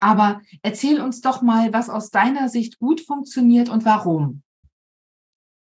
Aber 0.00 0.40
erzähl 0.62 1.00
uns 1.00 1.20
doch 1.20 1.42
mal, 1.42 1.72
was 1.72 1.90
aus 1.90 2.10
deiner 2.10 2.48
Sicht 2.48 2.78
gut 2.78 3.00
funktioniert 3.00 3.68
und 3.68 3.84
warum. 3.84 4.42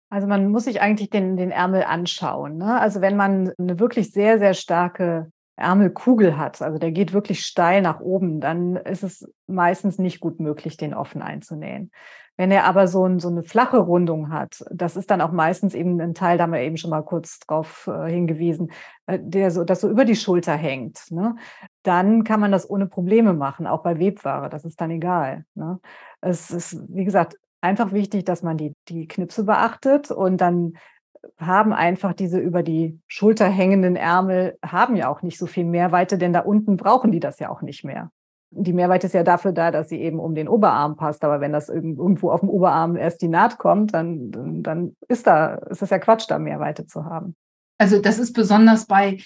Also 0.10 0.28
man 0.28 0.52
muss 0.52 0.66
sich 0.66 0.82
eigentlich 0.82 1.10
den, 1.10 1.38
den 1.38 1.52
Ärmel 1.52 1.84
anschauen. 1.84 2.58
Ne? 2.58 2.80
Also 2.80 3.02
wenn 3.02 3.16
man 3.16 3.52
eine 3.58 3.80
wirklich 3.80 4.12
sehr, 4.12 4.38
sehr 4.38 4.54
starke 4.54 5.32
Ärmelkugel 5.56 6.38
hat, 6.38 6.62
also 6.62 6.80
der 6.80 6.92
geht 6.92 7.14
wirklich 7.14 7.46
steil 7.46 7.82
nach 7.82 8.00
oben, 8.00 8.42
dann 8.42 8.76
ist 8.76 9.04
es 9.04 9.32
meistens 9.48 10.00
nicht 10.00 10.20
gut 10.20 10.40
möglich, 10.40 10.78
den 10.78 10.94
offen 10.94 11.22
einzunähen. 11.22 11.92
Wenn 12.36 12.50
er 12.50 12.64
aber 12.64 12.88
so, 12.88 13.06
ein, 13.06 13.20
so 13.20 13.28
eine 13.28 13.44
flache 13.44 13.78
Rundung 13.78 14.32
hat, 14.32 14.66
das 14.72 14.96
ist 14.96 15.12
dann 15.12 15.22
auch 15.22 15.32
meistens 15.32 15.76
eben 15.76 16.02
ein 16.02 16.16
Teil, 16.16 16.38
da 16.38 16.46
haben 16.46 16.54
wir 16.54 16.62
eben 16.62 16.78
schon 16.78 16.90
mal 16.90 17.04
kurz 17.04 17.40
drauf 17.40 17.88
äh, 17.88 18.10
hingewiesen, 18.10 18.72
äh, 19.06 19.20
der 19.22 19.52
so, 19.52 19.64
das 19.64 19.82
so 19.82 19.90
über 19.90 20.04
die 20.04 20.16
Schulter 20.16 20.56
hängt, 20.56 21.12
ne? 21.12 21.36
dann 21.84 22.24
kann 22.24 22.40
man 22.40 22.52
das 22.52 22.68
ohne 22.68 22.88
Probleme 22.88 23.34
machen, 23.34 23.68
auch 23.68 23.84
bei 23.84 24.00
Webware, 24.00 24.50
das 24.50 24.66
ist 24.66 24.82
dann 24.82 24.90
egal. 24.90 25.46
Ne? 25.54 25.80
Es 26.22 26.50
ist, 26.50 26.82
wie 26.90 27.06
gesagt, 27.06 27.38
einfach 27.62 27.92
wichtig, 27.92 28.26
dass 28.26 28.42
man 28.42 28.58
die, 28.58 28.76
die 28.90 29.08
Knipse 29.08 29.44
beachtet 29.44 30.10
und 30.10 30.38
dann 30.38 30.74
haben 31.38 31.74
einfach 31.74 32.14
diese 32.14 32.40
über 32.40 32.64
die 32.64 33.00
Schulter 33.08 33.48
hängenden 33.48 33.96
Ärmel, 33.96 34.58
haben 34.66 34.96
ja 34.96 35.10
auch 35.10 35.22
nicht 35.22 35.38
so 35.38 35.46
viel 35.46 35.66
Mehrweite, 35.66 36.18
denn 36.18 36.34
da 36.34 36.42
unten 36.42 36.78
brauchen 36.78 37.12
die 37.12 37.20
das 37.20 37.40
ja 37.40 37.50
auch 37.50 37.62
nicht 37.62 37.84
mehr 37.84 38.12
die 38.56 38.74
Mehrweite 38.74 39.08
ist 39.08 39.14
ja 39.14 39.24
dafür 39.24 39.52
da, 39.52 39.72
dass 39.72 39.90
sie 39.90 40.00
eben 40.00 40.20
um 40.20 40.36
den 40.36 40.48
Oberarm 40.48 40.96
passt. 40.96 41.24
Aber 41.24 41.42
wenn 41.42 41.52
das 41.52 41.70
irgendwo 41.70 42.32
auf 42.32 42.42
dem 42.42 42.50
Oberarm 42.50 42.96
erst 42.96 43.22
die 43.22 43.28
Naht 43.28 43.58
kommt, 43.58 43.94
dann, 43.94 44.62
dann 44.64 44.96
ist 45.08 45.28
da, 45.28 45.56
ist 45.56 45.82
es 45.82 45.90
ja 45.90 46.00
Quatsch, 46.00 46.30
da 46.30 46.40
Mehrweite 46.40 46.86
zu 46.86 47.06
haben. 47.06 47.36
Also 47.78 48.00
das 48.00 48.20
ist 48.20 48.34
besonders 48.34 48.86
bei 48.86 49.20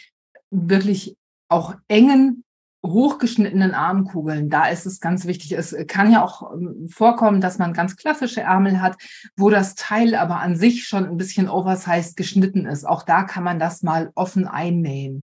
wirklich 0.49 1.17
auch 1.49 1.75
engen, 1.87 2.43
hochgeschnittenen 2.91 3.73
Armkugeln. 3.73 4.49
Da 4.49 4.67
ist 4.67 4.85
es 4.85 4.99
ganz 4.99 5.25
wichtig. 5.25 5.53
Es 5.53 5.75
kann 5.87 6.11
ja 6.11 6.23
auch 6.23 6.53
ähm, 6.53 6.87
vorkommen, 6.89 7.41
dass 7.41 7.57
man 7.57 7.73
ganz 7.73 7.95
klassische 7.95 8.41
Ärmel 8.41 8.81
hat, 8.81 8.97
wo 9.35 9.49
das 9.49 9.75
Teil 9.75 10.15
aber 10.15 10.39
an 10.39 10.55
sich 10.55 10.85
schon 10.85 11.05
ein 11.05 11.17
bisschen 11.17 11.49
oversized 11.49 12.17
geschnitten 12.17 12.65
ist. 12.65 12.85
Auch 12.85 13.03
da 13.03 13.23
kann 13.23 13.43
man 13.43 13.59
das 13.59 13.83
mal 13.83 14.11
offen 14.15 14.47
einnähen. 14.47 15.21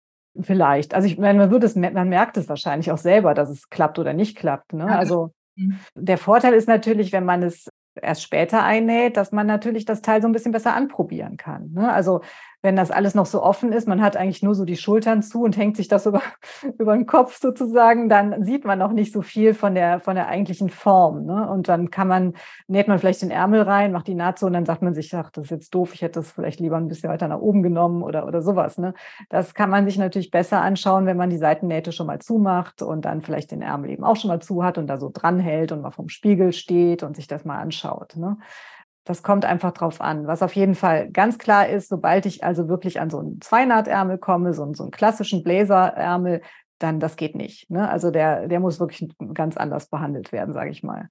Vielleicht. 0.41 0.95
Also 0.95 1.09
ich 1.09 1.19
meine, 1.19 1.39
man 1.39 1.51
würde 1.51 1.67
es, 1.67 1.77
man 1.77 2.09
merkt 2.09 2.37
es 2.37 2.49
wahrscheinlich 2.49 2.91
auch 2.93 2.99
selber, 2.99 3.35
dass 3.35 3.49
es 3.49 3.71
klappt 3.71 3.99
oder 3.99 4.13
nicht 4.13 4.37
klappt. 4.37 4.73
Ne? 4.73 4.87
Also 4.87 5.33
mhm. 5.57 5.79
der 5.95 6.19
Vorteil 6.19 6.53
ist 6.53 6.69
natürlich, 6.69 7.13
wenn 7.13 7.25
man 7.25 7.43
es 7.43 7.69
erst 8.01 8.23
später 8.23 8.63
einnäht, 8.63 9.17
dass 9.17 9.33
man 9.33 9.47
natürlich 9.47 9.85
das 9.85 10.03
Teil 10.03 10.21
so 10.21 10.29
ein 10.29 10.33
bisschen 10.33 10.53
besser 10.53 10.75
anprobieren 10.75 11.37
kann. 11.37 11.73
Ne? 11.73 11.91
Also 11.91 12.21
wenn 12.67 12.75
das 12.75 12.91
alles 12.91 13.15
noch 13.15 13.27
so 13.27 13.45
offen 13.45 13.73
ist, 13.73 13.87
man 13.87 14.03
hat 14.03 14.17
eigentlich 14.17 14.43
nur 14.43 14.57
so 14.57 14.65
die 14.65 14.77
Schultern 14.77 15.23
zu 15.23 15.45
und 15.45 15.57
hängt 15.57 15.77
sich 15.77 15.87
das 15.87 16.05
über, 16.05 16.21
über 16.79 16.95
den 16.95 17.07
Kopf 17.07 17.39
sozusagen, 17.41 18.09
dann 18.09 18.45
sieht 18.45 18.65
man 18.65 18.81
noch 18.81 18.91
nicht 18.91 19.13
so 19.13 19.23
viel 19.23 19.55
von 19.55 19.77
der, 19.77 20.01
von 20.01 20.17
der 20.17 20.27
eigentlichen 20.27 20.69
Form. 20.69 21.27
Ne? 21.27 21.49
Und 21.49 21.69
dann 21.69 21.93
kann 21.93 22.09
man, 22.09 22.35
näht 22.67 22.89
man 22.89 22.99
vielleicht 22.99 23.23
den 23.23 23.31
Ärmel 23.31 23.63
rein, 23.63 23.93
macht 23.93 24.09
die 24.09 24.17
Naht 24.17 24.41
so 24.41 24.47
und 24.47 24.53
dann 24.53 24.67
sagt 24.67 24.83
man 24.83 24.95
sich, 24.95 25.15
ach, 25.15 25.31
das 25.31 25.45
ist 25.45 25.51
jetzt 25.51 25.75
doof, 25.77 25.95
ich 25.95 26.03
hätte 26.03 26.19
das 26.19 26.33
vielleicht 26.33 26.59
lieber 26.59 26.77
ein 26.77 26.89
bisschen 26.89 27.09
weiter 27.09 27.29
nach 27.29 27.39
oben 27.39 27.63
genommen 27.63 28.03
oder, 28.03 28.27
oder 28.27 28.43
sowas. 28.43 28.79
Ne? 28.79 28.95
Das 29.29 29.55
kann 29.55 29.71
man 29.71 29.87
sich 29.87 29.97
natürlich 29.97 30.33
besser 30.33 30.61
anschauen, 30.61 31.07
wenn 31.07 31.17
man 31.17 31.31
die 31.31 31.39
Seitennähte 31.39 31.93
schon 31.93 32.09
mal 32.09 32.19
zumacht 32.19 32.83
und 32.83 33.05
dann 33.05 33.23
vielleicht 33.23 33.53
den 33.53 33.63
Ärmel 33.63 33.91
eben 33.91 34.03
auch 34.03 34.17
schon 34.17 34.29
mal 34.29 34.43
zu 34.43 34.65
hat 34.65 34.77
und 34.77 34.89
da 34.89 34.99
so 34.99 35.09
dranhält 35.15 35.71
und 35.71 35.83
mal 35.83 35.93
vom 35.93 36.09
Spiegel 36.09 36.53
steht 36.53 37.05
und 37.05 37.15
sich 37.15 37.29
das 37.29 37.45
mal 37.45 37.61
anschaut. 37.61 38.17
Ne? 38.17 38.39
Das 39.07 39.23
kommt 39.23 39.45
einfach 39.45 39.73
drauf 39.73 40.01
an. 40.01 40.27
Was 40.27 40.43
auf 40.43 40.55
jeden 40.55 40.75
Fall 40.75 41.11
ganz 41.11 41.39
klar 41.39 41.69
ist, 41.69 41.89
sobald 41.89 42.27
ich 42.27 42.43
also 42.43 42.69
wirklich 42.69 43.01
an 43.01 43.09
so 43.09 43.21
einen 43.21 43.41
Zweinahtärmel 43.41 44.19
komme, 44.19 44.53
so 44.53 44.65
einen, 44.65 44.75
so 44.75 44.83
einen 44.83 44.91
klassischen 44.91 45.45
Blazerärmel, 45.45 46.43
dann 46.81 46.99
das 47.01 47.17
geht 47.17 47.37
nicht. 47.37 47.71
Ne? 47.71 47.89
Also 47.89 48.11
der, 48.11 48.49
der 48.49 48.61
muss 48.61 48.81
wirklich 48.81 49.09
ganz 49.33 49.57
anders 49.57 49.87
behandelt 49.87 50.33
werden, 50.33 50.53
sage 50.53 50.71
ich 50.71 50.83
mal. 50.83 51.09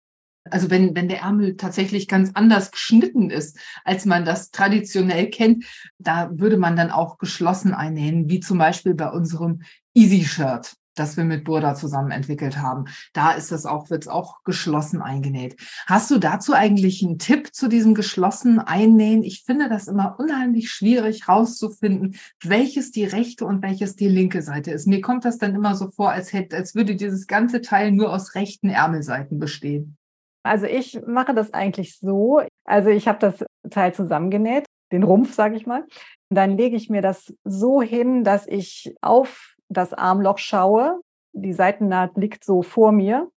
Also 0.51 0.69
wenn, 0.69 0.95
wenn 0.95 1.07
der 1.07 1.21
Ärmel 1.21 1.55
tatsächlich 1.55 2.07
ganz 2.07 2.31
anders 2.33 2.69
geschnitten 2.69 3.31
ist, 3.31 3.57
als 3.83 4.05
man 4.05 4.25
das 4.25 4.51
traditionell 4.51 5.29
kennt, 5.29 5.65
da 5.97 6.29
würde 6.33 6.57
man 6.57 6.75
dann 6.75 6.91
auch 6.91 7.17
geschlossen 7.17 7.73
einnähen, 7.73 8.29
wie 8.29 8.41
zum 8.41 8.59
Beispiel 8.59 8.93
bei 8.93 9.09
unserem 9.09 9.61
Easy-Shirt 9.95 10.75
das 10.95 11.17
wir 11.17 11.23
mit 11.23 11.43
Burda 11.43 11.75
zusammen 11.75 12.11
entwickelt 12.11 12.57
haben. 12.57 12.85
Da 13.13 13.31
ist 13.31 13.51
es 13.51 13.65
auch, 13.65 13.89
wird 13.89 14.03
es 14.03 14.07
auch 14.07 14.43
geschlossen 14.43 15.01
eingenäht. 15.01 15.57
Hast 15.85 16.09
du 16.11 16.17
dazu 16.17 16.53
eigentlich 16.53 17.03
einen 17.03 17.19
Tipp 17.19 17.53
zu 17.53 17.67
diesem 17.67 17.93
geschlossenen 17.93 18.59
Einnähen? 18.59 19.23
Ich 19.23 19.43
finde 19.43 19.69
das 19.69 19.87
immer 19.87 20.15
unheimlich 20.19 20.69
schwierig 20.69 21.27
rauszufinden, 21.27 22.15
welches 22.43 22.91
die 22.91 23.05
rechte 23.05 23.45
und 23.45 23.61
welches 23.61 23.95
die 23.95 24.07
linke 24.07 24.41
Seite 24.41 24.71
ist. 24.71 24.87
Mir 24.87 25.01
kommt 25.01 25.25
das 25.25 25.37
dann 25.37 25.55
immer 25.55 25.75
so 25.75 25.89
vor, 25.91 26.11
als 26.11 26.33
hätte, 26.33 26.55
als 26.55 26.75
würde 26.75 26.95
dieses 26.95 27.27
ganze 27.27 27.61
Teil 27.61 27.91
nur 27.91 28.13
aus 28.13 28.35
rechten 28.35 28.69
Ärmelseiten 28.69 29.39
bestehen. 29.39 29.97
Also 30.43 30.67
ich 30.67 30.99
mache 31.07 31.33
das 31.33 31.53
eigentlich 31.53 31.97
so. 31.97 32.41
Also 32.65 32.89
ich 32.89 33.07
habe 33.07 33.17
das 33.19 33.43
Teil 33.71 33.95
zusammengenäht, 33.95 34.65
den 34.91 35.03
Rumpf, 35.03 35.33
sage 35.33 35.55
ich 35.55 35.65
mal. 35.65 35.85
Dann 36.29 36.55
lege 36.55 36.75
ich 36.75 36.89
mir 36.89 37.01
das 37.01 37.33
so 37.43 37.81
hin, 37.81 38.23
dass 38.23 38.47
ich 38.47 38.95
auf 39.01 39.54
das 39.77 39.93
Armloch 39.93 40.37
schaue. 40.37 41.01
Die 41.33 41.53
Seitennaht 41.53 42.17
liegt 42.17 42.43
so 42.43 42.61
vor 42.61 42.91
mir. 42.91 43.29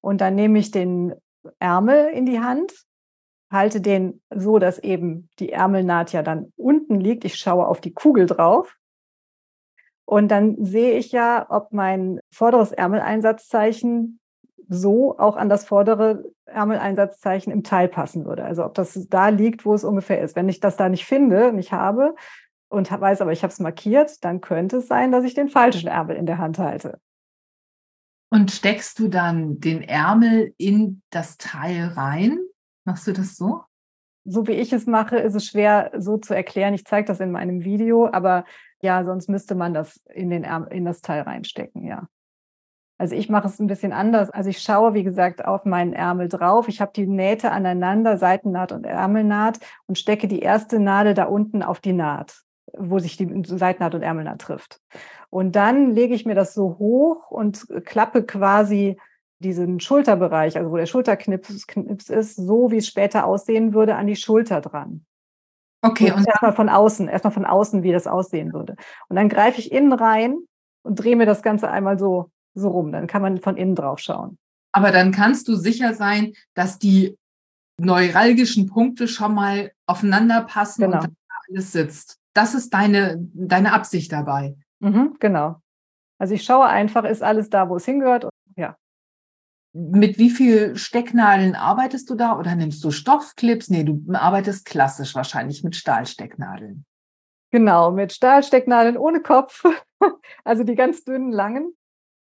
Und 0.00 0.20
dann 0.20 0.34
nehme 0.34 0.58
ich 0.58 0.70
den 0.70 1.14
Ärmel 1.58 2.08
in 2.10 2.26
die 2.26 2.40
Hand, 2.40 2.72
halte 3.50 3.80
den 3.80 4.20
so, 4.34 4.58
dass 4.58 4.78
eben 4.78 5.28
die 5.38 5.52
Ärmelnaht 5.52 6.12
ja 6.12 6.22
dann 6.22 6.52
unten 6.56 7.00
liegt. 7.00 7.24
Ich 7.24 7.36
schaue 7.36 7.66
auf 7.66 7.80
die 7.80 7.92
Kugel 7.92 8.26
drauf. 8.26 8.76
Und 10.04 10.28
dann 10.28 10.64
sehe 10.64 10.96
ich 10.96 11.12
ja, 11.12 11.46
ob 11.50 11.72
mein 11.72 12.20
vorderes 12.32 12.72
Ärmeleinsatzzeichen 12.72 14.20
so 14.68 15.18
auch 15.18 15.36
an 15.36 15.48
das 15.48 15.64
vordere 15.66 16.24
Ärmeleinsatzzeichen 16.46 17.52
im 17.52 17.62
Teil 17.62 17.88
passen 17.88 18.24
würde. 18.26 18.44
Also 18.44 18.64
ob 18.64 18.74
das 18.74 19.06
da 19.08 19.28
liegt, 19.28 19.64
wo 19.64 19.74
es 19.74 19.84
ungefähr 19.84 20.20
ist. 20.20 20.36
Wenn 20.36 20.48
ich 20.48 20.60
das 20.60 20.76
da 20.76 20.88
nicht 20.88 21.06
finde, 21.06 21.52
nicht 21.52 21.72
habe, 21.72 22.14
und 22.68 22.90
weiß 22.90 23.20
aber, 23.20 23.32
ich 23.32 23.42
habe 23.42 23.52
es 23.52 23.60
markiert, 23.60 24.24
dann 24.24 24.40
könnte 24.40 24.78
es 24.78 24.88
sein, 24.88 25.12
dass 25.12 25.24
ich 25.24 25.34
den 25.34 25.48
falschen 25.48 25.88
Ärmel 25.88 26.16
in 26.16 26.26
der 26.26 26.38
Hand 26.38 26.58
halte. 26.58 27.00
Und 28.30 28.50
steckst 28.50 28.98
du 28.98 29.08
dann 29.08 29.58
den 29.58 29.82
Ärmel 29.82 30.52
in 30.58 31.02
das 31.10 31.38
Teil 31.38 31.88
rein? 31.88 32.38
Machst 32.84 33.06
du 33.06 33.12
das 33.12 33.36
so? 33.36 33.62
So 34.24 34.46
wie 34.46 34.52
ich 34.52 34.72
es 34.74 34.86
mache, 34.86 35.16
ist 35.16 35.34
es 35.34 35.46
schwer 35.46 35.90
so 35.96 36.18
zu 36.18 36.34
erklären. 36.34 36.74
Ich 36.74 36.84
zeige 36.84 37.06
das 37.06 37.20
in 37.20 37.30
meinem 37.30 37.64
Video, 37.64 38.06
aber 38.12 38.44
Ja, 38.80 39.04
sonst 39.04 39.28
müsste 39.28 39.54
man 39.54 39.74
das 39.74 40.00
in, 40.14 40.30
den 40.30 40.44
Ärmel, 40.44 40.72
in 40.72 40.84
das 40.84 41.00
Teil 41.00 41.22
reinstecken, 41.22 41.84
ja. 41.86 42.06
Also 43.00 43.14
ich 43.14 43.28
mache 43.28 43.46
es 43.46 43.60
ein 43.60 43.68
bisschen 43.68 43.92
anders. 43.92 44.28
Also 44.30 44.50
ich 44.50 44.58
schaue, 44.58 44.92
wie 44.92 45.04
gesagt, 45.04 45.44
auf 45.44 45.64
meinen 45.64 45.92
Ärmel 45.92 46.28
drauf. 46.28 46.68
Ich 46.68 46.80
habe 46.80 46.92
die 46.94 47.06
Nähte 47.06 47.52
aneinander, 47.52 48.18
Seitennaht 48.18 48.72
und 48.72 48.84
Ärmelnaht 48.84 49.60
und 49.86 49.98
stecke 49.98 50.26
die 50.26 50.40
erste 50.40 50.80
Nadel 50.80 51.14
da 51.14 51.24
unten 51.24 51.62
auf 51.62 51.80
die 51.80 51.92
Naht, 51.92 52.42
wo 52.76 52.98
sich 52.98 53.16
die 53.16 53.42
Seitennaht 53.44 53.94
und 53.94 54.02
Ärmelnaht 54.02 54.40
trifft. 54.40 54.80
Und 55.30 55.56
dann 55.56 55.94
lege 55.94 56.14
ich 56.14 56.26
mir 56.26 56.34
das 56.34 56.54
so 56.54 56.76
hoch 56.78 57.30
und 57.30 57.66
klappe 57.84 58.24
quasi 58.24 58.98
diesen 59.40 59.78
Schulterbereich, 59.80 60.56
also 60.56 60.70
wo 60.70 60.76
der 60.76 60.86
Schulterknips 60.86 61.66
Knips 61.66 62.08
ist, 62.08 62.36
so 62.36 62.70
wie 62.70 62.78
es 62.78 62.86
später 62.86 63.24
aussehen 63.24 63.72
würde, 63.72 63.94
an 63.94 64.06
die 64.06 64.16
Schulter 64.16 64.60
dran. 64.60 65.04
Okay. 65.82 66.10
Und, 66.10 66.18
und 66.18 66.28
erstmal 66.28 66.54
von 66.54 66.68
außen, 66.68 67.08
erstmal 67.08 67.32
von 67.32 67.44
außen, 67.44 67.82
wie 67.82 67.92
das 67.92 68.06
aussehen 68.06 68.52
würde. 68.52 68.74
Und 69.08 69.16
dann 69.16 69.28
greife 69.28 69.60
ich 69.60 69.70
innen 69.70 69.92
rein 69.92 70.38
und 70.82 70.96
drehe 70.96 71.14
mir 71.14 71.26
das 71.26 71.42
Ganze 71.42 71.70
einmal 71.70 71.98
so 71.98 72.30
so 72.58 72.68
rum. 72.68 72.92
Dann 72.92 73.06
kann 73.06 73.22
man 73.22 73.38
von 73.38 73.56
innen 73.56 73.74
drauf 73.74 73.98
schauen. 73.98 74.38
Aber 74.72 74.92
dann 74.92 75.12
kannst 75.12 75.48
du 75.48 75.54
sicher 75.54 75.94
sein, 75.94 76.34
dass 76.54 76.78
die 76.78 77.16
neuralgischen 77.78 78.66
Punkte 78.66 79.08
schon 79.08 79.34
mal 79.34 79.72
aufeinander 79.86 80.42
passen 80.42 80.82
genau. 80.82 81.02
und 81.02 81.14
alles 81.48 81.72
sitzt. 81.72 82.17
Das 82.34 82.54
ist 82.54 82.74
deine, 82.74 83.16
deine 83.34 83.72
Absicht 83.72 84.12
dabei. 84.12 84.56
Mhm, 84.80 85.16
genau. 85.18 85.60
Also 86.18 86.34
ich 86.34 86.44
schaue 86.44 86.66
einfach, 86.66 87.04
ist 87.04 87.22
alles 87.22 87.50
da, 87.50 87.68
wo 87.68 87.76
es 87.76 87.84
hingehört. 87.84 88.24
Und, 88.24 88.32
ja. 88.56 88.76
Mit 89.72 90.18
wie 90.18 90.30
viel 90.30 90.76
Stecknadeln 90.76 91.54
arbeitest 91.54 92.10
du 92.10 92.14
da 92.14 92.38
oder 92.38 92.54
nimmst 92.54 92.82
du 92.84 92.90
Stoffclips? 92.90 93.70
Nee, 93.70 93.84
du 93.84 94.02
arbeitest 94.12 94.66
klassisch 94.66 95.14
wahrscheinlich 95.14 95.62
mit 95.62 95.76
Stahlstecknadeln. 95.76 96.84
Genau, 97.50 97.90
mit 97.90 98.12
Stahlstecknadeln 98.12 98.98
ohne 98.98 99.20
Kopf, 99.20 99.64
also 100.44 100.64
die 100.64 100.74
ganz 100.74 101.04
dünnen, 101.04 101.32
langen. 101.32 101.72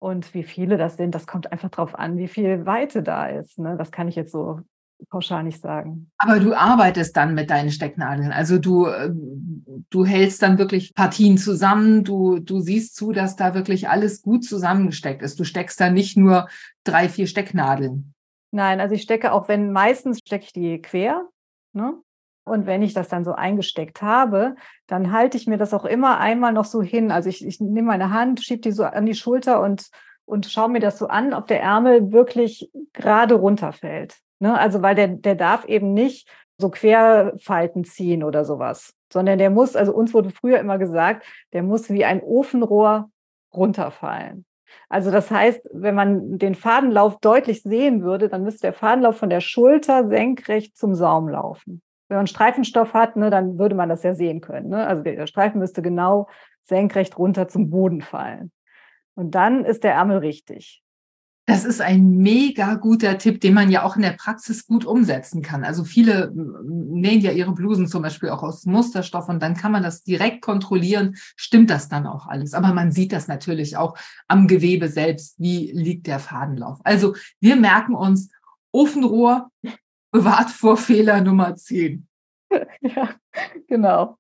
Und 0.01 0.35
wie 0.35 0.43
viele 0.43 0.77
das 0.77 0.99
sind, 0.99 1.15
das 1.15 1.27
kommt 1.27 1.51
einfach 1.51 1.71
darauf 1.71 1.95
an, 1.95 2.19
wie 2.19 2.29
viel 2.29 2.67
Weite 2.67 3.03
da 3.03 3.27
ist. 3.27 3.59
Ne? 3.59 3.77
Das 3.79 3.91
kann 3.91 4.07
ich 4.07 4.17
jetzt 4.17 4.33
so 4.33 4.61
pauschal 5.09 5.45
nicht 5.45 5.61
sagen. 5.61 6.11
Aber 6.19 6.41
du 6.41 6.55
arbeitest 6.55 7.17
dann 7.17 7.35
mit 7.35 7.51
deinen 7.51 7.71
Stecknadeln. 7.71 8.33
Also 8.33 8.59
du, 8.59 8.87
ähm, 8.87 9.65
du 9.91 10.05
hältst 10.05 10.43
dann 10.43 10.59
wirklich 10.59 10.95
Partien 10.95 11.39
zusammen. 11.39 12.05
Du, 12.05 12.39
du 12.39 12.61
siehst 12.61 12.97
zu, 12.97 13.13
dass 13.13 13.37
da 13.37 13.55
wirklich 13.55 13.89
alles 13.89 14.23
gut 14.23 14.45
zusammengesteckt 14.45 15.23
ist. 15.23 15.39
Du 15.39 15.45
steckst 15.45 15.81
da 15.81 15.91
nicht 15.91 16.17
nur 16.17 16.49
drei, 16.85 17.09
vier 17.09 17.27
Stecknadeln. 17.27 18.15
Nein, 18.51 18.81
also 18.81 18.95
ich 18.95 19.03
stecke 19.03 19.33
auch, 19.33 19.49
wenn 19.49 19.73
meistens 19.73 20.19
stecke 20.19 20.45
ich 20.45 20.53
die 20.53 20.81
quer. 20.81 21.29
Ne? 21.73 21.95
Und 22.45 22.67
wenn 22.67 22.83
ich 22.83 22.93
das 22.93 23.09
dann 23.09 23.25
so 23.25 23.33
eingesteckt 23.33 24.03
habe, 24.03 24.55
dann 24.87 25.13
halte 25.13 25.37
ich 25.37 25.47
mir 25.47 25.57
das 25.57 25.73
auch 25.73 25.85
immer 25.85 26.19
einmal 26.19 26.53
noch 26.53 26.67
so 26.67 26.83
hin. 26.83 27.11
Also 27.11 27.29
ich, 27.31 27.45
ich 27.45 27.61
nehme 27.61 27.89
meine 27.89 28.11
Hand, 28.11 28.45
schiebe 28.45 28.61
die 28.61 28.73
so 28.73 28.85
an 28.85 29.07
die 29.07 29.15
Schulter 29.15 29.63
und, 29.63 29.89
und 30.27 30.47
schaue 30.47 30.69
mir 30.69 30.81
das 30.81 30.99
so 30.99 31.09
an, 31.09 31.33
ob 31.33 31.47
der 31.47 31.63
Ärmel 31.63 32.13
wirklich 32.13 32.71
gerade 32.93 33.35
runterfällt. 33.35 34.19
Ne? 34.39 34.59
Also 34.59 34.83
weil 34.83 34.95
der, 34.95 35.09
der 35.09 35.35
darf 35.35 35.65
eben 35.65 35.93
nicht 35.93 36.29
so 36.59 36.71
Querfalten 36.71 37.85
ziehen 37.85 38.23
oder 38.23 38.45
sowas, 38.45 38.95
sondern 39.13 39.39
der 39.39 39.51
muss, 39.51 39.77
also 39.77 39.95
uns 39.95 40.15
wurde 40.15 40.31
früher 40.31 40.59
immer 40.59 40.79
gesagt, 40.79 41.27
der 41.53 41.63
muss 41.63 41.91
wie 41.91 42.05
ein 42.05 42.23
Ofenrohr 42.23 43.11
runterfallen. 43.53 44.45
Also 44.89 45.11
das 45.11 45.31
heißt, 45.31 45.61
wenn 45.73 45.95
man 45.95 46.39
den 46.39 46.55
Fadenlauf 46.55 47.19
deutlich 47.21 47.63
sehen 47.63 48.03
würde, 48.03 48.29
dann 48.29 48.43
müsste 48.43 48.63
der 48.63 48.73
Fadenlauf 48.73 49.17
von 49.17 49.31
der 49.31 49.41
Schulter 49.41 50.09
senkrecht 50.09 50.77
zum 50.77 50.95
Saum 50.95 51.29
laufen 51.29 51.83
wenn 52.15 52.19
man 52.19 52.27
Streifenstoff 52.29 52.95
hat, 52.95 53.17
ne, 53.17 53.29
dann 53.29 53.59
würde 53.59 53.75
man 53.75 53.89
das 53.89 54.05
ja 54.05 54.15
sehen 54.15 54.41
können. 54.41 54.69
Ne? 54.69 54.87
Also 54.87 55.03
der 55.03 55.27
Streifen 55.27 55.59
müsste 55.59 55.83
genau 55.83 56.29
senkrecht 56.63 57.19
runter 57.19 57.49
zum 57.49 57.71
Boden 57.71 58.03
fallen. 58.03 58.53
Und 59.15 59.35
dann 59.35 59.65
ist 59.65 59.83
der 59.83 59.95
Ärmel 59.95 60.19
richtig. 60.19 60.84
Das 61.47 61.67
ist 61.67 61.83
ein 61.83 62.17
mega 62.17 62.75
guter 62.77 63.19
Tipp, 63.19 63.41
den 63.41 63.53
man 63.53 63.71
ja 63.71 63.83
auch 63.83 63.97
in 63.97 64.03
der 64.03 64.13
Praxis 64.13 64.67
gut 64.67 64.87
umsetzen 64.87 65.43
kann. 65.43 65.63
Also 65.63 65.85
viele 65.85 66.33
nähen 66.35 67.21
ja 67.21 67.33
ihre 67.33 67.53
Blusen 67.53 67.87
zum 67.87 68.03
Beispiel 68.03 68.31
auch 68.31 68.43
aus 68.43 68.65
Musterstoff 68.65 69.29
und 69.29 69.43
dann 69.43 69.55
kann 69.55 69.71
man 69.71 69.83
das 69.83 70.03
direkt 70.03 70.41
kontrollieren. 70.41 71.17
Stimmt 71.37 71.69
das 71.69 71.91
dann 71.91 72.07
auch 72.07 72.27
alles? 72.27 72.55
Aber 72.55 72.73
man 72.73 72.93
sieht 72.93 73.13
das 73.13 73.29
natürlich 73.29 73.77
auch 73.77 73.95
am 74.27 74.49
Gewebe 74.49 74.89
selbst. 74.89 75.39
Wie 75.39 75.71
liegt 75.73 76.07
der 76.07 76.19
Fadenlauf? 76.19 76.79
Also 76.83 77.15
wir 77.41 77.57
merken 77.57 77.95
uns 77.95 78.31
Ofenrohr, 78.73 79.51
bewahrt 80.13 80.51
vor 80.51 80.79
Fehler 80.79 81.21
Nummer 81.21 81.57
10. 81.57 82.09
ja, 82.81 83.11
genau. 83.69 84.17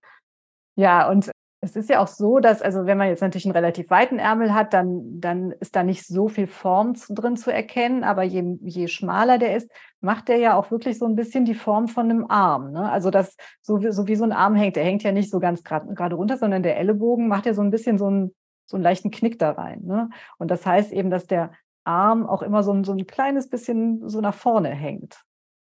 Ja, 0.76 1.08
und 1.08 1.30
es 1.64 1.76
ist 1.76 1.88
ja 1.88 2.00
auch 2.00 2.08
so, 2.08 2.40
dass, 2.40 2.60
also 2.60 2.84
wenn 2.84 2.98
man 2.98 3.08
jetzt 3.08 3.22
natürlich 3.22 3.46
einen 3.46 3.54
relativ 3.54 3.88
weiten 3.88 4.18
Ärmel 4.18 4.52
hat, 4.52 4.74
dann, 4.74 5.20
dann 5.20 5.50
ist 5.52 5.74
da 5.74 5.82
nicht 5.82 6.06
so 6.06 6.28
viel 6.28 6.46
Form 6.46 6.94
drin 7.08 7.36
zu 7.36 7.50
erkennen. 7.50 8.04
Aber 8.04 8.22
je, 8.22 8.58
je 8.60 8.86
schmaler 8.86 9.38
der 9.38 9.56
ist, 9.56 9.70
macht 10.00 10.28
der 10.28 10.36
ja 10.36 10.56
auch 10.56 10.70
wirklich 10.70 10.98
so 10.98 11.06
ein 11.06 11.16
bisschen 11.16 11.46
die 11.46 11.54
Form 11.54 11.88
von 11.88 12.10
einem 12.10 12.26
Arm. 12.28 12.72
Ne? 12.72 12.90
Also 12.90 13.10
das, 13.10 13.36
so 13.62 13.82
wie, 13.82 13.92
so 13.92 14.06
wie 14.06 14.16
so 14.16 14.24
ein 14.24 14.32
Arm 14.32 14.54
hängt, 14.54 14.76
der 14.76 14.84
hängt 14.84 15.02
ja 15.02 15.12
nicht 15.12 15.30
so 15.30 15.40
ganz 15.40 15.64
gerade 15.64 16.14
runter, 16.14 16.36
sondern 16.36 16.62
der 16.62 16.76
Ellenbogen 16.76 17.28
macht 17.28 17.46
ja 17.46 17.54
so 17.54 17.62
ein 17.62 17.70
bisschen 17.70 17.96
so 17.96 18.06
einen, 18.06 18.34
so 18.66 18.76
einen 18.76 18.84
leichten 18.84 19.10
Knick 19.10 19.38
da 19.38 19.52
rein. 19.52 19.80
Ne? 19.84 20.10
Und 20.36 20.50
das 20.50 20.66
heißt 20.66 20.92
eben, 20.92 21.08
dass 21.08 21.26
der 21.26 21.52
Arm 21.84 22.26
auch 22.26 22.42
immer 22.42 22.62
so 22.62 22.72
ein, 22.72 22.84
so 22.84 22.92
ein 22.92 23.06
kleines 23.06 23.48
bisschen 23.48 24.06
so 24.08 24.20
nach 24.20 24.34
vorne 24.34 24.68
hängt. 24.68 25.24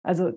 Also, 0.02 0.32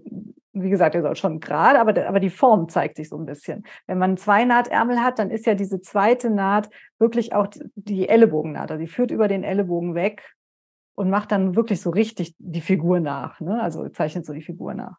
wie 0.53 0.69
gesagt, 0.69 0.95
er 0.95 1.01
soll 1.01 1.15
schon 1.15 1.39
gerade, 1.39 1.79
aber, 1.79 2.07
aber 2.07 2.19
die 2.19 2.29
Form 2.29 2.67
zeigt 2.67 2.97
sich 2.97 3.09
so 3.09 3.17
ein 3.17 3.25
bisschen. 3.25 3.63
Wenn 3.87 3.97
man 3.97 4.17
zwei 4.17 4.43
Nahtärmel 4.43 4.99
hat, 4.99 5.19
dann 5.19 5.29
ist 5.31 5.45
ja 5.45 5.53
diese 5.53 5.81
zweite 5.81 6.29
Naht 6.29 6.69
wirklich 6.99 7.33
auch 7.33 7.47
die 7.75 8.09
Ellenbogennaht. 8.09 8.71
Also 8.71 8.81
die 8.81 8.91
führt 8.91 9.11
über 9.11 9.27
den 9.27 9.43
Ellenbogen 9.43 9.95
weg 9.95 10.35
und 10.95 11.09
macht 11.09 11.31
dann 11.31 11.55
wirklich 11.55 11.79
so 11.79 11.89
richtig 11.89 12.35
die 12.37 12.61
Figur 12.61 12.99
nach. 12.99 13.39
Ne? 13.39 13.61
Also 13.61 13.87
zeichnet 13.89 14.25
so 14.25 14.33
die 14.33 14.41
Figur 14.41 14.73
nach. 14.73 14.97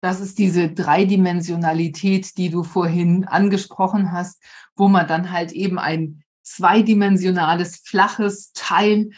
Das 0.00 0.20
ist 0.20 0.38
diese 0.38 0.70
Dreidimensionalität, 0.70 2.38
die 2.38 2.50
du 2.50 2.62
vorhin 2.62 3.24
angesprochen 3.24 4.12
hast, 4.12 4.40
wo 4.76 4.86
man 4.86 5.08
dann 5.08 5.32
halt 5.32 5.50
eben 5.50 5.80
ein 5.80 6.22
zweidimensionales, 6.42 7.78
flaches 7.84 8.52
Teil 8.52 9.10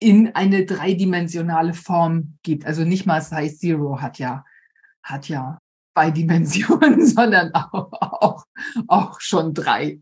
in 0.00 0.34
eine 0.34 0.64
dreidimensionale 0.64 1.74
Form 1.74 2.38
gibt. 2.42 2.66
Also 2.66 2.84
nicht 2.84 3.06
mal 3.06 3.20
Size 3.20 3.56
Zero 3.56 4.00
hat 4.00 4.18
ja, 4.18 4.44
hat 5.02 5.28
ja 5.28 5.58
zwei 5.94 6.10
Dimensionen, 6.10 7.04
sondern 7.06 7.54
auch, 7.54 7.92
auch, 7.92 8.44
auch 8.88 9.20
schon 9.20 9.54
drei. 9.54 10.00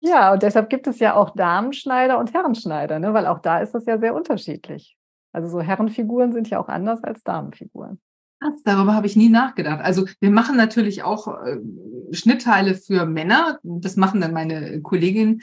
Ja, 0.00 0.32
und 0.32 0.42
deshalb 0.42 0.70
gibt 0.70 0.86
es 0.86 0.98
ja 0.98 1.14
auch 1.14 1.30
Damenschneider 1.30 2.18
und 2.18 2.32
Herrenschneider, 2.32 2.98
ne? 2.98 3.12
weil 3.14 3.26
auch 3.26 3.40
da 3.40 3.58
ist 3.58 3.74
das 3.74 3.86
ja 3.86 3.98
sehr 3.98 4.14
unterschiedlich. 4.14 4.96
Also 5.32 5.48
so 5.48 5.60
Herrenfiguren 5.60 6.32
sind 6.32 6.48
ja 6.48 6.58
auch 6.58 6.68
anders 6.68 7.02
als 7.04 7.22
Damenfiguren. 7.22 8.00
Krass, 8.40 8.62
darüber 8.64 8.94
habe 8.94 9.06
ich 9.06 9.16
nie 9.16 9.30
nachgedacht. 9.30 9.80
Also 9.82 10.06
wir 10.20 10.30
machen 10.30 10.56
natürlich 10.56 11.02
auch 11.02 11.42
äh, 11.42 11.58
Schnittteile 12.12 12.74
für 12.74 13.06
Männer. 13.06 13.58
Das 13.62 13.96
machen 13.96 14.20
dann 14.20 14.34
meine 14.34 14.82
Kolleginnen. 14.82 15.40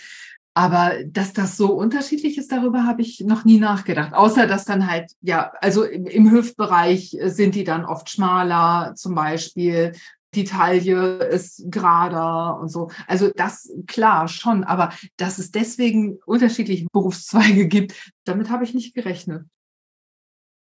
Aber 0.56 1.04
dass 1.06 1.34
das 1.34 1.58
so 1.58 1.74
unterschiedlich 1.74 2.38
ist, 2.38 2.51
darüber 2.51 2.86
habe 2.86 3.01
ich 3.01 3.22
noch 3.22 3.43
nie 3.43 3.60
nachgedacht. 3.60 4.14
Außer 4.14 4.45
dass 4.45 4.66
dann 4.66 4.89
halt, 4.89 5.12
ja, 5.22 5.51
also 5.62 5.84
im, 5.84 6.06
im 6.06 6.32
Hüftbereich 6.32 7.18
sind 7.24 7.56
die 7.56 7.64
dann 7.64 7.86
oft 7.86 8.10
schmaler 8.10 8.93
zum 8.95 9.16
Beispiel. 9.16 9.93
Die 10.36 10.43
Taille 10.43 11.18
ist 11.24 11.64
gerader 11.66 12.60
und 12.60 12.70
so. 12.70 12.89
Also 13.08 13.32
das 13.36 13.72
klar 13.88 14.28
schon, 14.28 14.64
aber 14.64 14.93
dass 15.18 15.39
es 15.39 15.51
deswegen 15.51 16.20
unterschiedliche 16.26 16.88
Berufszweige 16.91 17.68
gibt, 17.68 18.14
damit 18.24 18.49
habe 18.49 18.64
ich 18.64 18.74
nicht 18.74 18.93
gerechnet. 18.93 19.45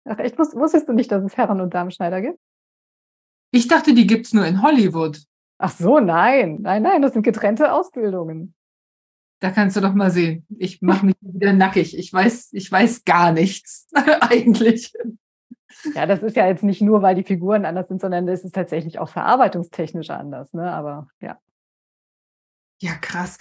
Ach, 0.05 0.19
echt? 0.19 0.37
Wusstest 0.37 0.87
du 0.87 0.93
nicht, 0.93 1.11
dass 1.11 1.23
es 1.23 1.35
Herren- 1.35 1.61
und 1.61 1.73
Damenschneider 1.73 2.21
gibt? 2.21 2.39
Ich 3.51 3.67
dachte, 3.67 3.93
die 3.93 4.07
gibt 4.07 4.25
es 4.25 4.33
nur 4.33 4.45
in 4.45 4.61
Hollywood. 4.61 5.21
Ach 5.57 5.71
so, 5.71 5.99
nein. 5.99 6.59
Nein, 6.61 6.83
nein, 6.83 7.01
das 7.01 7.13
sind 7.13 7.23
getrennte 7.23 7.71
Ausbildungen. 7.71 8.53
Da 9.39 9.51
kannst 9.51 9.75
du 9.75 9.81
doch 9.81 9.93
mal 9.93 10.11
sehen. 10.11 10.45
Ich 10.57 10.81
mache 10.81 11.05
mich 11.05 11.15
wieder 11.21 11.53
nackig. 11.53 11.97
Ich 11.97 12.11
weiß, 12.11 12.49
ich 12.53 12.71
weiß 12.71 13.03
gar 13.03 13.31
nichts 13.31 13.87
eigentlich. 14.21 14.93
Ja, 15.93 16.05
das 16.05 16.23
ist 16.23 16.35
ja 16.35 16.47
jetzt 16.47 16.63
nicht 16.63 16.81
nur, 16.81 17.01
weil 17.01 17.15
die 17.15 17.23
Figuren 17.23 17.65
anders 17.65 17.87
sind, 17.87 18.01
sondern 18.01 18.27
es 18.27 18.43
ist 18.43 18.55
tatsächlich 18.55 18.97
auch 18.97 19.09
verarbeitungstechnisch 19.09 20.09
anders. 20.09 20.53
Ne? 20.53 20.71
Aber 20.71 21.07
ja. 21.19 21.37
Ja, 22.81 22.93
krass. 22.95 23.37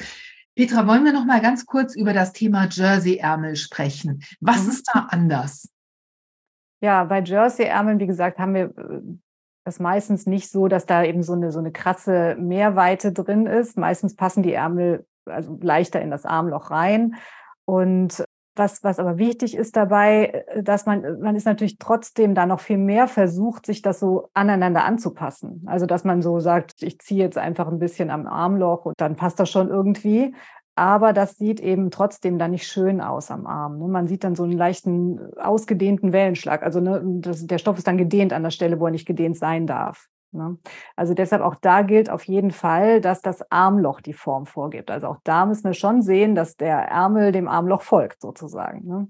Petra, 0.55 0.87
wollen 0.87 1.05
wir 1.05 1.13
noch 1.13 1.25
mal 1.25 1.41
ganz 1.41 1.67
kurz 1.67 1.97
über 1.97 2.13
das 2.13 2.33
Thema 2.33 2.69
Jersey-Ärmel 2.71 3.57
sprechen? 3.57 4.23
Was 4.41 4.65
mhm. 4.65 4.71
ist 4.71 4.91
da 4.93 5.07
anders? 5.11 5.69
Ja, 6.81 7.05
bei 7.05 7.23
Jersey-Ärmeln, 7.23 7.99
wie 7.99 8.07
gesagt, 8.07 8.39
haben 8.39 8.55
wir 8.55 8.65
äh, 8.77 9.01
das 9.65 9.81
meistens 9.81 10.27
nicht 10.27 10.51
so, 10.51 10.69
dass 10.69 10.87
da 10.87 11.03
eben 11.03 11.23
so 11.23 11.33
eine, 11.33 11.51
so 11.51 11.59
eine 11.59 11.73
krasse 11.73 12.37
Mehrweite 12.39 13.13
drin 13.13 13.47
ist. 13.47 13.79
Meistens 13.79 14.15
passen 14.15 14.43
die 14.43 14.53
Ärmel 14.53 15.07
also 15.27 15.59
leichter 15.61 16.01
in 16.01 16.11
das 16.11 16.25
Armloch 16.25 16.71
rein. 16.71 17.17
Und 17.65 18.25
was, 18.57 18.85
was 18.85 18.99
aber 18.99 19.19
wichtig 19.19 19.57
ist 19.57 19.77
dabei, 19.77 20.45
äh, 20.47 20.63
dass 20.63 20.87
man, 20.87 21.21
man 21.21 21.37
ist 21.37 21.47
natürlich 21.47 21.79
trotzdem 21.79 22.35
da 22.35 22.47
noch 22.47 22.61
viel 22.61 22.79
mehr 22.79 23.09
versucht, 23.09 23.67
sich 23.67 23.83
das 23.83 24.01
so 24.01 24.29
aneinander 24.35 24.85
anzupassen. 24.85 25.65
Also, 25.67 25.87
dass 25.87 26.05
man 26.05 26.23
so 26.23 26.41
sagt, 26.41 26.83
ich 26.83 26.99
ziehe 27.01 27.21
jetzt 27.21 27.39
einfach 27.39 27.69
ein 27.69 27.79
bisschen 27.79 28.11
am 28.11 28.27
Armloch 28.27 28.85
und 28.85 28.95
dann 28.99 29.17
passt 29.17 29.41
das 29.41 29.51
schon 29.51 29.69
irgendwie. 29.69 30.35
Aber 30.77 31.13
das 31.13 31.37
sieht 31.37 31.61
eben 31.61 31.91
trotzdem 31.93 32.37
dann 32.39 32.51
nicht 32.51 32.67
schön 32.67 33.01
aus 33.01 33.31
am 33.31 33.47
Arm. 33.47 33.79
Ne? 33.79 33.87
Man 33.87 34.09
sieht 34.09 34.25
dann 34.25 34.35
so 34.35 34.43
einen 34.43 34.59
leichten, 34.59 35.33
ausgedehnten 35.37 36.13
Wellenschlag. 36.13 36.65
Also 36.65 36.81
ne, 36.81 37.01
das, 37.21 37.47
der 37.47 37.59
Stoff 37.59 37.79
ist 37.79 37.87
dann 37.87 37.97
gedehnt 37.97 38.33
an 38.33 38.43
der 38.43 38.51
Stelle, 38.51 38.81
wo 38.81 38.87
er 38.87 38.91
nicht 38.91 39.07
gedehnt 39.07 39.39
sein 39.39 39.69
darf. 39.69 40.09
Ne? 40.35 40.59
Also 40.97 41.15
deshalb 41.15 41.43
auch 41.43 41.55
da 41.55 41.83
gilt 41.83 42.11
auf 42.11 42.25
jeden 42.25 42.51
Fall, 42.51 43.01
dass 43.01 43.23
das 43.23 43.51
Armloch 43.51 44.01
die 44.01 44.13
Form 44.13 44.47
vorgibt. 44.47 44.91
Also 44.91 45.07
auch 45.07 45.19
da 45.25 45.47
müssen 45.47 45.65
wir 45.65 45.75
schon 45.75 46.03
sehen, 46.03 46.35
dass 46.35 46.57
der 46.57 46.77
Ärmel 46.77 47.33
dem 47.33 47.49
Armloch 47.49 47.83
folgt 47.83 48.21
sozusagen. 48.21 48.87
Ne? 48.87 49.09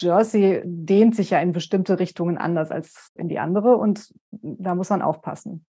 Jersey 0.00 0.62
dehnt 0.64 1.14
sich 1.14 1.30
ja 1.30 1.40
in 1.40 1.52
bestimmte 1.52 1.98
Richtungen 1.98 2.38
anders 2.38 2.70
als 2.70 3.10
in 3.14 3.28
die 3.28 3.38
andere 3.38 3.76
und 3.76 4.12
da 4.30 4.74
muss 4.74 4.90
man 4.90 5.02
aufpassen. 5.02 5.66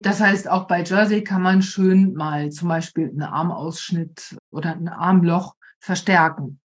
Das 0.00 0.20
heißt, 0.20 0.50
auch 0.50 0.66
bei 0.66 0.82
Jersey 0.82 1.22
kann 1.24 1.42
man 1.42 1.62
schön 1.62 2.14
mal 2.14 2.50
zum 2.50 2.68
Beispiel 2.68 3.08
einen 3.08 3.22
Armausschnitt 3.22 4.36
oder 4.50 4.72
ein 4.72 4.88
Armloch 4.88 5.54
verstärken. 5.80 6.60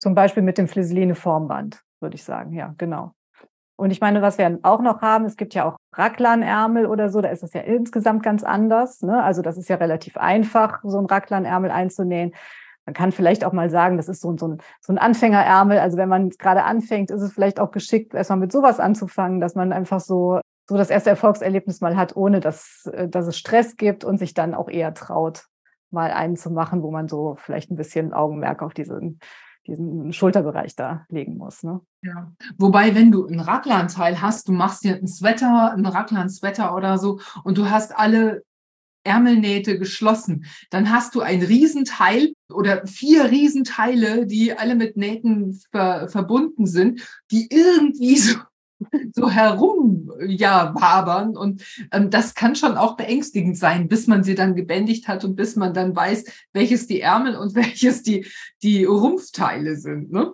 Zum 0.00 0.14
Beispiel 0.14 0.42
mit 0.42 0.58
dem 0.58 0.68
Flisseline 0.68 1.14
Formband, 1.14 1.82
würde 2.00 2.16
ich 2.16 2.24
sagen. 2.24 2.52
Ja, 2.54 2.74
genau. 2.78 3.14
Und 3.76 3.90
ich 3.90 4.00
meine, 4.00 4.22
was 4.22 4.38
wir 4.38 4.58
auch 4.62 4.80
noch 4.80 5.00
haben, 5.00 5.24
es 5.24 5.36
gibt 5.36 5.54
ja 5.54 5.64
auch 5.64 5.76
Raglanärmel 5.92 6.86
oder 6.86 7.10
so, 7.10 7.20
da 7.20 7.28
ist 7.28 7.42
es 7.42 7.52
ja 7.52 7.60
insgesamt 7.60 8.22
ganz 8.22 8.42
anders. 8.42 9.02
Ne? 9.02 9.22
Also 9.22 9.42
das 9.42 9.58
ist 9.58 9.68
ja 9.68 9.76
relativ 9.76 10.16
einfach, 10.16 10.80
so 10.84 10.98
ein 10.98 11.06
Raglanärmel 11.06 11.70
einzunähen. 11.70 12.32
Man 12.86 12.94
kann 12.94 13.12
vielleicht 13.12 13.44
auch 13.44 13.52
mal 13.52 13.70
sagen, 13.70 13.96
das 13.96 14.08
ist 14.08 14.20
so, 14.20 14.36
so, 14.36 14.48
ein, 14.48 14.58
so 14.80 14.92
ein 14.92 14.98
Anfängerärmel. 14.98 15.78
Also 15.78 15.96
wenn 15.96 16.08
man 16.08 16.30
gerade 16.30 16.64
anfängt, 16.64 17.10
ist 17.10 17.22
es 17.22 17.32
vielleicht 17.32 17.60
auch 17.60 17.70
geschickt, 17.70 18.14
erstmal 18.14 18.38
mit 18.38 18.50
sowas 18.50 18.80
anzufangen, 18.80 19.40
dass 19.40 19.54
man 19.54 19.72
einfach 19.72 20.00
so, 20.00 20.40
so 20.68 20.76
das 20.76 20.90
erste 20.90 21.10
Erfolgserlebnis 21.10 21.80
mal 21.80 21.96
hat, 21.96 22.16
ohne 22.16 22.40
dass, 22.40 22.90
äh, 22.92 23.08
dass 23.08 23.26
es 23.26 23.38
Stress 23.38 23.76
gibt 23.76 24.04
und 24.04 24.18
sich 24.18 24.34
dann 24.34 24.54
auch 24.54 24.68
eher 24.68 24.94
traut, 24.94 25.44
mal 25.90 26.10
einen 26.10 26.36
zu 26.36 26.50
machen, 26.50 26.82
wo 26.82 26.90
man 26.90 27.08
so 27.08 27.36
vielleicht 27.38 27.70
ein 27.70 27.76
bisschen 27.76 28.12
Augenmerk 28.12 28.62
auf 28.62 28.74
diesen 28.74 29.20
diesen 29.66 30.12
Schulterbereich 30.12 30.74
da 30.76 31.06
legen 31.08 31.36
muss. 31.36 31.62
Ne? 31.62 31.80
Ja. 32.02 32.32
Wobei, 32.58 32.94
wenn 32.94 33.12
du 33.12 33.26
ein 33.26 33.40
Raglan-Teil 33.40 34.20
hast, 34.20 34.48
du 34.48 34.52
machst 34.52 34.84
dir 34.84 34.96
einen 34.96 35.06
Sweater, 35.06 35.72
einen 35.72 35.86
Raglan-Sweater 35.86 36.74
oder 36.74 36.98
so 36.98 37.20
und 37.44 37.58
du 37.58 37.70
hast 37.70 37.96
alle 37.96 38.42
Ärmelnähte 39.04 39.78
geschlossen, 39.78 40.44
dann 40.70 40.90
hast 40.90 41.14
du 41.14 41.20
ein 41.20 41.42
Riesenteil 41.42 42.34
oder 42.48 42.86
vier 42.86 43.30
Riesenteile, 43.30 44.26
die 44.26 44.56
alle 44.56 44.74
mit 44.74 44.96
Nähten 44.96 45.60
ver 45.70 46.08
verbunden 46.08 46.66
sind, 46.66 47.02
die 47.30 47.48
irgendwie 47.50 48.16
so 48.18 48.38
so 49.12 49.30
herum 49.30 50.10
ja 50.26 50.74
wabern 50.74 51.36
und 51.36 51.64
ähm, 51.92 52.10
das 52.10 52.34
kann 52.34 52.54
schon 52.54 52.76
auch 52.76 52.96
beängstigend 52.96 53.56
sein, 53.58 53.88
bis 53.88 54.06
man 54.06 54.24
sie 54.24 54.34
dann 54.34 54.54
gebändigt 54.54 55.08
hat 55.08 55.24
und 55.24 55.36
bis 55.36 55.56
man 55.56 55.74
dann 55.74 55.94
weiß, 55.94 56.24
welches 56.52 56.86
die 56.86 57.00
Ärmel 57.00 57.36
und 57.36 57.54
welches 57.54 58.02
die 58.02 58.26
die 58.62 58.84
Rumpfteile 58.84 59.76
sind, 59.76 60.12
ne? 60.12 60.32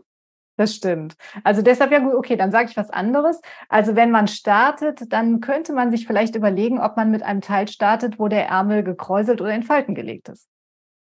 Das 0.57 0.75
stimmt. 0.75 1.15
Also 1.45 1.63
deshalb 1.63 1.93
ja 1.93 2.01
gut, 2.01 2.15
okay, 2.15 2.37
dann 2.37 2.51
sage 2.51 2.69
ich 2.69 2.77
was 2.77 2.91
anderes. 2.91 3.41
Also 3.69 3.95
wenn 3.95 4.11
man 4.11 4.27
startet, 4.27 5.13
dann 5.13 5.41
könnte 5.41 5.73
man 5.73 5.93
sich 5.93 6.05
vielleicht 6.05 6.35
überlegen, 6.35 6.81
ob 6.81 6.97
man 6.97 7.13
mit 7.13 7.23
einem 7.23 7.43
Teil 7.43 7.69
startet, 7.69 8.19
wo 8.19 8.27
der 8.27 8.49
Ärmel 8.49 8.83
gekräuselt 8.83 9.41
oder 9.41 9.55
in 9.55 9.63
Falten 9.63 9.95
gelegt 9.95 10.29
ist. 10.29 10.49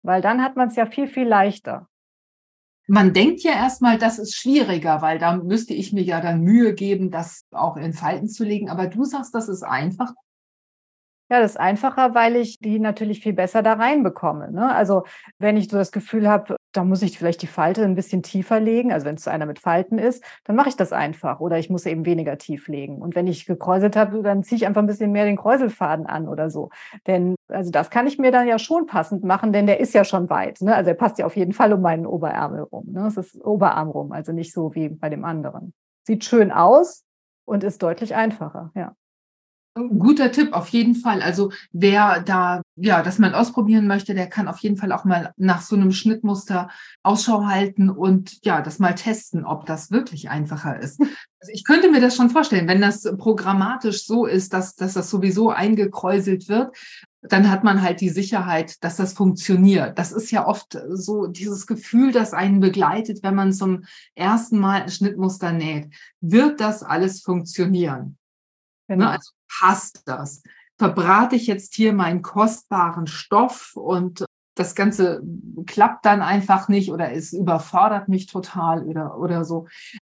Weil 0.03 0.21
dann 0.21 0.41
hat 0.41 0.55
man 0.55 0.69
es 0.69 0.77
ja 0.77 0.85
viel, 0.85 1.07
viel 1.07 1.27
leichter 1.27 1.89
man 2.91 3.13
denkt 3.13 3.41
ja 3.43 3.53
erstmal, 3.53 3.97
das 3.97 4.19
ist 4.19 4.35
schwieriger, 4.35 5.01
weil 5.01 5.17
da 5.17 5.37
müsste 5.37 5.73
ich 5.73 5.93
mir 5.93 6.03
ja 6.03 6.19
dann 6.19 6.41
Mühe 6.41 6.73
geben, 6.73 7.09
das 7.09 7.45
auch 7.51 7.77
in 7.77 7.93
Falten 7.93 8.27
zu 8.27 8.43
legen. 8.43 8.69
Aber 8.69 8.87
du 8.87 9.05
sagst, 9.05 9.33
das 9.33 9.47
ist 9.47 9.63
einfach. 9.63 10.13
Ja, 11.31 11.39
das 11.39 11.51
ist 11.51 11.57
einfacher, 11.61 12.13
weil 12.13 12.35
ich 12.35 12.59
die 12.59 12.77
natürlich 12.77 13.21
viel 13.21 13.31
besser 13.31 13.63
da 13.63 13.71
reinbekomme. 13.71 14.51
Ne? 14.51 14.69
Also 14.69 15.03
wenn 15.39 15.55
ich 15.55 15.69
so 15.69 15.77
das 15.77 15.93
Gefühl 15.93 16.27
habe, 16.27 16.57
da 16.73 16.83
muss 16.83 17.01
ich 17.01 17.17
vielleicht 17.17 17.41
die 17.41 17.47
Falte 17.47 17.85
ein 17.85 17.95
bisschen 17.95 18.21
tiefer 18.21 18.59
legen, 18.59 18.91
also 18.91 19.05
wenn 19.05 19.15
es 19.15 19.29
einer 19.29 19.45
mit 19.45 19.57
Falten 19.57 19.97
ist, 19.97 20.21
dann 20.43 20.57
mache 20.57 20.67
ich 20.67 20.75
das 20.75 20.91
einfach 20.91 21.39
oder 21.39 21.57
ich 21.57 21.69
muss 21.69 21.85
eben 21.85 22.05
weniger 22.05 22.37
tief 22.37 22.67
legen. 22.67 22.97
Und 23.01 23.15
wenn 23.15 23.27
ich 23.27 23.45
gekräuselt 23.45 23.95
habe, 23.95 24.21
dann 24.23 24.43
ziehe 24.43 24.57
ich 24.57 24.67
einfach 24.67 24.81
ein 24.81 24.87
bisschen 24.87 25.13
mehr 25.13 25.23
den 25.23 25.37
Kräuselfaden 25.37 26.05
an 26.05 26.27
oder 26.27 26.49
so. 26.49 26.69
Denn 27.07 27.35
also 27.47 27.71
das 27.71 27.89
kann 27.89 28.07
ich 28.07 28.19
mir 28.19 28.33
dann 28.33 28.45
ja 28.45 28.59
schon 28.59 28.85
passend 28.85 29.23
machen, 29.23 29.53
denn 29.53 29.67
der 29.67 29.79
ist 29.79 29.93
ja 29.93 30.03
schon 30.03 30.29
weit. 30.29 30.59
Ne? 30.59 30.75
Also 30.75 30.89
er 30.89 30.95
passt 30.95 31.17
ja 31.17 31.25
auf 31.25 31.37
jeden 31.37 31.53
Fall 31.53 31.71
um 31.71 31.79
meinen 31.79 32.05
Oberärmel 32.05 32.63
rum. 32.63 32.87
Ne? 32.91 33.07
Es 33.07 33.15
ist 33.15 33.41
Oberarm 33.41 33.87
rum, 33.87 34.11
also 34.11 34.33
nicht 34.33 34.51
so 34.51 34.75
wie 34.75 34.89
bei 34.89 35.07
dem 35.07 35.23
anderen. 35.23 35.73
Sieht 36.05 36.25
schön 36.25 36.51
aus 36.51 37.05
und 37.45 37.63
ist 37.63 37.81
deutlich 37.81 38.15
einfacher, 38.15 38.71
ja. 38.75 38.95
Guter 39.73 40.33
Tipp, 40.33 40.51
auf 40.51 40.67
jeden 40.67 40.95
Fall. 40.95 41.21
Also 41.21 41.51
wer 41.71 42.19
da, 42.21 42.61
ja, 42.75 43.01
das 43.01 43.19
mal 43.19 43.33
ausprobieren 43.33 43.87
möchte, 43.87 44.13
der 44.13 44.27
kann 44.27 44.49
auf 44.49 44.59
jeden 44.59 44.75
Fall 44.75 44.91
auch 44.91 45.05
mal 45.05 45.31
nach 45.37 45.61
so 45.61 45.77
einem 45.77 45.93
Schnittmuster 45.93 46.69
Ausschau 47.03 47.45
halten 47.45 47.89
und 47.89 48.43
ja, 48.43 48.61
das 48.61 48.79
mal 48.79 48.95
testen, 48.95 49.45
ob 49.45 49.65
das 49.65 49.89
wirklich 49.89 50.29
einfacher 50.29 50.77
ist. 50.77 50.99
Also 50.99 51.53
ich 51.53 51.63
könnte 51.63 51.89
mir 51.89 52.01
das 52.01 52.17
schon 52.17 52.29
vorstellen, 52.29 52.67
wenn 52.67 52.81
das 52.81 53.03
programmatisch 53.17 54.05
so 54.05 54.25
ist, 54.25 54.53
dass, 54.53 54.75
dass 54.75 54.93
das 54.93 55.09
sowieso 55.09 55.51
eingekräuselt 55.51 56.49
wird, 56.49 56.75
dann 57.21 57.49
hat 57.49 57.63
man 57.63 57.81
halt 57.81 58.01
die 58.01 58.09
Sicherheit, 58.09 58.83
dass 58.83 58.97
das 58.97 59.13
funktioniert. 59.13 59.97
Das 59.97 60.11
ist 60.11 60.31
ja 60.31 60.47
oft 60.47 60.77
so 60.89 61.27
dieses 61.27 61.65
Gefühl, 61.65 62.11
das 62.11 62.33
einen 62.33 62.59
begleitet, 62.59 63.23
wenn 63.23 63.35
man 63.35 63.53
zum 63.53 63.85
ersten 64.15 64.59
Mal 64.59 64.83
ein 64.83 64.89
Schnittmuster 64.89 65.53
näht. 65.53 65.93
Wird 66.19 66.59
das 66.59 66.83
alles 66.83 67.21
funktionieren? 67.21 68.17
Ne, 68.87 68.97
genau. 68.97 69.09
Also 69.11 69.31
passt 69.59 70.03
das? 70.07 70.43
Verbrate 70.77 71.35
ich 71.35 71.47
jetzt 71.47 71.75
hier 71.75 71.93
meinen 71.93 72.21
kostbaren 72.21 73.07
Stoff 73.07 73.75
und 73.75 74.25
das 74.55 74.75
Ganze 74.75 75.21
klappt 75.65 76.05
dann 76.05 76.21
einfach 76.21 76.67
nicht 76.67 76.91
oder 76.91 77.11
es 77.11 77.33
überfordert 77.33 78.09
mich 78.09 78.27
total 78.27 78.83
oder, 78.83 79.17
oder 79.17 79.45
so. 79.45 79.67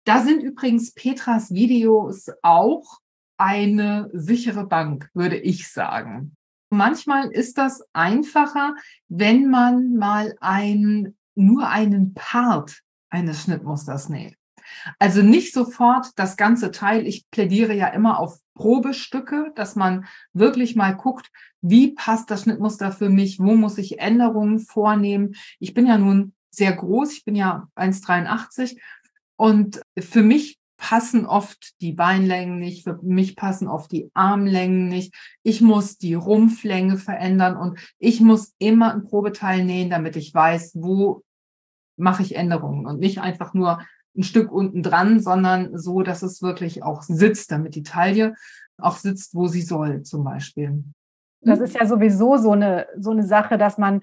Da 0.04 0.22
sind 0.22 0.42
übrigens 0.42 0.92
Petras 0.92 1.52
Videos 1.52 2.28
auch 2.42 2.98
eine 3.38 4.10
sichere 4.12 4.66
Bank, 4.66 5.10
würde 5.14 5.36
ich 5.36 5.68
sagen. 5.68 6.34
Manchmal 6.70 7.30
ist 7.30 7.58
das 7.58 7.82
einfacher, 7.92 8.74
wenn 9.08 9.50
man 9.50 9.94
mal 9.94 10.36
ein, 10.40 11.16
nur 11.34 11.68
einen 11.68 12.14
Part 12.14 12.80
eines 13.10 13.42
Schnittmusters 13.42 14.08
näht. 14.08 14.36
Also 14.98 15.22
nicht 15.22 15.52
sofort 15.52 16.08
das 16.16 16.36
ganze 16.36 16.70
Teil. 16.70 17.06
Ich 17.06 17.30
plädiere 17.30 17.74
ja 17.74 17.88
immer 17.88 18.18
auf 18.18 18.38
Probestücke, 18.54 19.52
dass 19.54 19.76
man 19.76 20.06
wirklich 20.32 20.76
mal 20.76 20.96
guckt, 20.96 21.30
wie 21.60 21.92
passt 21.92 22.30
das 22.30 22.42
Schnittmuster 22.42 22.92
für 22.92 23.10
mich, 23.10 23.38
wo 23.38 23.54
muss 23.54 23.78
ich 23.78 23.98
Änderungen 23.98 24.60
vornehmen. 24.60 25.34
Ich 25.58 25.74
bin 25.74 25.86
ja 25.86 25.98
nun 25.98 26.34
sehr 26.50 26.72
groß, 26.72 27.12
ich 27.12 27.24
bin 27.24 27.36
ja 27.36 27.68
1,83 27.76 28.78
und 29.36 29.82
für 29.98 30.22
mich 30.22 30.58
passen 30.76 31.26
oft 31.26 31.80
die 31.80 31.92
Beinlängen 31.92 32.58
nicht, 32.58 32.84
für 32.84 32.98
mich 33.02 33.36
passen 33.36 33.68
oft 33.68 33.90
die 33.92 34.10
Armlängen 34.14 34.88
nicht. 34.88 35.14
Ich 35.42 35.60
muss 35.60 35.98
die 35.98 36.14
Rumpflänge 36.14 36.98
verändern 36.98 37.56
und 37.56 37.78
ich 37.98 38.20
muss 38.20 38.54
immer 38.58 38.92
ein 38.92 39.04
Probeteil 39.04 39.64
nähen, 39.64 39.90
damit 39.90 40.16
ich 40.16 40.32
weiß, 40.34 40.72
wo 40.74 41.22
mache 41.96 42.22
ich 42.22 42.36
Änderungen 42.36 42.86
und 42.86 43.00
nicht 43.00 43.20
einfach 43.20 43.54
nur 43.54 43.80
ein 44.16 44.22
Stück 44.22 44.50
unten 44.50 44.82
dran, 44.82 45.20
sondern 45.20 45.76
so, 45.78 46.02
dass 46.02 46.22
es 46.22 46.42
wirklich 46.42 46.82
auch 46.82 47.02
sitzt, 47.02 47.50
damit 47.52 47.74
die 47.74 47.82
Taille 47.82 48.34
auch 48.78 48.96
sitzt, 48.96 49.34
wo 49.34 49.46
sie 49.46 49.62
soll, 49.62 50.02
zum 50.02 50.24
Beispiel. 50.24 50.84
Das 51.40 51.60
ist 51.60 51.74
ja 51.74 51.86
sowieso 51.86 52.36
so 52.38 52.52
eine, 52.52 52.86
so 52.98 53.10
eine 53.10 53.24
Sache, 53.24 53.58
dass 53.58 53.78
man 53.78 54.02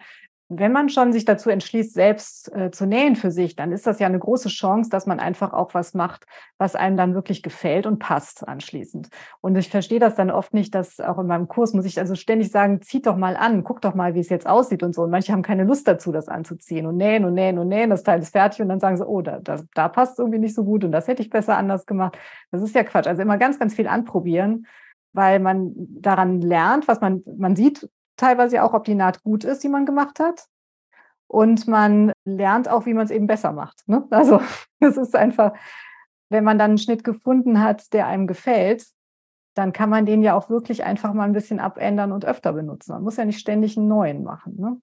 wenn 0.50 0.72
man 0.72 0.90
schon 0.90 1.14
sich 1.14 1.26
dazu 1.26 1.50
entschließt, 1.50 1.94
selbst 1.94 2.54
äh, 2.56 2.70
zu 2.72 2.86
nähen 2.86 3.16
für 3.16 3.32
sich, 3.32 3.56
dann 3.56 3.72
ist 3.72 3.88
das 3.88 4.00
ja 4.00 4.08
eine 4.08 4.20
große 4.20 4.50
Chance, 4.50 4.90
dass 4.90 5.06
man 5.06 5.20
einfach 5.20 5.54
auch 5.54 5.74
was 5.74 5.94
macht, 5.94 6.26
was 6.58 6.76
einem 6.76 6.98
dann 6.98 7.16
wirklich 7.16 7.44
gefällt 7.44 7.86
und 7.86 8.00
passt 8.00 8.48
anschließend. 8.48 9.10
Und 9.42 9.58
ich 9.58 9.70
verstehe 9.70 10.00
das 10.00 10.16
dann 10.16 10.30
oft 10.30 10.54
nicht, 10.54 10.76
dass 10.76 11.00
auch 11.00 11.18
in 11.18 11.28
meinem 11.28 11.48
Kurs 11.48 11.74
muss 11.74 11.86
ich 11.86 12.00
also 12.00 12.16
ständig 12.16 12.52
sagen, 12.52 12.82
zieht 12.82 13.08
doch 13.08 13.18
mal 13.18 13.36
an, 13.36 13.64
guck 13.64 13.82
doch 13.82 13.96
mal, 13.96 14.14
wie 14.16 14.20
es 14.20 14.30
jetzt 14.30 14.48
aussieht 14.48 14.84
und 14.84 14.94
so. 14.94 15.04
Und 15.04 15.12
manche 15.12 15.32
haben 15.32 15.44
keine 15.44 15.64
Lust 15.64 15.88
dazu, 15.88 16.12
das 16.12 16.28
anzuziehen 16.28 16.86
und 16.86 16.98
nähen 16.98 17.26
und 17.26 17.34
nähen 17.34 17.58
und 17.58 17.70
nähen, 17.70 17.90
das 17.90 18.04
Teil 18.04 18.20
ist 18.20 18.32
fertig 18.32 18.62
und 18.62 18.70
dann 18.70 18.80
sagen 18.80 18.98
sie, 18.98 19.08
oh, 19.08 19.22
da, 19.22 19.40
da, 19.40 19.60
da 19.74 19.88
passt 19.88 20.20
irgendwie 20.20 20.40
nicht 20.40 20.56
so 20.56 20.64
gut 20.64 20.84
und 20.84 20.92
das 20.92 21.08
hätte 21.08 21.22
ich 21.22 21.30
besser 21.30 21.58
anders 21.58 21.86
gemacht. 21.86 22.18
Das 22.52 22.62
ist 22.62 22.76
ja 22.76 22.84
Quatsch. 22.84 23.08
Also 23.08 23.22
immer 23.22 23.38
ganz, 23.38 23.60
ganz 23.60 23.74
viel 23.74 23.88
anprobieren 23.88 24.68
weil 25.14 25.40
man 25.40 25.74
daran 25.76 26.42
lernt, 26.42 26.88
was 26.88 27.00
man, 27.00 27.22
man 27.38 27.56
sieht, 27.56 27.88
teilweise 28.24 28.64
auch, 28.64 28.74
ob 28.74 28.86
die 28.86 28.96
Naht 28.96 29.24
gut 29.24 29.44
ist, 29.44 29.64
die 29.64 29.70
man 29.70 29.86
gemacht 29.86 30.20
hat. 30.20 30.48
Und 31.28 31.68
man 31.68 32.12
lernt 32.26 32.70
auch, 32.70 32.86
wie 32.86 32.94
man 32.94 33.06
es 33.06 33.12
eben 33.12 33.28
besser 33.28 33.52
macht. 33.52 33.88
Ne? 33.88 34.06
Also 34.12 34.42
es 34.80 34.98
ist 34.98 35.16
einfach, 35.16 35.54
wenn 36.30 36.44
man 36.44 36.58
dann 36.58 36.72
einen 36.72 36.78
Schnitt 36.78 37.04
gefunden 37.04 37.60
hat, 37.62 37.92
der 37.94 38.08
einem 38.08 38.28
gefällt, 38.28 38.86
dann 39.56 39.74
kann 39.74 39.90
man 39.90 40.06
den 40.06 40.24
ja 40.24 40.36
auch 40.36 40.50
wirklich 40.50 40.84
einfach 40.84 41.14
mal 41.14 41.26
ein 41.26 41.34
bisschen 41.34 41.60
abändern 41.60 42.12
und 42.12 42.26
öfter 42.26 42.54
benutzen. 42.54 42.94
Man 42.94 43.04
muss 43.04 43.18
ja 43.18 43.26
nicht 43.26 43.40
ständig 43.40 43.78
einen 43.78 43.88
neuen 43.88 44.24
machen. 44.24 44.56
Ne? 44.58 44.82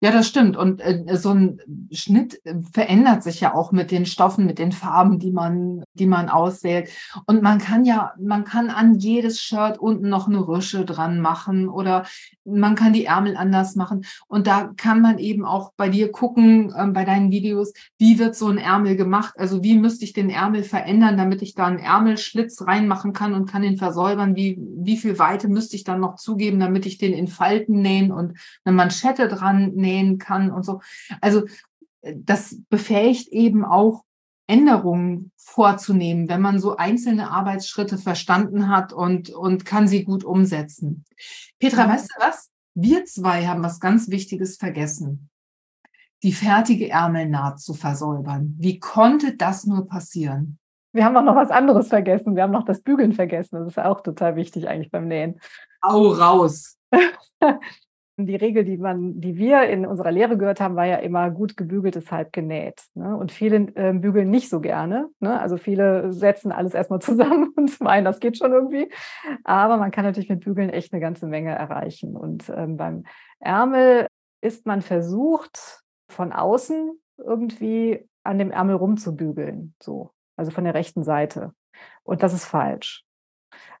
Ja, 0.00 0.10
das 0.10 0.26
stimmt. 0.26 0.56
Und 0.56 0.80
äh, 0.80 1.16
so 1.16 1.30
ein 1.30 1.60
Schnitt 1.92 2.44
äh, 2.44 2.56
verändert 2.72 3.22
sich 3.22 3.40
ja 3.40 3.54
auch 3.54 3.70
mit 3.70 3.92
den 3.92 4.04
Stoffen, 4.04 4.44
mit 4.44 4.58
den 4.58 4.72
Farben, 4.72 5.20
die 5.20 5.30
man, 5.30 5.84
die 5.94 6.06
man 6.06 6.28
auswählt. 6.28 6.90
Und 7.26 7.40
man 7.40 7.58
kann 7.58 7.84
ja, 7.84 8.12
man 8.20 8.42
kann 8.42 8.70
an 8.70 8.96
jedes 8.96 9.40
Shirt 9.40 9.78
unten 9.78 10.08
noch 10.08 10.26
eine 10.26 10.46
Rüsche 10.46 10.84
dran 10.84 11.20
machen 11.20 11.68
oder 11.68 12.04
man 12.44 12.74
kann 12.74 12.94
die 12.94 13.04
Ärmel 13.04 13.36
anders 13.36 13.76
machen. 13.76 14.04
Und 14.26 14.48
da 14.48 14.72
kann 14.76 15.00
man 15.00 15.18
eben 15.18 15.44
auch 15.44 15.72
bei 15.76 15.88
dir 15.88 16.10
gucken, 16.10 16.74
äh, 16.76 16.86
bei 16.88 17.04
deinen 17.04 17.30
Videos, 17.30 17.72
wie 17.96 18.18
wird 18.18 18.34
so 18.34 18.48
ein 18.48 18.58
Ärmel 18.58 18.96
gemacht? 18.96 19.34
Also 19.38 19.62
wie 19.62 19.78
müsste 19.78 20.04
ich 20.04 20.12
den 20.12 20.30
Ärmel 20.30 20.64
verändern, 20.64 21.16
damit 21.16 21.42
ich 21.42 21.54
da 21.54 21.66
einen 21.66 21.78
Ärmelschlitz 21.78 22.62
reinmachen 22.62 23.12
kann 23.12 23.34
und 23.34 23.48
kann 23.48 23.62
ihn 23.62 23.78
versäubern? 23.78 24.34
Wie, 24.34 24.58
wie 24.58 24.96
viel 24.96 25.20
Weite 25.20 25.46
müsste 25.46 25.76
ich 25.76 25.84
dann 25.84 26.00
noch 26.00 26.16
zugeben, 26.16 26.58
damit 26.58 26.86
ich 26.86 26.98
den 26.98 27.12
in 27.12 27.28
Falten 27.28 27.82
nähen 27.82 28.10
und 28.10 28.36
eine 28.64 28.74
Manschette 28.74 29.28
dran 29.28 29.75
nähen 29.76 30.18
kann 30.18 30.50
und 30.50 30.64
so. 30.64 30.80
Also 31.20 31.46
äh, 32.02 32.14
das 32.16 32.56
befähigt 32.68 33.28
eben 33.28 33.64
auch 33.64 34.04
Änderungen 34.46 35.32
vorzunehmen, 35.36 36.28
wenn 36.28 36.40
man 36.40 36.60
so 36.60 36.76
einzelne 36.76 37.30
Arbeitsschritte 37.30 37.98
verstanden 37.98 38.68
hat 38.68 38.92
und, 38.92 39.30
und 39.30 39.64
kann 39.64 39.88
sie 39.88 40.04
gut 40.04 40.24
umsetzen. 40.24 41.04
Petra, 41.58 41.86
mhm. 41.86 41.90
weißt 41.90 42.10
du 42.10 42.26
was? 42.26 42.50
Wir 42.74 43.04
zwei 43.06 43.46
haben 43.46 43.62
was 43.62 43.80
ganz 43.80 44.10
Wichtiges 44.10 44.56
vergessen. 44.56 45.30
Die 46.22 46.32
fertige 46.32 46.90
Ärmelnaht 46.90 47.60
zu 47.60 47.74
versäubern. 47.74 48.54
Wie 48.58 48.78
konnte 48.78 49.36
das 49.36 49.66
nur 49.66 49.86
passieren? 49.86 50.58
Wir 50.92 51.04
haben 51.04 51.16
auch 51.16 51.22
noch 51.22 51.36
was 51.36 51.50
anderes 51.50 51.88
vergessen. 51.88 52.36
Wir 52.36 52.42
haben 52.42 52.52
noch 52.52 52.64
das 52.64 52.80
Bügeln 52.80 53.12
vergessen. 53.12 53.56
Das 53.56 53.68
ist 53.68 53.78
auch 53.78 54.00
total 54.00 54.36
wichtig 54.36 54.68
eigentlich 54.68 54.90
beim 54.90 55.08
Nähen. 55.08 55.40
Au 55.82 56.08
raus. 56.08 56.78
Die 58.18 58.36
Regel, 58.36 58.64
die 58.64 58.78
man, 58.78 59.20
die 59.20 59.36
wir 59.36 59.64
in 59.64 59.84
unserer 59.84 60.10
Lehre 60.10 60.38
gehört 60.38 60.58
haben, 60.58 60.74
war 60.74 60.86
ja 60.86 60.96
immer 60.96 61.30
gut 61.30 61.54
gebügelt 61.56 61.96
ist 61.96 62.10
halb 62.10 62.32
genäht. 62.32 62.84
Ne? 62.94 63.14
Und 63.14 63.30
viele 63.30 63.56
äh, 63.74 63.92
bügeln 63.92 64.30
nicht 64.30 64.48
so 64.48 64.60
gerne. 64.60 65.10
Ne? 65.20 65.38
Also 65.38 65.58
viele 65.58 66.12
setzen 66.12 66.50
alles 66.50 66.72
erstmal 66.72 67.00
zusammen 67.02 67.52
und 67.56 67.78
meinen, 67.80 68.04
das 68.04 68.18
geht 68.18 68.38
schon 68.38 68.52
irgendwie. 68.52 68.90
Aber 69.44 69.76
man 69.76 69.90
kann 69.90 70.04
natürlich 70.04 70.30
mit 70.30 70.40
Bügeln 70.40 70.70
echt 70.70 70.94
eine 70.94 71.00
ganze 71.00 71.26
Menge 71.26 71.50
erreichen. 71.50 72.16
Und 72.16 72.48
ähm, 72.48 72.78
beim 72.78 73.04
Ärmel 73.40 74.06
ist 74.40 74.64
man 74.64 74.80
versucht, 74.80 75.82
von 76.08 76.32
außen 76.32 76.98
irgendwie 77.18 78.08
an 78.22 78.38
dem 78.38 78.50
Ärmel 78.50 78.76
rumzubügeln. 78.76 79.74
So. 79.82 80.12
Also 80.36 80.50
von 80.50 80.64
der 80.64 80.74
rechten 80.74 81.04
Seite. 81.04 81.52
Und 82.02 82.22
das 82.22 82.32
ist 82.32 82.46
falsch. 82.46 83.04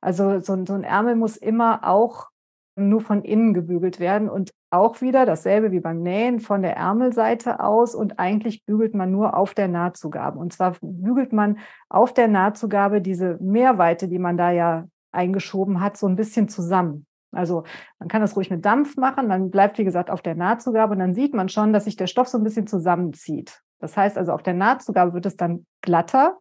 Also 0.00 0.40
so, 0.40 0.64
so 0.64 0.74
ein 0.74 0.84
Ärmel 0.84 1.16
muss 1.16 1.36
immer 1.36 1.80
auch 1.84 2.28
nur 2.76 3.00
von 3.00 3.22
innen 3.22 3.54
gebügelt 3.54 3.98
werden 3.98 4.28
und 4.28 4.52
auch 4.70 5.00
wieder 5.00 5.24
dasselbe 5.24 5.72
wie 5.72 5.80
beim 5.80 6.02
Nähen 6.02 6.40
von 6.40 6.62
der 6.62 6.76
Ärmelseite 6.76 7.60
aus 7.60 7.94
und 7.94 8.18
eigentlich 8.18 8.64
bügelt 8.64 8.94
man 8.94 9.10
nur 9.10 9.36
auf 9.36 9.54
der 9.54 9.68
Nahtzugabe. 9.68 10.38
Und 10.38 10.52
zwar 10.52 10.76
bügelt 10.82 11.32
man 11.32 11.58
auf 11.88 12.12
der 12.12 12.28
Nahtzugabe 12.28 13.00
diese 13.00 13.38
Mehrweite, 13.40 14.08
die 14.08 14.18
man 14.18 14.36
da 14.36 14.50
ja 14.50 14.84
eingeschoben 15.12 15.80
hat, 15.80 15.96
so 15.96 16.06
ein 16.06 16.16
bisschen 16.16 16.48
zusammen. 16.48 17.06
Also 17.32 17.64
man 17.98 18.08
kann 18.08 18.20
das 18.20 18.36
ruhig 18.36 18.50
mit 18.50 18.64
Dampf 18.64 18.96
machen, 18.96 19.26
man 19.26 19.50
bleibt 19.50 19.78
wie 19.78 19.84
gesagt 19.84 20.10
auf 20.10 20.22
der 20.22 20.34
Nahtzugabe 20.34 20.92
und 20.92 20.98
dann 20.98 21.14
sieht 21.14 21.34
man 21.34 21.48
schon, 21.48 21.72
dass 21.72 21.84
sich 21.84 21.96
der 21.96 22.06
Stoff 22.06 22.28
so 22.28 22.38
ein 22.38 22.44
bisschen 22.44 22.66
zusammenzieht. 22.66 23.60
Das 23.78 23.96
heißt 23.96 24.16
also 24.16 24.32
auf 24.32 24.42
der 24.42 24.54
Nahtzugabe 24.54 25.12
wird 25.12 25.26
es 25.26 25.36
dann 25.36 25.66
glatter, 25.80 26.38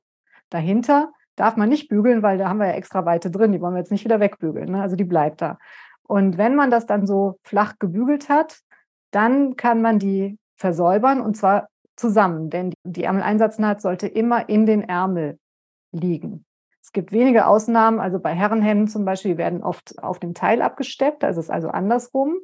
dahinter 0.50 1.12
darf 1.36 1.58
man 1.58 1.70
nicht 1.70 1.90
bügeln, 1.90 2.24
weil 2.24 2.38
da 2.38 2.48
haben 2.48 2.60
wir 2.60 2.68
ja 2.68 2.74
extra 2.74 3.06
Weite 3.06 3.30
drin, 3.30 3.52
die 3.52 3.60
wollen 3.60 3.74
wir 3.74 3.80
jetzt 3.80 3.92
nicht 3.92 4.06
wieder 4.06 4.20
wegbügeln, 4.20 4.72
ne? 4.72 4.82
also 4.82 4.96
die 4.96 5.04
bleibt 5.04 5.42
da. 5.42 5.58
Und 6.08 6.38
wenn 6.38 6.56
man 6.56 6.72
das 6.72 6.86
dann 6.86 7.08
so 7.08 7.40
flach 7.44 7.76
gebügelt 7.80 8.30
hat, 8.30 8.60
dann 9.12 9.56
kann 9.56 9.82
man 9.82 10.00
die 10.00 10.38
versäubern 10.56 11.22
und 11.22 11.36
zwar 11.36 11.68
zusammen, 11.96 12.50
denn 12.50 12.74
die 12.84 13.04
Ärmeleinsatznaht 13.04 13.82
sollte 13.82 14.08
immer 14.08 14.50
in 14.50 14.66
den 14.66 14.84
Ärmel 14.84 15.40
liegen. 15.92 16.46
Es 16.82 16.92
gibt 16.92 17.12
wenige 17.12 17.48
Ausnahmen, 17.48 18.00
also 18.00 18.20
bei 18.20 18.34
Herrenhemden 18.34 18.88
zum 18.88 19.06
Beispiel, 19.06 19.38
werden 19.38 19.64
oft 19.64 19.98
auf 20.04 20.20
dem 20.20 20.34
Teil 20.34 20.62
abgesteppt, 20.62 21.24
da 21.24 21.30
ist 21.30 21.50
also 21.50 21.70
andersrum. 21.70 22.36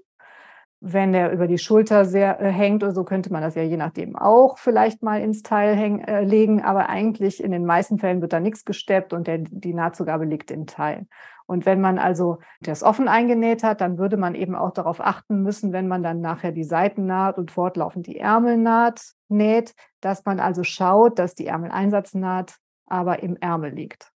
Wenn 0.83 1.11
der 1.11 1.31
über 1.31 1.45
die 1.45 1.59
Schulter 1.59 2.05
sehr 2.05 2.41
äh, 2.41 2.49
hängt 2.49 2.81
oder 2.81 2.91
so, 2.91 3.03
könnte 3.03 3.31
man 3.31 3.43
das 3.43 3.53
ja 3.53 3.61
je 3.61 3.77
nachdem 3.77 4.15
auch 4.15 4.57
vielleicht 4.57 5.03
mal 5.03 5.21
ins 5.21 5.43
Teil 5.43 5.75
häng, 5.75 5.99
äh, 5.99 6.23
legen. 6.23 6.63
Aber 6.63 6.89
eigentlich 6.89 7.43
in 7.43 7.51
den 7.51 7.67
meisten 7.67 7.99
Fällen 7.99 8.19
wird 8.21 8.33
da 8.33 8.39
nichts 8.39 8.65
gesteppt 8.65 9.13
und 9.13 9.27
der, 9.27 9.37
die 9.37 9.75
Nahtzugabe 9.75 10.25
liegt 10.25 10.49
im 10.49 10.65
Teil. 10.65 11.05
Und 11.51 11.65
wenn 11.65 11.81
man 11.81 11.99
also 11.99 12.39
das 12.61 12.81
offen 12.81 13.09
eingenäht 13.09 13.61
hat, 13.61 13.81
dann 13.81 13.97
würde 13.97 14.15
man 14.15 14.35
eben 14.35 14.55
auch 14.55 14.71
darauf 14.71 15.01
achten 15.01 15.41
müssen, 15.41 15.73
wenn 15.73 15.85
man 15.85 16.01
dann 16.01 16.21
nachher 16.21 16.53
die 16.53 16.63
Seiten 16.63 17.05
naht 17.05 17.37
und 17.37 17.51
fortlaufend 17.51 18.07
die 18.07 18.17
Ärmelnaht 18.17 19.01
näht, 19.27 19.75
dass 19.99 20.23
man 20.23 20.39
also 20.39 20.63
schaut, 20.63 21.19
dass 21.19 21.35
die 21.35 21.47
Ärmeleinsatznaht 21.47 22.55
aber 22.85 23.21
im 23.21 23.35
Ärmel 23.35 23.73
liegt. 23.73 24.13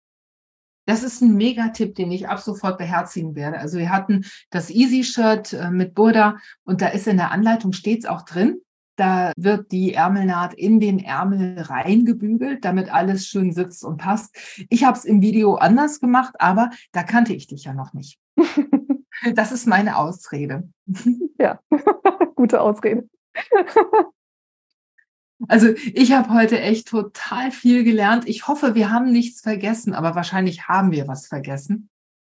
Das 0.86 1.02
ist 1.02 1.22
ein 1.22 1.34
Megatipp, 1.34 1.96
den 1.96 2.12
ich 2.12 2.30
ab 2.30 2.38
sofort 2.38 2.78
beherzigen 2.78 3.34
werde. 3.34 3.58
Also 3.58 3.80
wir 3.80 3.90
hatten 3.90 4.26
das 4.52 4.70
Easy-Shirt 4.70 5.54
äh, 5.54 5.72
mit 5.72 5.96
Burda 5.96 6.38
und 6.66 6.84
da 6.84 6.90
ist 6.90 7.08
in 7.08 7.18
der 7.18 7.32
Anleitung 7.32 7.74
stets 7.74 8.06
auch 8.06 8.22
drin, 8.22 8.62
da 8.96 9.32
wird 9.38 9.72
die 9.72 9.94
Ärmelnaht 9.94 10.54
in 10.54 10.80
den 10.80 11.00
Ärmel 11.00 11.60
reingebügelt, 11.60 12.64
damit 12.64 12.94
alles 12.94 13.28
schön 13.28 13.52
sitzt 13.52 13.84
und 13.84 13.98
passt. 13.98 14.36
Ich 14.70 14.84
habe 14.84 14.98
es 14.98 15.06
im 15.06 15.22
Video 15.22 15.56
anders 15.56 16.00
gemacht, 16.00 16.36
aber 16.40 16.70
da 16.92 17.04
kannte 17.04 17.34
ich 17.34 17.48
dich 17.48 17.66
ja 17.66 17.74
noch 17.74 17.94
nicht. 17.94 18.20
Das 19.36 19.54
ist 19.54 19.68
meine 19.68 19.98
Ausrede. 19.98 20.68
Ja, 21.40 21.60
gute 22.36 22.60
Ausrede. 22.62 23.08
Also 25.50 25.68
ich 25.94 26.14
habe 26.14 26.34
heute 26.34 26.60
echt 26.62 26.88
total 26.88 27.52
viel 27.52 27.84
gelernt. 27.84 28.28
Ich 28.30 28.48
hoffe, 28.48 28.76
wir 28.76 28.92
haben 28.92 29.12
nichts 29.12 29.42
vergessen, 29.42 29.94
aber 29.94 30.16
wahrscheinlich 30.16 30.70
haben 30.70 30.92
wir 30.92 31.08
was 31.10 31.28
vergessen. 31.28 31.90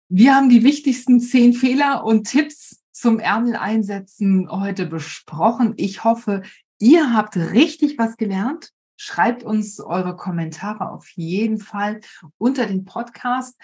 Wir 0.09 0.35
haben 0.35 0.49
die 0.49 0.63
wichtigsten 0.63 1.19
zehn 1.19 1.53
Fehler 1.53 2.03
und 2.03 2.27
Tipps 2.27 2.83
zum 2.99 3.19
Ärmel 3.19 3.55
einsetzen 3.55 4.49
heute 4.51 4.85
besprochen. 4.85 5.73
Ich 5.77 6.03
hoffe, 6.03 6.41
ihr 6.79 7.13
habt 7.13 7.37
richtig 7.37 7.97
was 7.97 8.17
gelernt. 8.17 8.71
Schreibt 8.97 9.43
uns 9.43 9.79
eure 9.79 10.17
Kommentare 10.17 10.91
auf 10.91 11.07
jeden 11.15 11.59
Fall 11.59 12.01
unter 12.37 12.65
den 12.65 12.83
Podcast. 12.83 13.57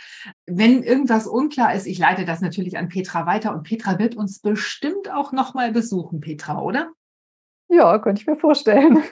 Wenn 0.45 0.81
irgendwas 0.83 1.27
unklar 1.27 1.75
ist, 1.75 1.85
ich 1.85 1.99
leite 1.99 2.23
das 2.23 2.39
natürlich 2.39 2.77
an 2.77 2.87
Petra 2.87 3.25
weiter 3.25 3.53
und 3.53 3.63
Petra 3.63 3.99
wird 3.99 4.15
uns 4.15 4.39
bestimmt 4.39 5.11
auch 5.11 5.33
nochmal 5.33 5.73
besuchen, 5.73 6.21
Petra, 6.21 6.61
oder? 6.61 6.91
Ja, 7.67 7.99
könnte 7.99 8.21
ich 8.21 8.27
mir 8.27 8.37
vorstellen. 8.37 9.03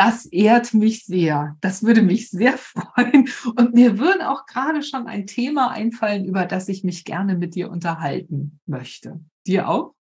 Das 0.00 0.24
ehrt 0.24 0.72
mich 0.72 1.04
sehr. 1.04 1.58
Das 1.60 1.82
würde 1.82 2.00
mich 2.00 2.30
sehr 2.30 2.56
freuen. 2.56 3.28
Und 3.54 3.74
mir 3.74 3.98
würde 3.98 4.30
auch 4.30 4.46
gerade 4.46 4.82
schon 4.82 5.06
ein 5.06 5.26
Thema 5.26 5.72
einfallen, 5.72 6.24
über 6.24 6.46
das 6.46 6.70
ich 6.70 6.84
mich 6.84 7.04
gerne 7.04 7.36
mit 7.36 7.54
dir 7.54 7.70
unterhalten 7.70 8.60
möchte. 8.64 9.20
Dir 9.46 9.68
auch? 9.68 9.92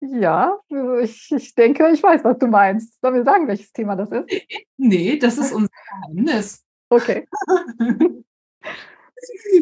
Ja, 0.00 0.58
ich, 1.02 1.30
ich 1.30 1.54
denke, 1.54 1.90
ich 1.92 2.02
weiß, 2.02 2.24
was 2.24 2.38
du 2.38 2.46
meinst. 2.46 2.98
Sollen 3.02 3.14
wir 3.14 3.24
sagen, 3.24 3.46
welches 3.46 3.72
Thema 3.72 3.94
das 3.94 4.10
ist? 4.10 4.26
Nee, 4.78 5.18
das 5.18 5.36
ist 5.36 5.52
unser 5.52 5.68
Geheimnis. 6.00 6.64
Okay. 6.88 7.28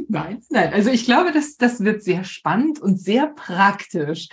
nein, 0.09 0.41
nein. 0.51 0.73
Also 0.73 0.91
ich 0.91 1.05
glaube, 1.05 1.33
das, 1.33 1.57
das 1.57 1.83
wird 1.83 2.05
sehr 2.05 2.23
spannend 2.23 2.81
und 2.81 2.97
sehr 2.97 3.27
praktisch. 3.27 4.29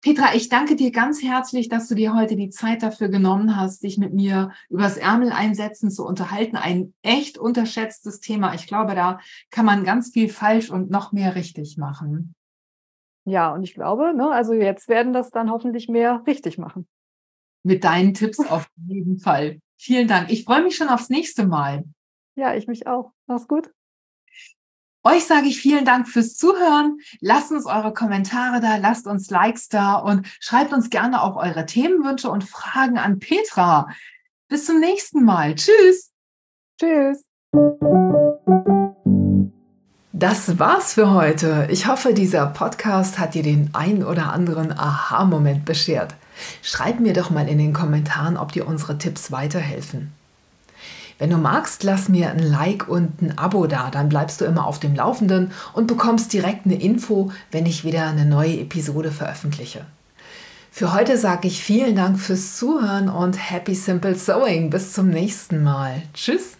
Petra, 0.00 0.34
ich 0.34 0.48
danke 0.48 0.76
dir 0.76 0.92
ganz 0.92 1.22
herzlich, 1.22 1.68
dass 1.68 1.88
du 1.88 1.96
dir 1.96 2.14
heute 2.14 2.36
die 2.36 2.50
Zeit 2.50 2.84
dafür 2.84 3.08
genommen 3.08 3.56
hast, 3.56 3.82
dich 3.82 3.98
mit 3.98 4.14
mir 4.14 4.52
übers 4.68 4.96
Ärmel 4.96 5.32
einsetzen 5.32 5.90
zu 5.90 6.06
unterhalten. 6.06 6.56
Ein 6.56 6.94
echt 7.02 7.36
unterschätztes 7.36 8.20
Thema. 8.20 8.54
Ich 8.54 8.68
glaube, 8.68 8.94
da 8.94 9.18
kann 9.50 9.66
man 9.66 9.82
ganz 9.82 10.12
viel 10.12 10.28
falsch 10.28 10.70
und 10.70 10.90
noch 10.90 11.10
mehr 11.10 11.34
richtig 11.34 11.78
machen. 11.78 12.34
Ja, 13.24 13.52
und 13.52 13.64
ich 13.64 13.74
glaube, 13.74 14.14
ne, 14.14 14.30
also 14.30 14.54
jetzt 14.54 14.88
werden 14.88 15.12
das 15.12 15.30
dann 15.30 15.50
hoffentlich 15.50 15.88
mehr 15.88 16.22
richtig 16.26 16.58
machen. 16.58 16.86
Mit 17.64 17.82
deinen 17.82 18.14
Tipps 18.14 18.38
auf 18.38 18.68
jeden 18.76 19.18
Fall. 19.18 19.58
Vielen 19.76 20.06
Dank. 20.06 20.30
Ich 20.30 20.44
freue 20.44 20.62
mich 20.62 20.76
schon 20.76 20.88
aufs 20.88 21.10
nächste 21.10 21.44
Mal. 21.44 21.84
Ja, 22.36 22.54
ich 22.54 22.68
mich 22.68 22.86
auch. 22.86 23.12
Mach's 23.26 23.48
gut. 23.48 23.70
Euch 25.08 25.24
sage 25.24 25.46
ich 25.46 25.58
vielen 25.58 25.86
Dank 25.86 26.06
fürs 26.06 26.36
Zuhören. 26.36 26.98
Lasst 27.20 27.50
uns 27.50 27.64
eure 27.64 27.94
Kommentare 27.94 28.60
da, 28.60 28.76
lasst 28.76 29.06
uns 29.06 29.30
Likes 29.30 29.70
da 29.70 29.94
und 29.94 30.26
schreibt 30.38 30.74
uns 30.74 30.90
gerne 30.90 31.22
auch 31.22 31.36
eure 31.36 31.64
Themenwünsche 31.64 32.30
und 32.30 32.44
Fragen 32.44 32.98
an 32.98 33.18
Petra. 33.18 33.88
Bis 34.48 34.66
zum 34.66 34.80
nächsten 34.80 35.24
Mal. 35.24 35.54
Tschüss. 35.54 36.12
Tschüss. 36.78 37.24
Das 40.12 40.58
war's 40.58 40.92
für 40.92 41.10
heute. 41.10 41.68
Ich 41.70 41.86
hoffe, 41.86 42.12
dieser 42.12 42.44
Podcast 42.44 43.18
hat 43.18 43.32
dir 43.32 43.42
den 43.42 43.70
ein 43.72 44.04
oder 44.04 44.30
anderen 44.30 44.78
Aha-Moment 44.78 45.64
beschert. 45.64 46.16
Schreib 46.60 47.00
mir 47.00 47.14
doch 47.14 47.30
mal 47.30 47.48
in 47.48 47.56
den 47.56 47.72
Kommentaren, 47.72 48.36
ob 48.36 48.52
dir 48.52 48.66
unsere 48.66 48.98
Tipps 48.98 49.32
weiterhelfen. 49.32 50.12
Wenn 51.18 51.30
du 51.30 51.36
magst, 51.36 51.82
lass 51.82 52.08
mir 52.08 52.30
ein 52.30 52.38
Like 52.38 52.88
und 52.88 53.20
ein 53.20 53.36
Abo 53.36 53.66
da, 53.66 53.90
dann 53.90 54.08
bleibst 54.08 54.40
du 54.40 54.44
immer 54.44 54.66
auf 54.66 54.78
dem 54.78 54.94
Laufenden 54.94 55.50
und 55.72 55.88
bekommst 55.88 56.32
direkt 56.32 56.64
eine 56.64 56.80
Info, 56.80 57.32
wenn 57.50 57.66
ich 57.66 57.84
wieder 57.84 58.06
eine 58.06 58.24
neue 58.24 58.60
Episode 58.60 59.10
veröffentliche. 59.10 59.84
Für 60.70 60.92
heute 60.92 61.18
sage 61.18 61.48
ich 61.48 61.60
vielen 61.60 61.96
Dank 61.96 62.20
fürs 62.20 62.56
Zuhören 62.56 63.08
und 63.08 63.50
Happy 63.50 63.74
Simple 63.74 64.14
Sewing. 64.14 64.70
Bis 64.70 64.92
zum 64.92 65.08
nächsten 65.08 65.64
Mal. 65.64 66.02
Tschüss. 66.14 66.56